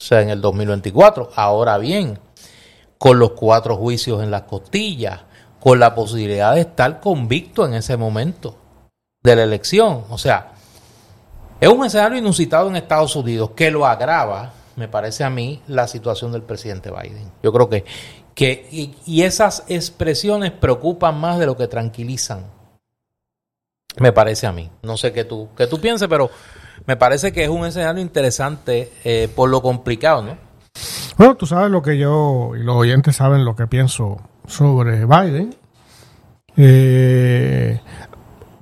[0.00, 1.30] O sea, en el 2024.
[1.36, 2.18] Ahora bien,
[2.98, 5.20] con los cuatro juicios en las costillas,
[5.60, 8.56] con la posibilidad de estar convicto en ese momento
[9.22, 10.04] de la elección.
[10.10, 10.52] O sea,
[11.60, 15.88] es un escenario inusitado en Estados Unidos que lo agrava me parece a mí, la
[15.88, 17.32] situación del presidente Biden.
[17.42, 17.84] Yo creo que,
[18.34, 22.44] que y, esas expresiones preocupan más de lo que tranquilizan.
[23.98, 24.70] Me parece a mí.
[24.82, 26.30] No sé qué tú, qué tú pienses, pero
[26.86, 30.36] me parece que es un escenario interesante eh, por lo complicado, ¿no?
[31.16, 35.56] Bueno, tú sabes lo que yo y los oyentes saben lo que pienso sobre Biden.
[36.58, 37.80] Eh,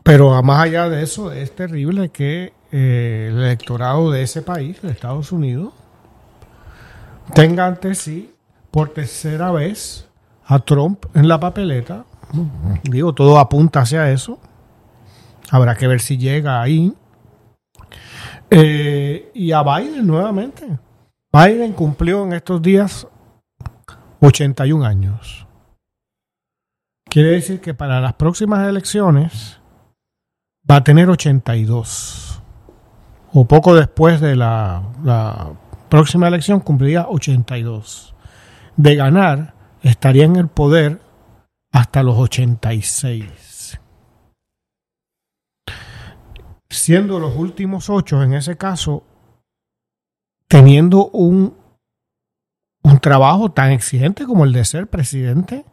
[0.05, 4.91] pero más allá de eso, es terrible que eh, el electorado de ese país, de
[4.91, 5.73] Estados Unidos,
[7.33, 8.35] tenga ante sí
[8.71, 10.09] por tercera vez
[10.45, 12.05] a Trump en la papeleta.
[12.83, 14.39] Digo, todo apunta hacia eso.
[15.51, 16.93] Habrá que ver si llega ahí.
[18.51, 20.79] Eh, y a Biden nuevamente.
[21.33, 23.07] Biden cumplió en estos días
[24.21, 25.47] 81 años.
[27.09, 29.61] Quiere decir que para las próximas elecciones
[30.69, 32.43] va a tener 82.
[33.33, 35.53] O poco después de la, la
[35.95, 38.17] próxima elección cumpliría 82.
[38.77, 41.01] De ganar, estaría en el poder
[41.71, 43.79] hasta los 86.
[46.69, 49.05] Siendo los últimos ocho, en ese caso,
[50.49, 51.57] teniendo un,
[52.83, 55.65] un trabajo tan exigente como el de ser presidente,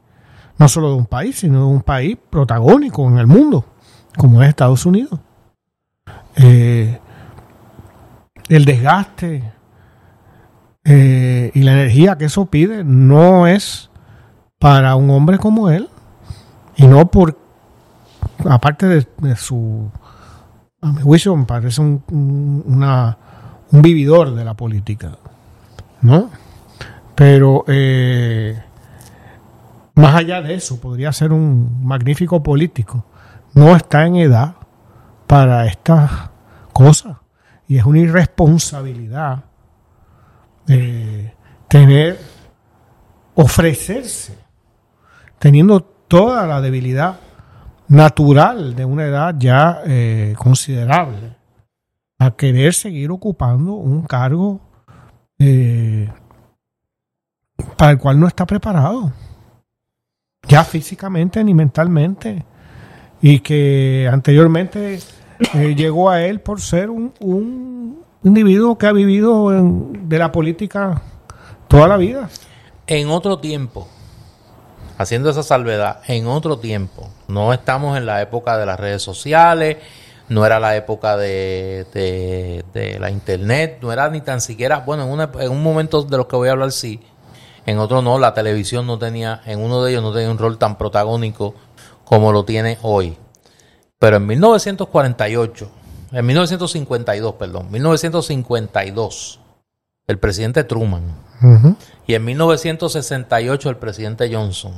[0.59, 3.65] no solo de un país, sino de un país protagónico en el mundo,
[4.15, 5.19] como es Estados Unidos.
[6.35, 6.99] Eh,
[8.49, 9.60] el desgaste
[10.83, 13.89] eh, y la energía que eso pide no es
[14.59, 15.89] para un hombre como él,
[16.75, 17.37] y no por,
[18.49, 19.89] aparte de, su,
[20.81, 23.17] a mi juicio, parece un, un- una,
[23.71, 25.17] un vividor de la política,
[26.01, 26.29] ¿no?
[27.15, 28.61] Pero eh,
[29.95, 33.05] más allá de eso, podría ser un magnífico político.
[33.53, 34.55] No está en edad
[35.27, 36.09] para estas
[36.73, 37.17] cosas.
[37.67, 39.43] Y es una irresponsabilidad
[40.67, 41.33] eh,
[41.67, 42.19] tener,
[43.35, 44.37] ofrecerse,
[45.39, 47.19] teniendo toda la debilidad
[47.87, 51.35] natural de una edad ya eh, considerable,
[52.19, 54.61] a querer seguir ocupando un cargo
[55.39, 56.09] eh,
[57.77, 59.11] para el cual no está preparado,
[60.47, 62.45] ya físicamente ni mentalmente,
[63.21, 64.99] y que anteriormente
[65.53, 70.31] eh, llegó a él por ser un, un individuo que ha vivido en- de la
[70.31, 71.01] política
[71.67, 72.29] toda la vida.
[72.87, 73.87] En otro tiempo,
[74.97, 79.77] haciendo esa salvedad, en otro tiempo, no estamos en la época de las redes sociales,
[80.29, 85.09] no era la época de, de- la internet, no era ni tan siquiera, bueno, en,
[85.09, 86.99] una- en un momento de los que voy a hablar sí,
[87.65, 90.57] en otro no, la televisión no tenía, en uno de ellos no tenía un rol
[90.57, 91.53] tan protagónico
[92.05, 93.17] como lo tiene hoy.
[93.99, 95.69] Pero en 1948,
[96.11, 99.39] en 1952, perdón, 1952,
[100.07, 101.03] el presidente Truman,
[101.41, 101.75] Ujú.
[102.07, 104.73] y en 1968 el presidente Johnson.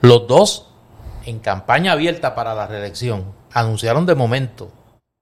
[0.00, 0.68] Los dos,
[1.24, 4.70] en campaña abierta para la reelección, anunciaron de momento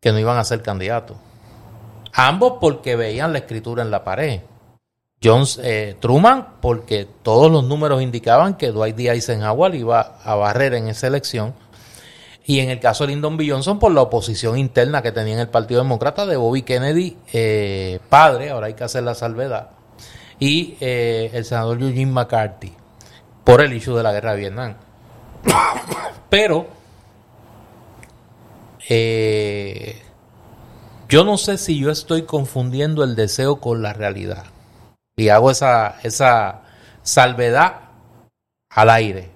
[0.00, 1.16] que no iban a ser candidatos.
[2.12, 4.40] Ambos porque veían la escritura en la pared.
[5.22, 9.08] Jones, eh, Truman porque todos los números indicaban que Dwight D.
[9.08, 11.54] Eisenhower iba a barrer en esa elección.
[12.44, 13.48] Y en el caso de Lyndon B.
[13.48, 18.00] Johnson por la oposición interna que tenía en el Partido Demócrata de Bobby Kennedy, eh,
[18.08, 19.70] padre, ahora hay que hacer la salvedad,
[20.38, 22.72] y eh, el senador Eugene McCarthy
[23.44, 24.74] por el issue de la guerra de Vietnam.
[26.28, 26.66] Pero
[28.88, 30.02] eh,
[31.08, 34.44] yo no sé si yo estoy confundiendo el deseo con la realidad.
[35.16, 36.62] Y hago esa, esa
[37.02, 37.90] salvedad
[38.70, 39.30] al aire.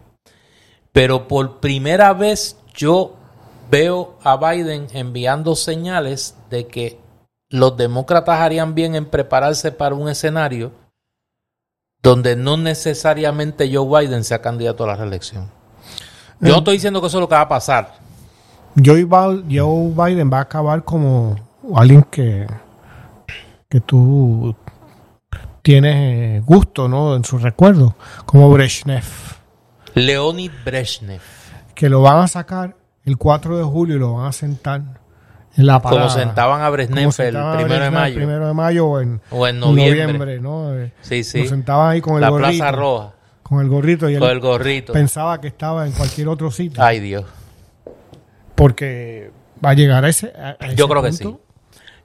[0.92, 3.14] Pero por primera vez yo
[3.70, 7.00] veo a Biden enviando señales de que
[7.48, 10.72] los demócratas harían bien en prepararse para un escenario
[12.02, 15.50] donde no necesariamente Joe Biden sea candidato a la reelección.
[16.40, 17.94] Yo no estoy diciendo que eso es lo que va a pasar.
[18.84, 21.34] Joe, Biden va a acabar como
[21.74, 22.46] alguien que,
[23.68, 24.54] que tú
[25.62, 27.16] tienes eh, gusto ¿no?
[27.16, 27.94] en sus recuerdos,
[28.26, 29.04] como Brezhnev,
[29.94, 31.22] Leonid Brezhnev,
[31.76, 32.74] que lo van a sacar
[33.04, 34.80] el 4 de julio y lo van a sentar
[35.56, 36.02] en la parada.
[36.08, 39.46] como sentaban a Como el primero de el mayo primero de mayo o en, o
[39.46, 40.40] en noviembre.
[40.40, 40.74] ¿no?
[40.74, 41.42] Eh, Sí, sí.
[41.44, 42.48] Lo sentaban ahí con el La gorrito.
[42.58, 43.12] Plaza Roja,
[43.44, 44.92] Con el gorrito y con el gorrito.
[44.92, 46.82] pensaba que estaba en cualquier otro sitio.
[46.82, 47.24] Ay, Dios.
[48.54, 49.30] Porque
[49.64, 51.36] va a llegar a ese, a- a ese Yo creo que sí.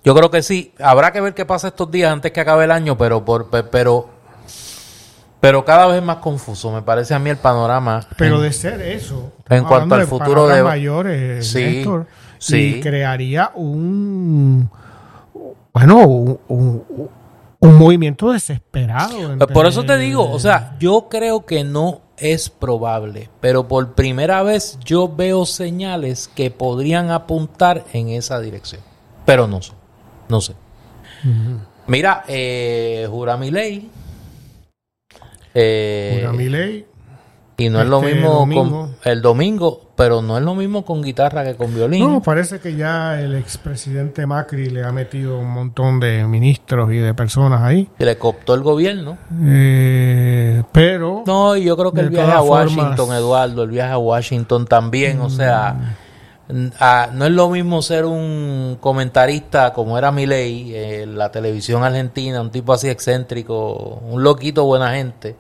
[0.03, 0.73] Yo creo que sí.
[0.79, 3.63] Habrá que ver qué pasa estos días antes que acabe el año, pero por, pe-
[3.63, 4.09] pero
[5.41, 6.71] pero cada vez es más confuso.
[6.71, 7.99] Me parece a mí el panorama.
[8.17, 12.07] Pero en- de ser eso, En cuanto al futuro de- mayores, Sí, Néstor,
[12.37, 12.75] sí.
[12.77, 14.69] y crearía un
[15.73, 17.09] bueno, un, un-
[17.59, 19.33] un movimiento desesperado.
[19.33, 23.93] entre- Por eso te digo, o sea, yo creo que no es probable, pero por
[23.93, 28.81] primera vez yo veo señales que podrían apuntar en esa dirección.
[29.25, 29.73] Pero no sé,
[30.27, 30.53] no sé.
[31.87, 33.89] Mira, eh, jura mi ley.
[35.53, 36.85] Eh, Jura mi ley.
[37.57, 38.69] y no es lo este mismo domingo.
[39.03, 42.09] con el domingo, pero no es lo mismo con guitarra que con violín.
[42.09, 46.97] No, parece que ya el expresidente Macri le ha metido un montón de ministros y
[46.97, 47.87] de personas ahí.
[47.99, 49.17] Le cooptó el gobierno.
[49.43, 53.91] Eh, pero No, y yo creo que el viaje a Washington, formas- Eduardo, el viaje
[53.93, 55.95] a Washington también, o sea,
[56.51, 62.51] no es lo mismo ser un comentarista como era Milei en la televisión argentina, un
[62.51, 65.35] tipo así excéntrico, un loquito buena gente,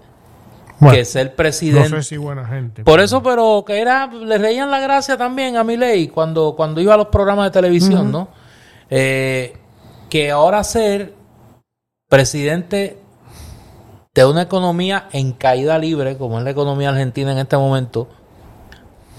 [0.79, 1.89] que ser presidente.
[1.89, 2.83] No sé si buena gente.
[2.83, 6.93] Por eso, pero que era, le reían la gracia también a Milei cuando, cuando iba
[6.93, 8.29] a los programas de televisión, ¿no?
[8.89, 9.57] Eh,
[10.09, 11.13] que ahora ser
[12.09, 12.99] presidente
[14.13, 18.09] de una economía en caída libre, como es la economía argentina en este momento,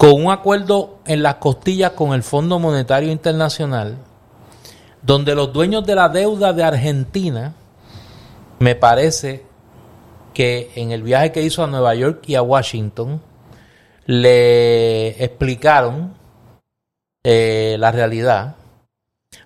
[0.03, 3.99] con un acuerdo en las costillas con el Fondo Monetario Internacional,
[5.01, 7.55] donde los dueños de la deuda de Argentina,
[8.59, 9.47] me parece
[10.35, 13.23] que en el viaje que hizo a Nueva York y a Washington,
[14.07, 16.15] le explicaron
[17.23, 18.57] eh, la realidad,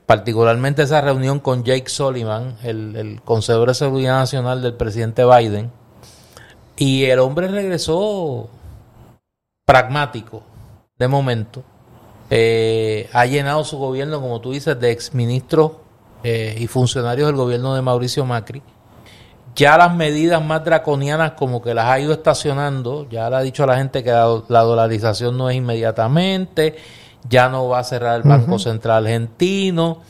[0.06, 5.70] particularmente esa reunión con Jake Sullivan, el, el consejero de seguridad nacional del presidente Biden,
[6.78, 8.48] y el hombre regresó
[9.66, 10.42] pragmático
[10.98, 11.62] de momento.
[12.30, 15.72] Eh, ha llenado su gobierno, como tú dices, de exministros
[16.22, 18.62] eh, y funcionarios del gobierno de Mauricio Macri.
[19.54, 23.64] Ya las medidas más draconianas como que las ha ido estacionando, ya le ha dicho
[23.64, 26.76] a la gente que la, dolarización no es inmediatamente,
[27.28, 30.02] ya no va a cerrar el Banco Central Argentino,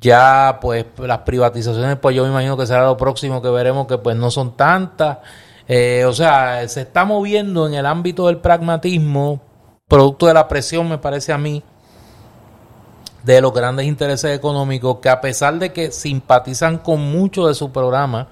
[0.00, 3.98] ya pues las privatizaciones pues yo me imagino que será lo próximo que veremos que
[3.98, 5.18] pues no son tantas.
[5.72, 9.40] Eh, o sea, se está moviendo en el ámbito del pragmatismo,
[9.86, 11.62] producto de la presión, me parece a mí,
[13.22, 17.70] de los grandes intereses económicos que a pesar de que simpatizan con mucho de su
[17.70, 18.26] programa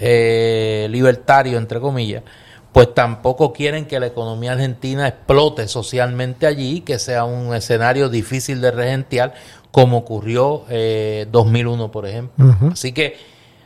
[0.00, 2.24] eh, libertario, entre comillas,
[2.72, 8.60] pues tampoco quieren que la economía argentina explote socialmente allí, que sea un escenario difícil
[8.60, 9.34] de regentear,
[9.70, 12.56] como ocurrió eh, 2001, por ejemplo.
[12.72, 13.16] Así que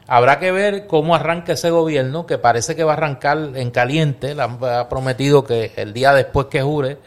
[0.09, 4.35] Habrá que ver cómo arranca ese gobierno, que parece que va a arrancar en caliente.
[4.35, 6.98] Le ha prometido que el día después que jure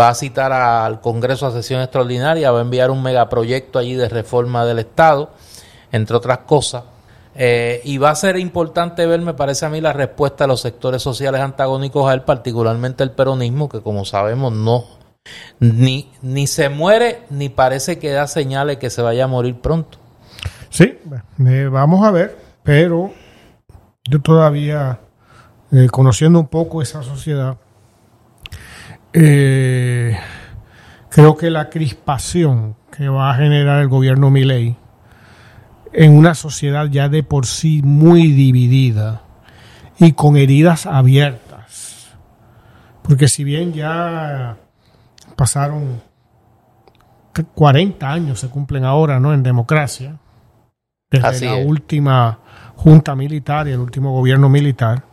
[0.00, 4.08] va a citar al Congreso a sesión extraordinaria, va a enviar un megaproyecto allí de
[4.08, 5.30] reforma del Estado,
[5.92, 6.84] entre otras cosas.
[7.34, 10.60] Eh, y va a ser importante ver, me parece a mí, la respuesta de los
[10.60, 14.98] sectores sociales antagónicos a él, particularmente el peronismo, que como sabemos no
[15.60, 19.98] ni, ni se muere ni parece que da señales que se vaya a morir pronto.
[20.78, 20.96] Sí,
[21.72, 23.12] vamos a ver, pero
[24.08, 25.00] yo todavía,
[25.72, 27.58] eh, conociendo un poco esa sociedad,
[29.12, 30.16] eh,
[31.10, 34.76] creo que la crispación que va a generar el gobierno Milei
[35.92, 39.22] en una sociedad ya de por sí muy dividida
[39.98, 42.06] y con heridas abiertas,
[43.02, 44.56] porque si bien ya
[45.34, 46.00] pasaron
[47.56, 49.34] 40 años, se cumplen ahora, ¿no?
[49.34, 50.20] En democracia,
[51.10, 52.40] desde la última
[52.76, 55.04] junta militar y el último gobierno militar,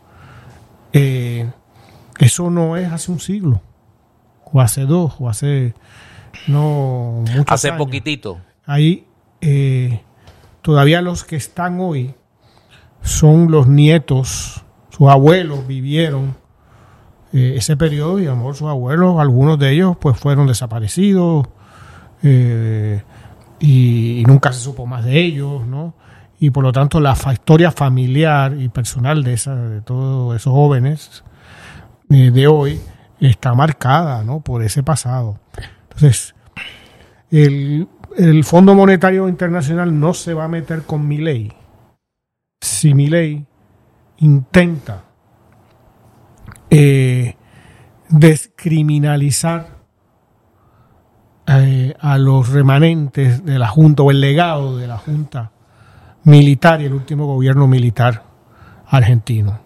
[0.92, 1.50] eh,
[2.18, 3.60] eso no es hace un siglo,
[4.44, 5.74] o hace dos, o hace
[6.46, 8.40] no Hace poquitito.
[8.64, 9.06] Ahí
[9.40, 10.02] eh,
[10.62, 12.14] todavía los que están hoy
[13.02, 16.36] son los nietos, sus abuelos vivieron
[17.32, 21.48] eh, ese periodo y a lo mejor sus abuelos, algunos de ellos pues fueron desaparecidos.
[22.22, 23.02] Eh,
[23.60, 25.94] y, nunca se supo más de ellos, ¿no?
[26.38, 31.24] Y por lo tanto la historia familiar y personal de, esa, de todos esos jóvenes
[32.10, 32.80] eh, de hoy
[33.20, 34.40] está marcada, ¿no?
[34.40, 35.40] Por ese pasado.
[35.82, 36.34] Entonces,
[37.30, 41.52] el, el Fondo Monetario Internacional no se va a meter con mi ley
[42.60, 43.46] si mi ley
[44.18, 45.04] intenta
[46.70, 47.36] eh,
[48.08, 49.75] descriminalizar
[51.48, 55.52] eh, a los remanentes de la Junta o el legado de la Junta
[56.24, 58.24] militar y el último gobierno militar
[58.88, 59.60] argentino.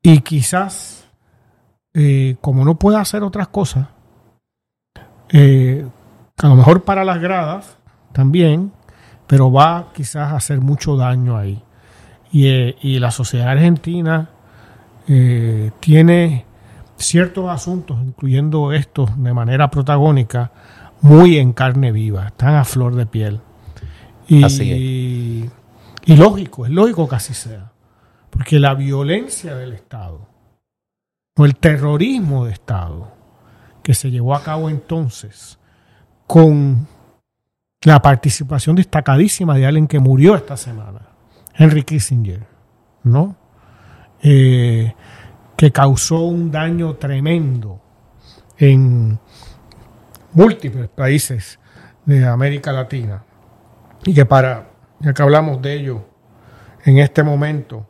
[0.00, 1.08] Y quizás,
[1.92, 3.88] eh, como no puede hacer otras cosas,
[5.30, 5.84] eh,
[6.40, 7.76] a lo mejor para las gradas
[8.12, 8.72] también,
[9.26, 11.62] pero va quizás a hacer mucho daño ahí.
[12.30, 14.28] Y la sociedad argentina
[15.78, 16.44] tiene
[16.96, 20.52] ciertos asuntos, incluyendo estos de manera protagónica,
[21.00, 23.40] muy en carne viva, están a flor de piel.
[24.26, 25.50] Y,
[26.06, 27.72] y lógico, es lógico que así sea.
[28.30, 30.26] Porque la violencia del Estado,
[31.36, 33.12] o el terrorismo de Estado,
[33.82, 35.58] que se llevó a cabo entonces,
[36.26, 36.88] con
[37.82, 41.02] la participación destacadísima de alguien que murió esta semana,
[41.54, 42.46] Henry Kissinger,
[43.02, 43.36] ¿no?
[44.22, 44.94] Eh,
[45.56, 47.80] que causó un daño tremendo
[48.58, 49.18] en
[50.32, 51.58] múltiples países
[52.04, 53.24] de América Latina
[54.04, 54.70] y que para,
[55.00, 56.04] ya que hablamos de ello
[56.84, 57.86] en este momento,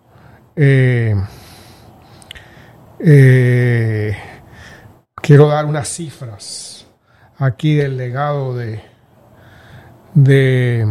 [0.55, 1.17] eh,
[3.01, 4.17] eh,
[5.17, 6.87] quiero dar unas cifras
[7.39, 8.81] aquí del legado de,
[10.15, 10.87] de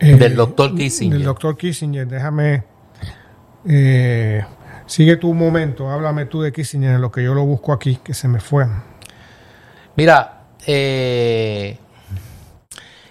[0.00, 1.18] eh, del doctor Kissinger.
[1.18, 2.06] Del doctor Kissinger.
[2.06, 2.73] Déjame.
[3.66, 4.44] Eh,
[4.86, 5.90] sigue tu momento.
[5.90, 8.66] Háblame tú de Kissinger lo que yo lo busco aquí, que se me fue.
[9.96, 11.78] Mira, eh,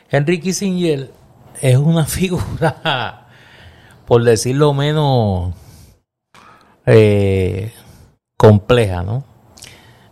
[0.10, 1.12] Henry Kissinger
[1.62, 3.28] es una figura,
[4.06, 5.54] por decirlo menos,
[6.86, 7.72] eh,
[8.38, 9.24] compleja, ¿no?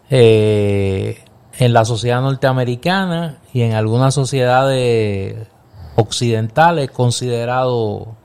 [0.10, 1.24] Eh,
[1.58, 5.48] en la sociedad norteamericana y en algunas sociedades
[5.96, 8.16] occidentales considerado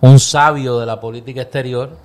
[0.00, 1.96] un sabio de la política exterior,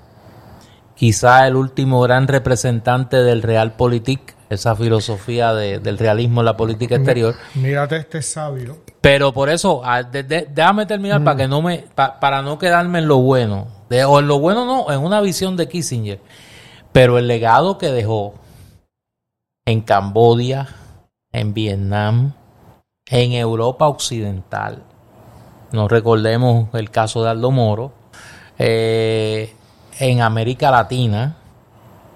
[0.96, 7.36] quizá el último gran representante del realpolitik, esa filosofía del realismo en la política exterior.
[7.56, 8.80] Mírate este sabio.
[9.00, 9.82] Pero por eso,
[10.12, 13.68] déjame terminar para que no me, para no quedarme en lo bueno,
[14.08, 16.20] o en lo bueno no, en una visión de Kissinger,
[16.92, 18.36] pero el legado que dejó
[19.66, 20.68] en Cambodia,
[21.32, 22.34] en Vietnam,
[23.08, 24.84] en Europa Occidental.
[25.72, 27.94] No recordemos el caso de Aldo Moro.
[28.58, 29.54] Eh,
[30.00, 31.38] en América Latina,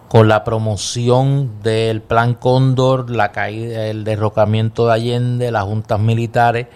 [0.09, 6.67] con la promoción del Plan Cóndor, la caída, el derrocamiento de Allende, las juntas militares,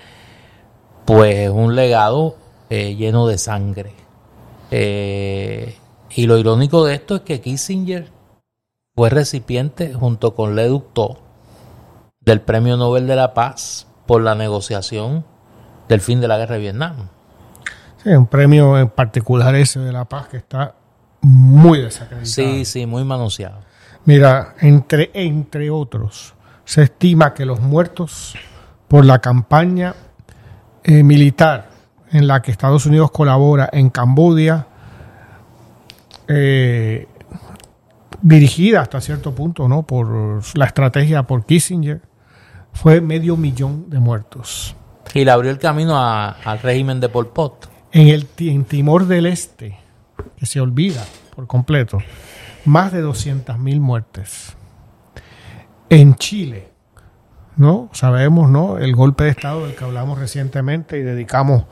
[1.06, 2.35] pues es un legado
[2.69, 3.93] eh, lleno de sangre.
[4.72, 5.76] Eh,
[6.11, 8.11] y lo irónico de esto es que Kissinger
[8.95, 10.69] fue recipiente junto con Le
[12.22, 15.26] del Premio Nobel de la Paz por la negociación
[15.90, 16.95] del fin de la guerra de Vietnam.
[18.02, 20.76] Sí, un premio en particular ese de la paz que está
[21.22, 22.26] muy desacreditado.
[22.26, 23.60] Sí, sí, muy manoseado.
[24.06, 26.34] Mira, entre, entre otros,
[26.64, 28.36] se estima que los muertos
[28.88, 29.95] por la campaña
[30.84, 31.70] eh, militar
[32.11, 34.68] en la que Estados Unidos colabora en Cambodia,
[36.28, 37.07] eh,
[38.22, 39.84] dirigida hasta cierto punto, ¿no?
[39.84, 42.02] Por la estrategia por Kissinger,
[42.74, 44.76] fue medio millón de muertos.
[45.14, 47.69] Y le abrió el camino al régimen de Pol Pot.
[47.91, 49.77] En el en Timor del Este,
[50.38, 51.03] que se olvida
[51.36, 51.98] por completo,
[52.65, 54.56] más de 200.000 muertes.
[55.90, 56.69] En Chile,
[57.56, 57.90] ¿no?
[57.94, 58.77] Sabemos, ¿no?
[58.77, 61.64] El golpe de Estado del que hablamos recientemente y dedicamos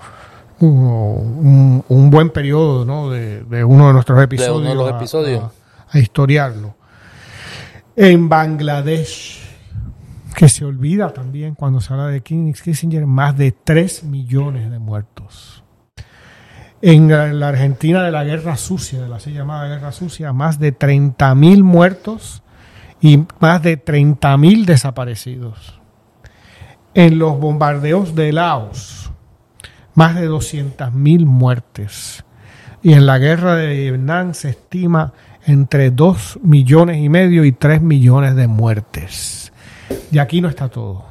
[0.60, 3.12] un, buen periodo, ¿no?
[3.12, 4.76] De, uno de nuestros episodios.
[4.76, 5.44] los episodios
[5.90, 6.76] a historiarlo.
[7.96, 9.47] En Bangladesh,
[10.38, 15.64] que se olvida también cuando se habla de Kissinger, más de 3 millones de muertos.
[16.80, 20.72] En la Argentina de la Guerra Sucia, de la así llamada Guerra Sucia, más de
[20.72, 22.44] 30 mil muertos
[23.02, 25.82] y más de 30 mil desaparecidos.
[26.94, 29.12] En los bombardeos de Laos,
[29.96, 32.24] más de 200 mil muertes.
[32.84, 35.14] Y en la guerra de Vietnam se estima
[35.48, 39.47] entre 2 millones y medio y 3 millones de muertes.
[40.12, 41.06] Y aquí no está todo.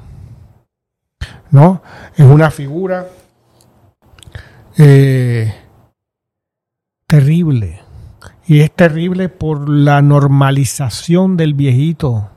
[1.51, 1.83] ¿No?
[2.17, 3.07] Es una figura
[4.79, 5.55] eh,
[7.07, 7.81] terrible.
[8.47, 12.31] Y es terrible por la normalización del viejito.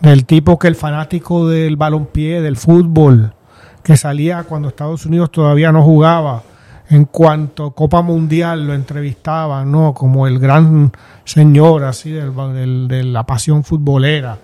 [0.00, 3.34] Del tipo que el fanático del balompié, del fútbol,
[3.82, 6.42] que salía cuando Estados Unidos todavía no jugaba
[6.88, 9.94] en cuanto Copa Mundial lo entrevistaban, ¿no?
[9.94, 10.92] Como el gran
[11.24, 14.38] señor así del, de la pasión futbolera.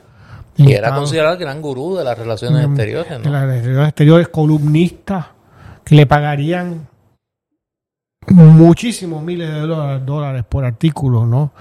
[0.56, 3.24] Y era considerado el gran gurú de las relaciones exteriores, ¿no?
[3.24, 5.32] De las relaciones exteriores, columnista,
[5.84, 6.88] que le pagarían
[8.28, 11.52] muchísimos miles de dólares por artículo, ¿no?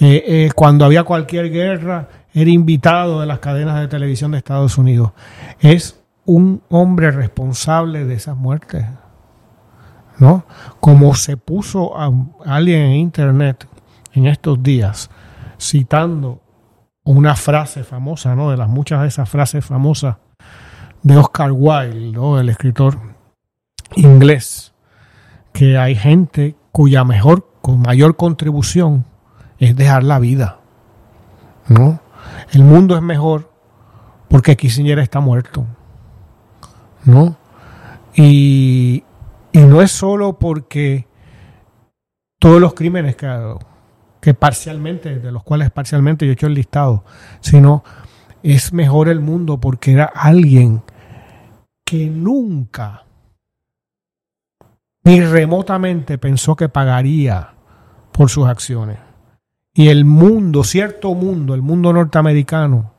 [0.00, 4.78] Eh, eh, cuando había cualquier guerra, era invitado de las cadenas de televisión de Estados
[4.78, 5.12] Unidos.
[5.60, 8.84] Es un hombre responsable de esas muertes.
[10.18, 10.44] ¿no?
[10.80, 12.10] Como se puso a
[12.44, 13.66] alguien en internet
[14.12, 15.10] en estos días
[15.60, 16.40] citando
[17.06, 18.50] una frase famosa, ¿no?
[18.50, 20.16] De las muchas de esas frases famosas
[21.02, 22.38] de Oscar Wilde, ¿no?
[22.40, 22.98] El escritor
[23.94, 24.74] inglés,
[25.52, 29.04] que hay gente cuya mejor, con mayor contribución
[29.58, 30.58] es dejar la vida,
[31.68, 32.00] ¿no?
[32.52, 33.52] El mundo es mejor
[34.28, 35.64] porque Kissinger está muerto,
[37.04, 37.36] ¿no?
[38.16, 39.04] Y,
[39.52, 41.06] y no es solo porque
[42.40, 43.28] todos los crímenes que,
[44.26, 47.04] que parcialmente, de los cuales parcialmente yo he hecho el listado,
[47.38, 47.84] sino
[48.42, 50.82] es mejor el mundo porque era alguien
[51.84, 53.04] que nunca
[55.04, 57.54] ni remotamente pensó que pagaría
[58.10, 58.98] por sus acciones.
[59.72, 62.94] Y el mundo, cierto mundo, el mundo norteamericano,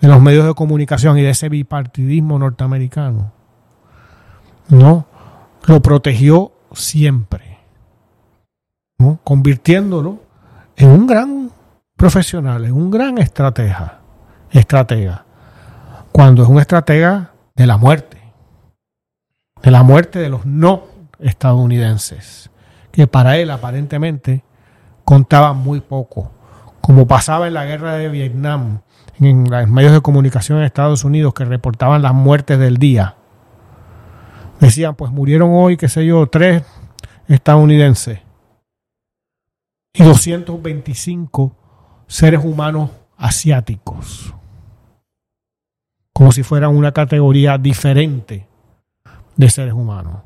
[0.00, 3.32] de los medios de comunicación y de ese bipartidismo norteamericano,
[4.68, 5.04] ¿no?
[5.66, 7.51] lo protegió siempre,
[9.24, 10.20] convirtiéndolo
[10.76, 11.50] en un gran
[11.96, 14.00] profesional, es un gran estratega,
[14.50, 15.24] estratega.
[16.10, 18.18] Cuando es un estratega de la muerte,
[19.62, 20.82] de la muerte de los no
[21.20, 22.50] estadounidenses,
[22.90, 24.44] que para él aparentemente
[25.04, 26.30] contaban muy poco,
[26.80, 28.80] como pasaba en la guerra de Vietnam,
[29.20, 33.14] en los medios de comunicación en Estados Unidos que reportaban las muertes del día.
[34.60, 36.64] Decían, pues murieron hoy, qué sé yo, tres
[37.28, 38.20] estadounidenses
[39.94, 41.56] y 225
[42.06, 44.34] seres humanos asiáticos,
[46.12, 48.48] como si fueran una categoría diferente
[49.36, 50.22] de seres humanos.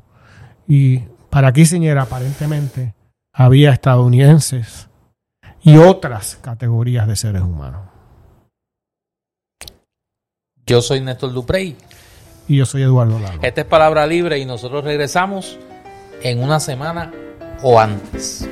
[0.67, 0.99] Y
[1.29, 2.93] para Kissinger aparentemente
[3.33, 4.89] había estadounidenses
[5.61, 7.81] y otras categorías de seres humanos.
[10.65, 11.77] Yo soy Néstor Duprey.
[12.47, 13.39] Y yo soy Eduardo Lalo.
[13.41, 15.57] Esta es Palabra Libre y nosotros regresamos
[16.21, 17.11] en una semana
[17.61, 18.49] o antes.